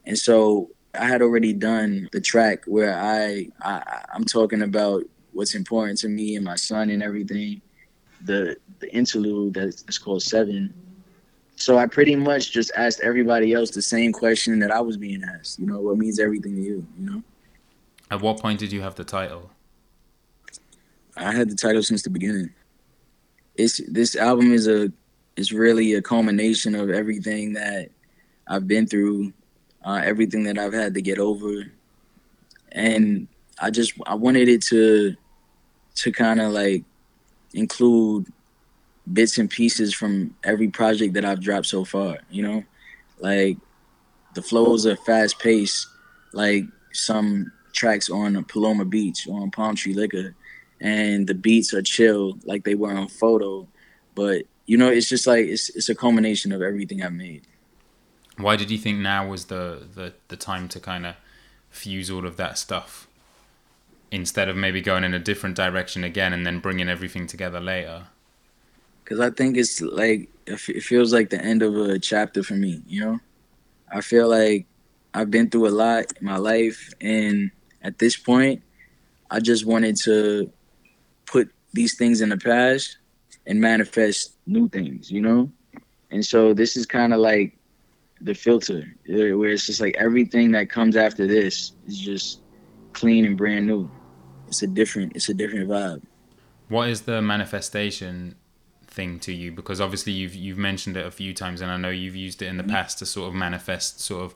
And 0.05 0.18
so 0.18 0.72
I 0.94 1.06
had 1.06 1.22
already 1.22 1.54
done 1.54 2.10
the 2.12 2.22
track 2.22 2.66
where 2.66 2.98
I, 2.98 3.50
I 3.62 4.04
I'm 4.14 4.26
talking 4.26 4.64
about 4.64 5.04
what's 5.34 5.56
important 5.56 6.00
to 6.00 6.10
me 6.10 6.36
and 6.36 6.44
my 6.46 6.56
son 6.56 6.90
and 6.90 7.04
everything. 7.04 7.62
The 8.26 8.58
the 8.80 8.94
interlude 8.94 9.54
that's 9.54 9.98
called 9.98 10.24
Seven. 10.24 10.74
So 11.56 11.78
I 11.78 11.88
pretty 11.88 12.16
much 12.16 12.52
just 12.52 12.72
asked 12.76 13.02
everybody 13.02 13.54
else 13.54 13.72
the 13.72 13.82
same 13.82 14.14
question 14.14 14.60
that 14.60 14.72
I 14.72 14.80
was 14.80 14.98
being 14.98 15.24
asked. 15.24 15.60
You 15.60 15.66
know, 15.66 15.80
what 15.80 15.98
means 15.98 16.20
everything 16.20 16.56
to 16.56 16.62
you? 16.62 16.88
You 16.98 17.10
know. 17.12 17.24
At 18.12 18.22
what 18.22 18.40
point 18.40 18.60
did 18.60 18.72
you 18.72 18.82
have 18.82 18.96
the 18.96 19.04
title? 19.04 19.52
I 21.16 21.34
had 21.34 21.50
the 21.50 21.56
title 21.56 21.84
since 21.84 22.02
the 22.02 22.10
beginning. 22.10 22.50
It's 23.56 23.82
this 23.88 24.16
album 24.16 24.54
is 24.54 24.68
a 24.68 24.92
is 25.36 25.52
really 25.52 25.94
a 25.94 26.02
culmination 26.02 26.76
of 26.76 26.90
everything 26.90 27.54
that 27.54 27.90
I've 28.48 28.68
been 28.68 28.88
through, 28.88 29.32
uh, 29.84 30.01
everything 30.03 30.43
that 30.43 30.57
I've 30.57 30.73
had 30.73 30.93
to 30.93 31.01
get 31.01 31.19
over, 31.19 31.65
and 32.71 33.27
I 33.61 33.69
just 33.69 33.93
I 34.05 34.15
wanted 34.15 34.47
it 34.49 34.61
to 34.63 35.15
to 35.95 36.11
kind 36.11 36.39
of 36.39 36.51
like 36.51 36.84
include 37.53 38.27
bits 39.11 39.38
and 39.38 39.49
pieces 39.49 39.93
from 39.93 40.36
every 40.43 40.67
project 40.67 41.13
that 41.15 41.25
I've 41.25 41.41
dropped 41.41 41.65
so 41.65 41.84
far. 41.84 42.19
You 42.30 42.43
know, 42.43 42.63
like 43.19 43.57
the 44.34 44.41
flows 44.41 44.86
are 44.86 44.95
fast 44.95 45.39
paced, 45.39 45.88
like 46.34 46.63
some 46.93 47.51
tracks 47.73 48.09
on 48.09 48.43
Paloma 48.45 48.86
Beach 48.86 49.27
on 49.27 49.51
Palm 49.51 49.75
Tree 49.75 49.93
Liquor, 49.93 50.36
and 50.82 51.27
the 51.27 51.34
beats 51.34 51.73
are 51.73 51.82
chill 51.82 52.38
like 52.45 52.63
they 52.63 52.75
were 52.75 52.91
on 52.91 53.07
FOTO. 53.07 53.67
But 54.15 54.43
you 54.65 54.77
know, 54.77 54.89
it's 54.89 55.09
just 55.09 55.27
like 55.27 55.45
it's 55.45 55.69
it's 55.69 55.89
a 55.89 55.95
culmination 55.95 56.51
of 56.51 56.61
everything 56.61 57.03
I've 57.03 57.13
made. 57.13 57.47
Why 58.40 58.56
did 58.56 58.72
you 58.72 58.78
think 58.78 59.00
now 59.00 59.28
was 59.28 59.46
the 59.46 59.84
the, 59.94 60.14
the 60.30 60.38
time 60.38 60.68
to 60.70 60.80
kind 60.80 61.06
of 61.06 61.16
fuse 61.70 62.10
all 62.10 62.26
of 62.26 62.38
that 62.38 62.58
stuff 62.58 63.08
instead 64.12 64.50
of 64.50 64.56
maybe 64.56 64.82
going 64.82 65.04
in 65.04 65.14
a 65.14 65.20
different 65.20 65.56
direction 65.56 66.04
again 66.04 66.34
and 66.34 66.46
then 66.46 66.60
bringing 66.60 66.90
everything 66.90 67.28
together 67.28 67.60
later? 67.60 68.08
Because 69.04 69.20
I 69.20 69.30
think 69.30 69.58
it's 69.58 69.82
like 69.82 70.30
it 70.46 70.58
feels 70.58 71.14
like 71.14 71.30
the 71.30 71.42
end 71.42 71.62
of 71.62 71.76
a 71.76 72.00
chapter 72.00 72.42
for 72.44 72.54
me. 72.56 72.82
You 72.88 73.06
know, 73.06 73.20
I 73.92 74.02
feel 74.02 74.30
like 74.30 74.66
I've 75.14 75.30
been 75.30 75.50
through 75.50 75.68
a 75.68 75.76
lot 75.76 76.06
in 76.20 76.26
my 76.26 76.38
life, 76.38 76.94
and 77.02 77.52
at 77.82 78.00
this 78.00 78.16
point, 78.16 78.62
I 79.30 79.40
just 79.40 79.66
wanted 79.66 79.96
to 80.04 80.52
put 81.26 81.52
these 81.74 81.96
things 81.96 82.22
in 82.22 82.30
the 82.30 82.38
past 82.38 82.98
and 83.46 83.60
manifest 83.60 84.36
new 84.46 84.70
things, 84.70 85.12
you 85.12 85.22
know? 85.22 85.52
And 86.12 86.26
so 86.26 86.54
this 86.54 86.76
is 86.76 86.86
kind 86.86 87.14
of 87.14 87.20
like 87.20 87.59
the 88.22 88.34
filter 88.34 88.84
where 89.07 89.49
it's 89.49 89.65
just 89.65 89.82
like 89.82 89.95
everything 89.97 90.51
that 90.51 90.70
comes 90.70 90.95
after 90.95 91.26
this 91.28 91.74
is 91.88 91.99
just 91.99 92.41
clean 92.93 93.26
and 93.26 93.38
brand 93.38 93.67
new. 93.67 93.89
It's 94.47 94.63
a 94.63 94.67
different 94.67 95.15
it's 95.15 95.30
a 95.30 95.34
different 95.34 95.70
vibe. 95.70 96.01
What 96.67 96.89
is 96.89 97.01
the 97.01 97.22
manifestation 97.22 98.36
thing 98.88 99.20
to 99.20 99.34
you? 99.34 99.51
Because 99.51 99.80
obviously 99.80 100.13
you've 100.13 100.36
you've 100.36 100.57
mentioned 100.57 100.97
it 100.97 101.05
a 101.05 101.11
few 101.11 101.34
times 101.34 101.61
and 101.61 101.72
I 101.72 101.78
know 101.78 101.89
you've 101.89 102.15
used 102.15 102.41
it 102.41 102.47
in 102.47 102.57
the 102.57 102.63
mm-hmm. 102.63 102.72
past 102.72 102.99
to 102.99 103.05
sort 103.05 103.30
of 103.30 103.36
manifest 103.36 104.01
sort 104.01 104.24
of 104.24 104.36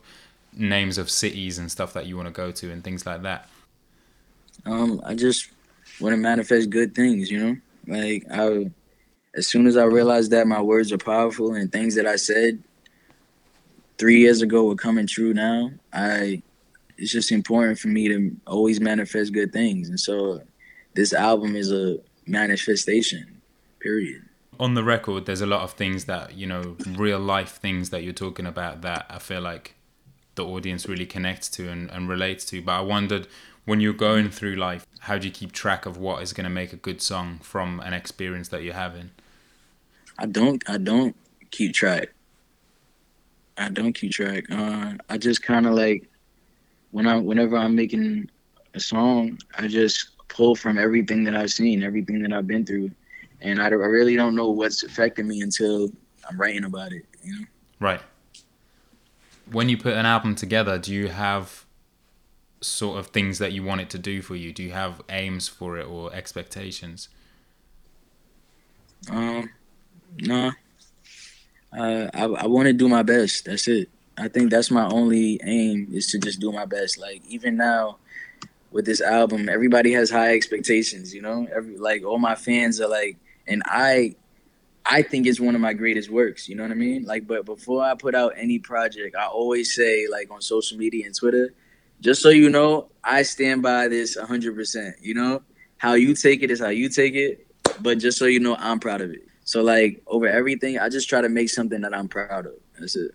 names 0.56 0.98
of 0.98 1.10
cities 1.10 1.58
and 1.58 1.70
stuff 1.70 1.92
that 1.94 2.06
you 2.06 2.16
want 2.16 2.28
to 2.28 2.32
go 2.32 2.52
to 2.52 2.70
and 2.70 2.82
things 2.82 3.04
like 3.04 3.22
that. 3.22 3.48
Um 4.64 5.02
I 5.04 5.14
just 5.14 5.50
want 6.00 6.14
to 6.14 6.16
manifest 6.16 6.70
good 6.70 6.94
things, 6.94 7.30
you 7.30 7.38
know? 7.38 7.56
Like 7.86 8.24
I 8.30 8.70
as 9.34 9.48
soon 9.48 9.66
as 9.66 9.76
I 9.76 9.84
realized 9.84 10.30
that 10.30 10.46
my 10.46 10.62
words 10.62 10.92
are 10.92 10.98
powerful 10.98 11.54
and 11.54 11.70
things 11.70 11.96
that 11.96 12.06
I 12.06 12.16
said 12.16 12.62
three 13.98 14.20
years 14.20 14.42
ago 14.42 14.64
were 14.64 14.76
coming 14.76 15.06
true 15.06 15.34
now, 15.34 15.70
I 15.92 16.42
it's 16.96 17.12
just 17.12 17.32
important 17.32 17.78
for 17.78 17.88
me 17.88 18.08
to 18.08 18.36
always 18.46 18.80
manifest 18.80 19.32
good 19.32 19.52
things. 19.52 19.88
And 19.88 19.98
so 19.98 20.42
this 20.94 21.12
album 21.12 21.56
is 21.56 21.72
a 21.72 21.98
manifestation, 22.26 23.40
period. 23.80 24.22
On 24.60 24.74
the 24.74 24.84
record, 24.84 25.26
there's 25.26 25.40
a 25.40 25.46
lot 25.46 25.62
of 25.62 25.72
things 25.72 26.04
that, 26.04 26.34
you 26.34 26.46
know, 26.46 26.76
real 26.86 27.18
life 27.18 27.56
things 27.56 27.90
that 27.90 28.04
you're 28.04 28.12
talking 28.12 28.46
about 28.46 28.82
that 28.82 29.06
I 29.10 29.18
feel 29.18 29.40
like 29.40 29.74
the 30.36 30.44
audience 30.44 30.86
really 30.86 31.06
connects 31.06 31.48
to 31.50 31.68
and, 31.68 31.90
and 31.90 32.08
relates 32.08 32.44
to. 32.46 32.62
But 32.62 32.72
I 32.72 32.80
wondered 32.80 33.26
when 33.64 33.80
you're 33.80 33.92
going 33.92 34.30
through 34.30 34.54
life, 34.54 34.86
how 35.00 35.18
do 35.18 35.26
you 35.26 35.32
keep 35.32 35.50
track 35.50 35.86
of 35.86 35.96
what 35.96 36.22
is 36.22 36.32
going 36.32 36.44
to 36.44 36.50
make 36.50 36.72
a 36.72 36.76
good 36.76 37.02
song 37.02 37.40
from 37.42 37.80
an 37.80 37.92
experience 37.92 38.48
that 38.48 38.62
you're 38.62 38.74
having? 38.74 39.10
I 40.16 40.26
don't 40.26 40.62
I 40.68 40.78
don't 40.78 41.16
keep 41.50 41.74
track. 41.74 42.13
I 43.56 43.68
don't 43.68 43.92
keep 43.92 44.12
track. 44.12 44.44
Uh, 44.50 44.94
I 45.08 45.18
just 45.18 45.42
kind 45.42 45.66
of 45.66 45.74
like 45.74 46.08
when 46.90 47.06
I 47.06 47.18
whenever 47.18 47.56
I'm 47.56 47.74
making 47.74 48.30
a 48.74 48.80
song, 48.80 49.38
I 49.56 49.68
just 49.68 50.10
pull 50.28 50.54
from 50.54 50.78
everything 50.78 51.24
that 51.24 51.36
I've 51.36 51.52
seen, 51.52 51.82
everything 51.82 52.22
that 52.22 52.32
I've 52.32 52.46
been 52.46 52.66
through, 52.66 52.90
and 53.40 53.60
I, 53.60 53.66
I 53.66 53.68
really 53.68 54.16
don't 54.16 54.34
know 54.34 54.50
what's 54.50 54.82
affecting 54.82 55.28
me 55.28 55.40
until 55.40 55.90
I'm 56.28 56.40
writing 56.40 56.64
about 56.64 56.92
it. 56.92 57.04
You 57.22 57.40
know. 57.40 57.46
Right. 57.80 58.00
When 59.50 59.68
you 59.68 59.76
put 59.76 59.92
an 59.94 60.06
album 60.06 60.34
together, 60.34 60.78
do 60.78 60.92
you 60.92 61.08
have 61.08 61.64
sort 62.60 62.98
of 62.98 63.08
things 63.08 63.38
that 63.38 63.52
you 63.52 63.62
want 63.62 63.82
it 63.82 63.90
to 63.90 63.98
do 63.98 64.22
for 64.22 64.34
you? 64.34 64.52
Do 64.52 64.62
you 64.62 64.72
have 64.72 65.02
aims 65.08 65.48
for 65.48 65.78
it 65.78 65.86
or 65.86 66.12
expectations? 66.14 67.08
Um, 69.10 69.50
no. 70.18 70.52
I 71.78 72.24
I 72.24 72.46
want 72.46 72.66
to 72.66 72.72
do 72.72 72.88
my 72.88 73.02
best. 73.02 73.44
That's 73.44 73.68
it. 73.68 73.88
I 74.16 74.28
think 74.28 74.50
that's 74.50 74.70
my 74.70 74.86
only 74.86 75.40
aim 75.44 75.88
is 75.92 76.06
to 76.08 76.18
just 76.18 76.40
do 76.40 76.52
my 76.52 76.64
best. 76.66 76.98
Like 76.98 77.22
even 77.28 77.56
now, 77.56 77.98
with 78.70 78.86
this 78.86 79.00
album, 79.00 79.48
everybody 79.48 79.92
has 79.92 80.10
high 80.10 80.34
expectations. 80.34 81.14
You 81.14 81.22
know, 81.22 81.46
every 81.54 81.78
like 81.78 82.04
all 82.04 82.18
my 82.18 82.34
fans 82.34 82.80
are 82.80 82.88
like, 82.88 83.16
and 83.46 83.62
I, 83.66 84.14
I 84.86 85.02
think 85.02 85.26
it's 85.26 85.40
one 85.40 85.54
of 85.54 85.60
my 85.60 85.72
greatest 85.72 86.10
works. 86.10 86.48
You 86.48 86.56
know 86.56 86.62
what 86.62 86.72
I 86.72 86.76
mean? 86.76 87.04
Like, 87.04 87.26
but 87.26 87.44
before 87.44 87.82
I 87.82 87.94
put 87.94 88.14
out 88.14 88.34
any 88.36 88.58
project, 88.58 89.16
I 89.16 89.26
always 89.26 89.74
say 89.74 90.06
like 90.10 90.30
on 90.30 90.40
social 90.42 90.78
media 90.78 91.06
and 91.06 91.14
Twitter, 91.14 91.54
just 92.00 92.22
so 92.22 92.28
you 92.28 92.50
know, 92.50 92.88
I 93.02 93.22
stand 93.22 93.62
by 93.62 93.88
this 93.88 94.16
hundred 94.16 94.54
percent. 94.54 94.96
You 95.00 95.14
know, 95.14 95.42
how 95.78 95.94
you 95.94 96.14
take 96.14 96.42
it 96.42 96.50
is 96.50 96.60
how 96.60 96.68
you 96.68 96.88
take 96.88 97.14
it, 97.14 97.46
but 97.80 97.98
just 97.98 98.18
so 98.18 98.26
you 98.26 98.40
know, 98.40 98.56
I'm 98.58 98.78
proud 98.78 99.00
of 99.00 99.10
it. 99.10 99.26
So 99.44 99.62
like 99.62 100.02
over 100.06 100.26
everything, 100.26 100.78
I 100.78 100.88
just 100.88 101.08
try 101.08 101.20
to 101.20 101.28
make 101.28 101.50
something 101.50 101.80
that 101.82 101.94
I'm 101.94 102.08
proud 102.08 102.46
of. 102.46 102.54
That's 102.78 102.96
it. 102.96 103.14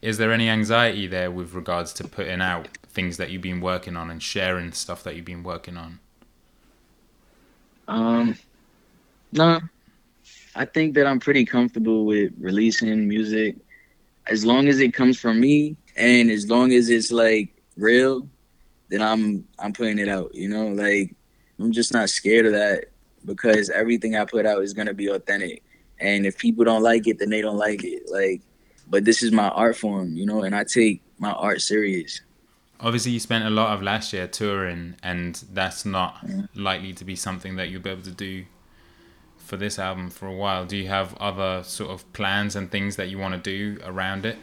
Is 0.00 0.16
there 0.16 0.32
any 0.32 0.48
anxiety 0.48 1.06
there 1.06 1.30
with 1.30 1.54
regards 1.54 1.92
to 1.94 2.04
putting 2.04 2.40
out 2.40 2.68
things 2.88 3.16
that 3.18 3.30
you've 3.30 3.42
been 3.42 3.60
working 3.60 3.96
on 3.96 4.10
and 4.10 4.22
sharing 4.22 4.72
stuff 4.72 5.02
that 5.04 5.16
you've 5.16 5.24
been 5.24 5.42
working 5.42 5.76
on? 5.76 5.98
Um, 7.86 8.38
no. 9.32 9.60
I 10.54 10.64
think 10.64 10.94
that 10.94 11.06
I'm 11.06 11.20
pretty 11.20 11.44
comfortable 11.44 12.04
with 12.04 12.32
releasing 12.38 13.08
music 13.08 13.56
as 14.26 14.44
long 14.44 14.68
as 14.68 14.80
it 14.80 14.94
comes 14.94 15.18
from 15.18 15.40
me 15.40 15.76
and 15.96 16.30
as 16.30 16.48
long 16.48 16.72
as 16.72 16.90
it's 16.90 17.10
like 17.10 17.50
real, 17.76 18.28
then 18.88 19.02
I'm 19.02 19.46
I'm 19.58 19.72
putting 19.72 19.98
it 19.98 20.08
out, 20.08 20.34
you 20.34 20.48
know? 20.48 20.68
Like 20.68 21.14
I'm 21.58 21.72
just 21.72 21.92
not 21.92 22.08
scared 22.08 22.46
of 22.46 22.52
that 22.52 22.86
because 23.28 23.70
everything 23.70 24.16
I 24.16 24.24
put 24.24 24.46
out 24.46 24.62
is 24.62 24.74
gonna 24.74 24.94
be 24.94 25.08
authentic. 25.08 25.62
And 26.00 26.26
if 26.26 26.38
people 26.38 26.64
don't 26.64 26.82
like 26.82 27.06
it, 27.06 27.18
then 27.18 27.30
they 27.30 27.40
don't 27.40 27.56
like 27.56 27.84
it. 27.84 28.10
Like, 28.10 28.40
but 28.88 29.04
this 29.04 29.22
is 29.22 29.32
my 29.32 29.48
art 29.48 29.76
form, 29.76 30.16
you 30.16 30.26
know, 30.26 30.42
and 30.42 30.54
I 30.54 30.64
take 30.64 31.02
my 31.18 31.32
art 31.32 31.60
serious. 31.60 32.20
Obviously, 32.80 33.12
you 33.12 33.20
spent 33.20 33.44
a 33.44 33.50
lot 33.50 33.74
of 33.74 33.82
last 33.82 34.12
year 34.12 34.28
touring, 34.28 34.94
and 35.02 35.42
that's 35.52 35.84
not 35.84 36.18
yeah. 36.26 36.42
likely 36.54 36.92
to 36.94 37.04
be 37.04 37.16
something 37.16 37.56
that 37.56 37.68
you'll 37.68 37.82
be 37.82 37.90
able 37.90 38.02
to 38.02 38.12
do 38.12 38.44
for 39.36 39.56
this 39.56 39.78
album 39.78 40.10
for 40.10 40.26
a 40.26 40.34
while. 40.34 40.64
Do 40.64 40.76
you 40.76 40.88
have 40.88 41.16
other 41.16 41.62
sort 41.64 41.90
of 41.90 42.10
plans 42.12 42.54
and 42.54 42.70
things 42.70 42.96
that 42.96 43.08
you 43.08 43.18
want 43.18 43.34
to 43.34 43.40
do 43.40 43.80
around 43.84 44.26
it? 44.26 44.36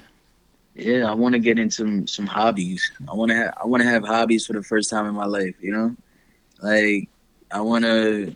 Yeah, 0.74 1.10
I 1.10 1.14
want 1.14 1.34
to 1.34 1.40
get 1.40 1.58
into 1.58 1.74
some, 1.76 2.08
some 2.08 2.28
hobbies. 2.28 2.92
I 3.10 3.14
want 3.14 3.32
to 3.32 3.38
ha- 3.38 3.54
I 3.64 3.66
want 3.66 3.82
to 3.84 3.90
have 3.90 4.04
hobbies 4.04 4.46
for 4.46 4.54
the 4.54 4.64
first 4.64 4.90
time 4.90 5.06
in 5.06 5.14
my 5.14 5.26
life. 5.26 5.56
You 5.62 5.72
know, 5.72 5.96
like 6.62 7.08
I 7.52 7.62
want 7.62 7.86
to 7.86 8.36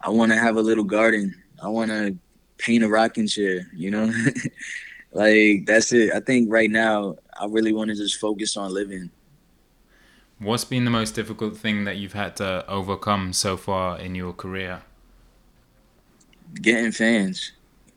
I 0.00 0.10
want 0.10 0.32
to 0.32 0.38
have 0.38 0.56
a 0.56 0.62
little 0.62 0.84
garden. 0.84 1.34
I 1.62 1.68
want 1.68 1.90
to 1.90 2.16
paint 2.58 2.84
a 2.84 2.88
rocking 2.88 3.26
chair, 3.26 3.66
you 3.74 3.90
know? 3.90 4.12
like 5.12 5.66
that's 5.66 5.92
it. 5.92 6.12
I 6.14 6.20
think 6.20 6.50
right 6.50 6.70
now 6.70 7.16
I 7.38 7.46
really 7.46 7.72
want 7.72 7.90
to 7.90 7.96
just 7.96 8.18
focus 8.18 8.56
on 8.56 8.72
living. 8.72 9.10
What's 10.38 10.64
been 10.64 10.84
the 10.84 10.90
most 10.90 11.14
difficult 11.14 11.56
thing 11.56 11.84
that 11.84 11.96
you've 11.98 12.14
had 12.14 12.36
to 12.36 12.64
overcome 12.66 13.34
so 13.34 13.58
far 13.58 13.98
in 13.98 14.14
your 14.14 14.32
career? 14.32 14.82
Getting 16.54 16.92
fans. 16.92 17.52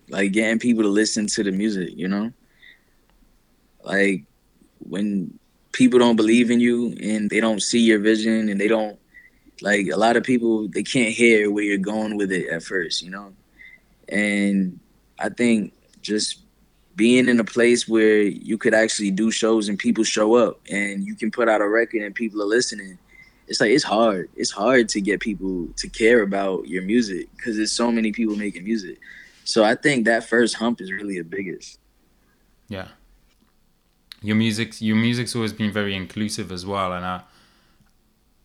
Like 0.09 0.33
getting 0.33 0.59
people 0.59 0.83
to 0.83 0.89
listen 0.89 1.27
to 1.27 1.43
the 1.43 1.51
music, 1.51 1.91
you 1.95 2.09
know? 2.09 2.33
Like 3.83 4.23
when 4.79 5.39
people 5.71 5.99
don't 5.99 6.17
believe 6.17 6.51
in 6.51 6.59
you 6.59 6.95
and 7.01 7.29
they 7.29 7.39
don't 7.39 7.61
see 7.61 7.79
your 7.79 7.99
vision 7.99 8.49
and 8.49 8.59
they 8.59 8.67
don't 8.67 8.99
like 9.61 9.87
a 9.87 9.97
lot 9.97 10.17
of 10.17 10.23
people 10.23 10.67
they 10.67 10.83
can't 10.83 11.13
hear 11.13 11.51
where 11.51 11.63
you're 11.63 11.77
going 11.77 12.17
with 12.17 12.31
it 12.31 12.49
at 12.49 12.63
first, 12.63 13.01
you 13.01 13.09
know. 13.09 13.33
And 14.09 14.79
I 15.19 15.29
think 15.29 15.73
just 16.01 16.39
being 16.95 17.27
in 17.27 17.39
a 17.39 17.43
place 17.43 17.87
where 17.87 18.21
you 18.21 18.57
could 18.57 18.73
actually 18.73 19.11
do 19.11 19.31
shows 19.31 19.67
and 19.67 19.79
people 19.79 20.03
show 20.03 20.35
up 20.35 20.59
and 20.69 21.03
you 21.03 21.15
can 21.15 21.31
put 21.31 21.49
out 21.49 21.61
a 21.61 21.67
record 21.67 22.01
and 22.01 22.13
people 22.13 22.41
are 22.41 22.45
listening 22.45 22.99
it's 23.47 23.59
like 23.59 23.71
it's 23.71 23.83
hard 23.83 24.29
it's 24.35 24.51
hard 24.51 24.87
to 24.87 25.01
get 25.01 25.19
people 25.19 25.67
to 25.75 25.89
care 25.89 26.21
about 26.21 26.67
your 26.67 26.83
music 26.83 27.27
because 27.35 27.57
there's 27.57 27.71
so 27.71 27.91
many 27.91 28.11
people 28.11 28.35
making 28.35 28.63
music 28.63 28.99
So 29.43 29.63
I 29.63 29.75
think 29.75 30.05
that 30.05 30.23
first 30.23 30.55
hump 30.55 30.81
is 30.81 30.91
really 30.91 31.17
the 31.17 31.23
biggest. 31.23 31.79
Yeah. 32.69 32.87
Your 34.21 34.35
music, 34.35 34.81
your 34.81 34.95
music's 34.95 35.35
always 35.35 35.51
been 35.51 35.71
very 35.71 35.95
inclusive 35.95 36.51
as 36.51 36.65
well, 36.65 36.93
and 36.93 37.05
I, 37.05 37.21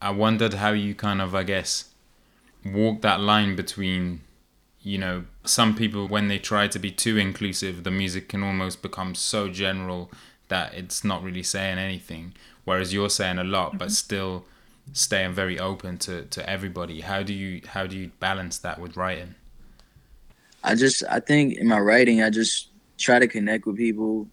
I 0.01 0.11
wondered 0.11 0.55
how 0.55 0.71
you 0.71 0.95
kind 0.95 1.21
of, 1.21 1.35
I 1.35 1.43
guess, 1.43 1.91
walk 2.65 3.01
that 3.03 3.21
line 3.21 3.57
between, 3.57 4.21
you 4.83 4.99
know, 4.99 5.25
some 5.45 5.75
people 5.75 6.07
when 6.07 6.29
they 6.29 6.39
try 6.39 6.69
to 6.69 6.79
be 6.79 6.91
too 6.91 7.17
inclusive, 7.17 7.85
the 7.85 7.91
music 7.91 8.29
can 8.29 8.43
almost 8.43 8.83
become 8.83 9.15
so 9.15 9.49
general 9.49 10.11
that 10.49 10.75
it's 10.75 11.05
not 11.05 11.23
really 11.23 11.43
saying 11.43 11.79
anything. 11.79 12.35
Whereas 12.65 12.93
you're 12.93 13.11
saying 13.11 13.39
a 13.39 13.45
lot, 13.45 13.71
mm-hmm. 13.71 13.79
but 13.79 13.93
still 13.93 14.45
staying 14.93 15.33
very 15.33 15.59
open 15.59 15.99
to, 15.99 16.23
to 16.27 16.49
everybody. 16.49 17.01
How 17.01 17.23
do 17.23 17.33
you 17.33 17.63
how 17.67 17.87
do 17.87 17.97
you 17.97 18.11
balance 18.21 18.59
that 18.59 18.79
with 18.79 18.97
writing? 18.97 19.35
I 20.65 20.75
just 20.75 21.03
I 21.11 21.21
think 21.21 21.59
in 21.59 21.67
my 21.67 21.79
writing 21.79 22.23
I 22.23 22.31
just 22.31 22.69
try 22.99 23.19
to 23.19 23.29
connect 23.29 23.67
with 23.67 23.77
people. 23.77 24.27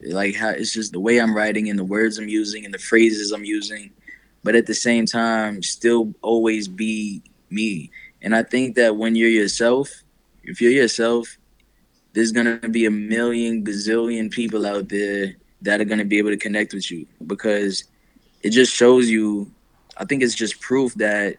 Like 0.00 0.34
how 0.34 0.50
it's 0.50 0.72
just 0.72 0.92
the 0.92 1.00
way 1.00 1.18
I'm 1.18 1.34
writing 1.34 1.70
and 1.70 1.78
the 1.78 1.84
words 1.84 2.18
I'm 2.18 2.28
using 2.28 2.64
and 2.64 2.74
the 2.74 2.78
phrases 2.78 3.32
I'm 3.32 3.44
using, 3.44 3.90
but 4.44 4.54
at 4.54 4.66
the 4.66 4.74
same 4.74 5.06
time 5.06 5.62
still 5.62 6.14
always 6.22 6.68
be 6.68 7.22
me. 7.50 7.90
And 8.22 8.36
I 8.36 8.42
think 8.42 8.76
that 8.76 8.96
when 8.96 9.16
you're 9.16 9.28
yourself, 9.28 9.90
if 10.44 10.60
you're 10.60 10.70
yourself, 10.70 11.38
there's 12.12 12.30
gonna 12.30 12.68
be 12.68 12.84
a 12.84 12.90
million 12.90 13.64
gazillion 13.64 14.30
people 14.30 14.66
out 14.66 14.88
there 14.88 15.34
that 15.62 15.80
are 15.80 15.84
gonna 15.84 16.04
be 16.04 16.18
able 16.18 16.30
to 16.30 16.36
connect 16.36 16.74
with 16.74 16.90
you 16.90 17.06
because 17.26 17.84
it 18.42 18.50
just 18.50 18.72
shows 18.72 19.10
you 19.10 19.50
I 19.96 20.04
think 20.04 20.22
it's 20.22 20.34
just 20.34 20.60
proof 20.60 20.94
that 20.94 21.36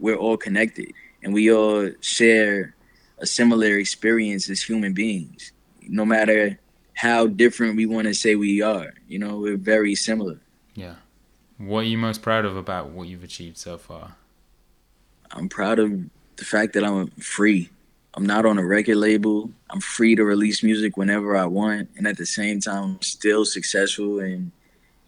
we're 0.00 0.16
all 0.16 0.36
connected 0.36 0.92
and 1.22 1.32
we 1.32 1.52
all 1.52 1.90
share 2.00 2.74
a 3.18 3.26
similar 3.26 3.78
experience 3.78 4.50
as 4.50 4.60
human 4.60 4.92
beings. 4.92 5.52
No 5.88 6.04
matter 6.04 6.58
how 6.94 7.28
different 7.28 7.76
we 7.76 7.86
want 7.86 8.08
to 8.08 8.14
say 8.14 8.34
we 8.34 8.60
are, 8.60 8.92
you 9.06 9.18
know, 9.18 9.38
we're 9.38 9.56
very 9.56 9.94
similar. 9.94 10.40
Yeah. 10.74 10.96
What 11.62 11.84
are 11.84 11.88
you 11.88 11.96
most 11.96 12.22
proud 12.22 12.44
of 12.44 12.56
about 12.56 12.88
what 12.88 13.06
you've 13.06 13.22
achieved 13.22 13.56
so 13.56 13.78
far? 13.78 14.16
I'm 15.30 15.48
proud 15.48 15.78
of 15.78 15.92
the 16.34 16.44
fact 16.44 16.72
that 16.72 16.82
I'm 16.82 17.06
free. 17.10 17.70
I'm 18.14 18.26
not 18.26 18.44
on 18.44 18.58
a 18.58 18.66
record 18.66 18.96
label. 18.96 19.48
I'm 19.70 19.80
free 19.80 20.16
to 20.16 20.24
release 20.24 20.64
music 20.64 20.96
whenever 20.96 21.36
I 21.36 21.46
want, 21.46 21.88
and 21.96 22.08
at 22.08 22.16
the 22.16 22.26
same 22.26 22.58
time, 22.58 22.82
I'm 22.82 23.02
still 23.02 23.44
successful 23.44 24.18
and 24.18 24.50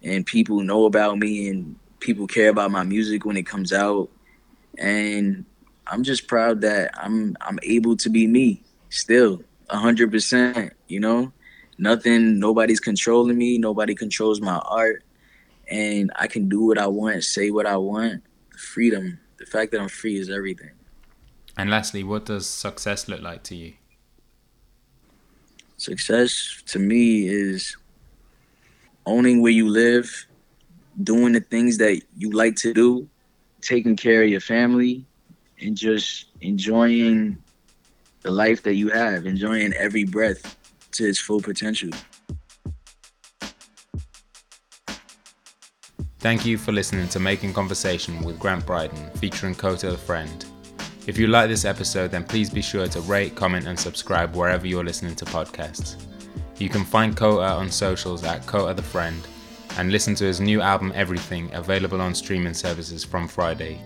and 0.05 0.25
people 0.25 0.61
know 0.61 0.85
about 0.85 1.19
me 1.19 1.49
and 1.49 1.75
people 1.99 2.29
care 2.29 2.51
about 2.51 2.71
my 2.71 2.85
music 2.85 3.25
when 3.25 3.37
it 3.37 3.47
comes 3.47 3.73
out. 3.73 4.09
And 4.79 5.45
I'm 5.89 6.05
just 6.05 6.29
proud 6.29 6.61
that 6.61 6.93
I'm 6.95 7.37
I'm 7.41 7.59
able 7.65 7.97
to 7.97 8.09
be 8.09 8.29
me 8.29 8.63
still, 8.91 9.43
hundred 9.69 10.13
percent. 10.13 10.73
You 10.87 11.01
know, 11.01 11.33
nothing, 11.79 12.39
nobody's 12.39 12.81
controlling 12.81 13.37
me. 13.37 13.59
Nobody 13.59 13.97
controls 13.97 14.41
my 14.41 14.59
art, 14.59 15.04
and 15.75 16.13
I 16.15 16.29
can 16.29 16.49
do 16.49 16.61
what 16.67 16.79
I 16.79 16.87
want, 16.87 17.25
say 17.25 17.51
what 17.51 17.67
I 17.67 17.77
want. 17.77 18.23
Freedom, 18.57 19.19
the 19.39 19.47
fact 19.47 19.73
that 19.73 19.81
I'm 19.81 19.89
free 19.89 20.17
is 20.17 20.31
everything. 20.31 20.71
And 21.59 21.69
lastly, 21.69 22.05
what 22.05 22.27
does 22.27 22.47
success 22.47 23.09
look 23.09 23.21
like 23.21 23.43
to 23.45 23.57
you? 23.57 23.75
Success 25.77 26.63
to 26.67 26.79
me 26.79 27.27
is 27.27 27.77
owning 29.05 29.43
where 29.43 29.51
you 29.51 29.69
live, 29.69 30.27
doing 31.03 31.33
the 31.33 31.41
things 31.41 31.79
that 31.79 32.01
you 32.17 32.31
like 32.31 32.55
to 32.57 32.73
do, 32.73 33.09
taking 33.61 33.97
care 33.97 34.23
of 34.23 34.29
your 34.29 34.41
family, 34.41 35.05
and 35.61 35.77
just 35.77 36.27
enjoying 36.41 37.37
the 38.23 38.31
life 38.31 38.63
that 38.63 38.75
you 38.75 38.91
have, 38.91 39.27
enjoying 39.27 39.73
every 39.73 40.05
breath 40.05 40.57
to 40.93 41.05
its 41.05 41.19
full 41.19 41.41
potential. 41.41 41.91
Thank 46.25 46.47
you 46.47 46.57
for 46.57 46.73
listening 46.73 47.07
to 47.09 47.21
Making 47.21 47.53
Conversation 47.53 48.23
with 48.23 48.39
Grant 48.39 48.65
Bryden 48.65 49.11
featuring 49.17 49.55
Kota 49.55 49.91
the 49.91 49.99
Friend. 49.99 50.43
If 51.07 51.19
you 51.19 51.27
like 51.27 51.51
this 51.51 51.67
episode, 51.67 52.13
then 52.13 52.25
please 52.25 52.49
be 52.49 52.63
sure 52.63 52.87
to 52.87 53.01
rate, 53.03 53.35
comment, 53.35 53.67
and 53.67 53.79
subscribe 53.79 54.35
wherever 54.35 54.67
you're 54.67 54.83
listening 54.83 55.17
to 55.17 55.27
podcasts. 55.27 56.03
You 56.57 56.71
can 56.71 56.83
find 56.83 57.15
Kota 57.15 57.45
on 57.45 57.71
socials 57.71 58.25
at 58.25 58.47
Kota 58.47 58.73
the 58.73 58.81
Friend 58.81 59.21
and 59.77 59.93
listen 59.93 60.15
to 60.15 60.25
his 60.25 60.41
new 60.41 60.63
album 60.63 60.93
Everything, 60.95 61.53
available 61.53 62.01
on 62.01 62.15
streaming 62.15 62.55
services 62.55 63.05
from 63.05 63.29
Friday. 63.29 63.79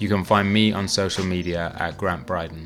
You 0.00 0.08
can 0.08 0.24
find 0.24 0.52
me 0.52 0.72
on 0.72 0.88
social 0.88 1.24
media 1.24 1.76
at 1.78 1.96
Grant 1.96 2.26
Bryden. 2.26 2.64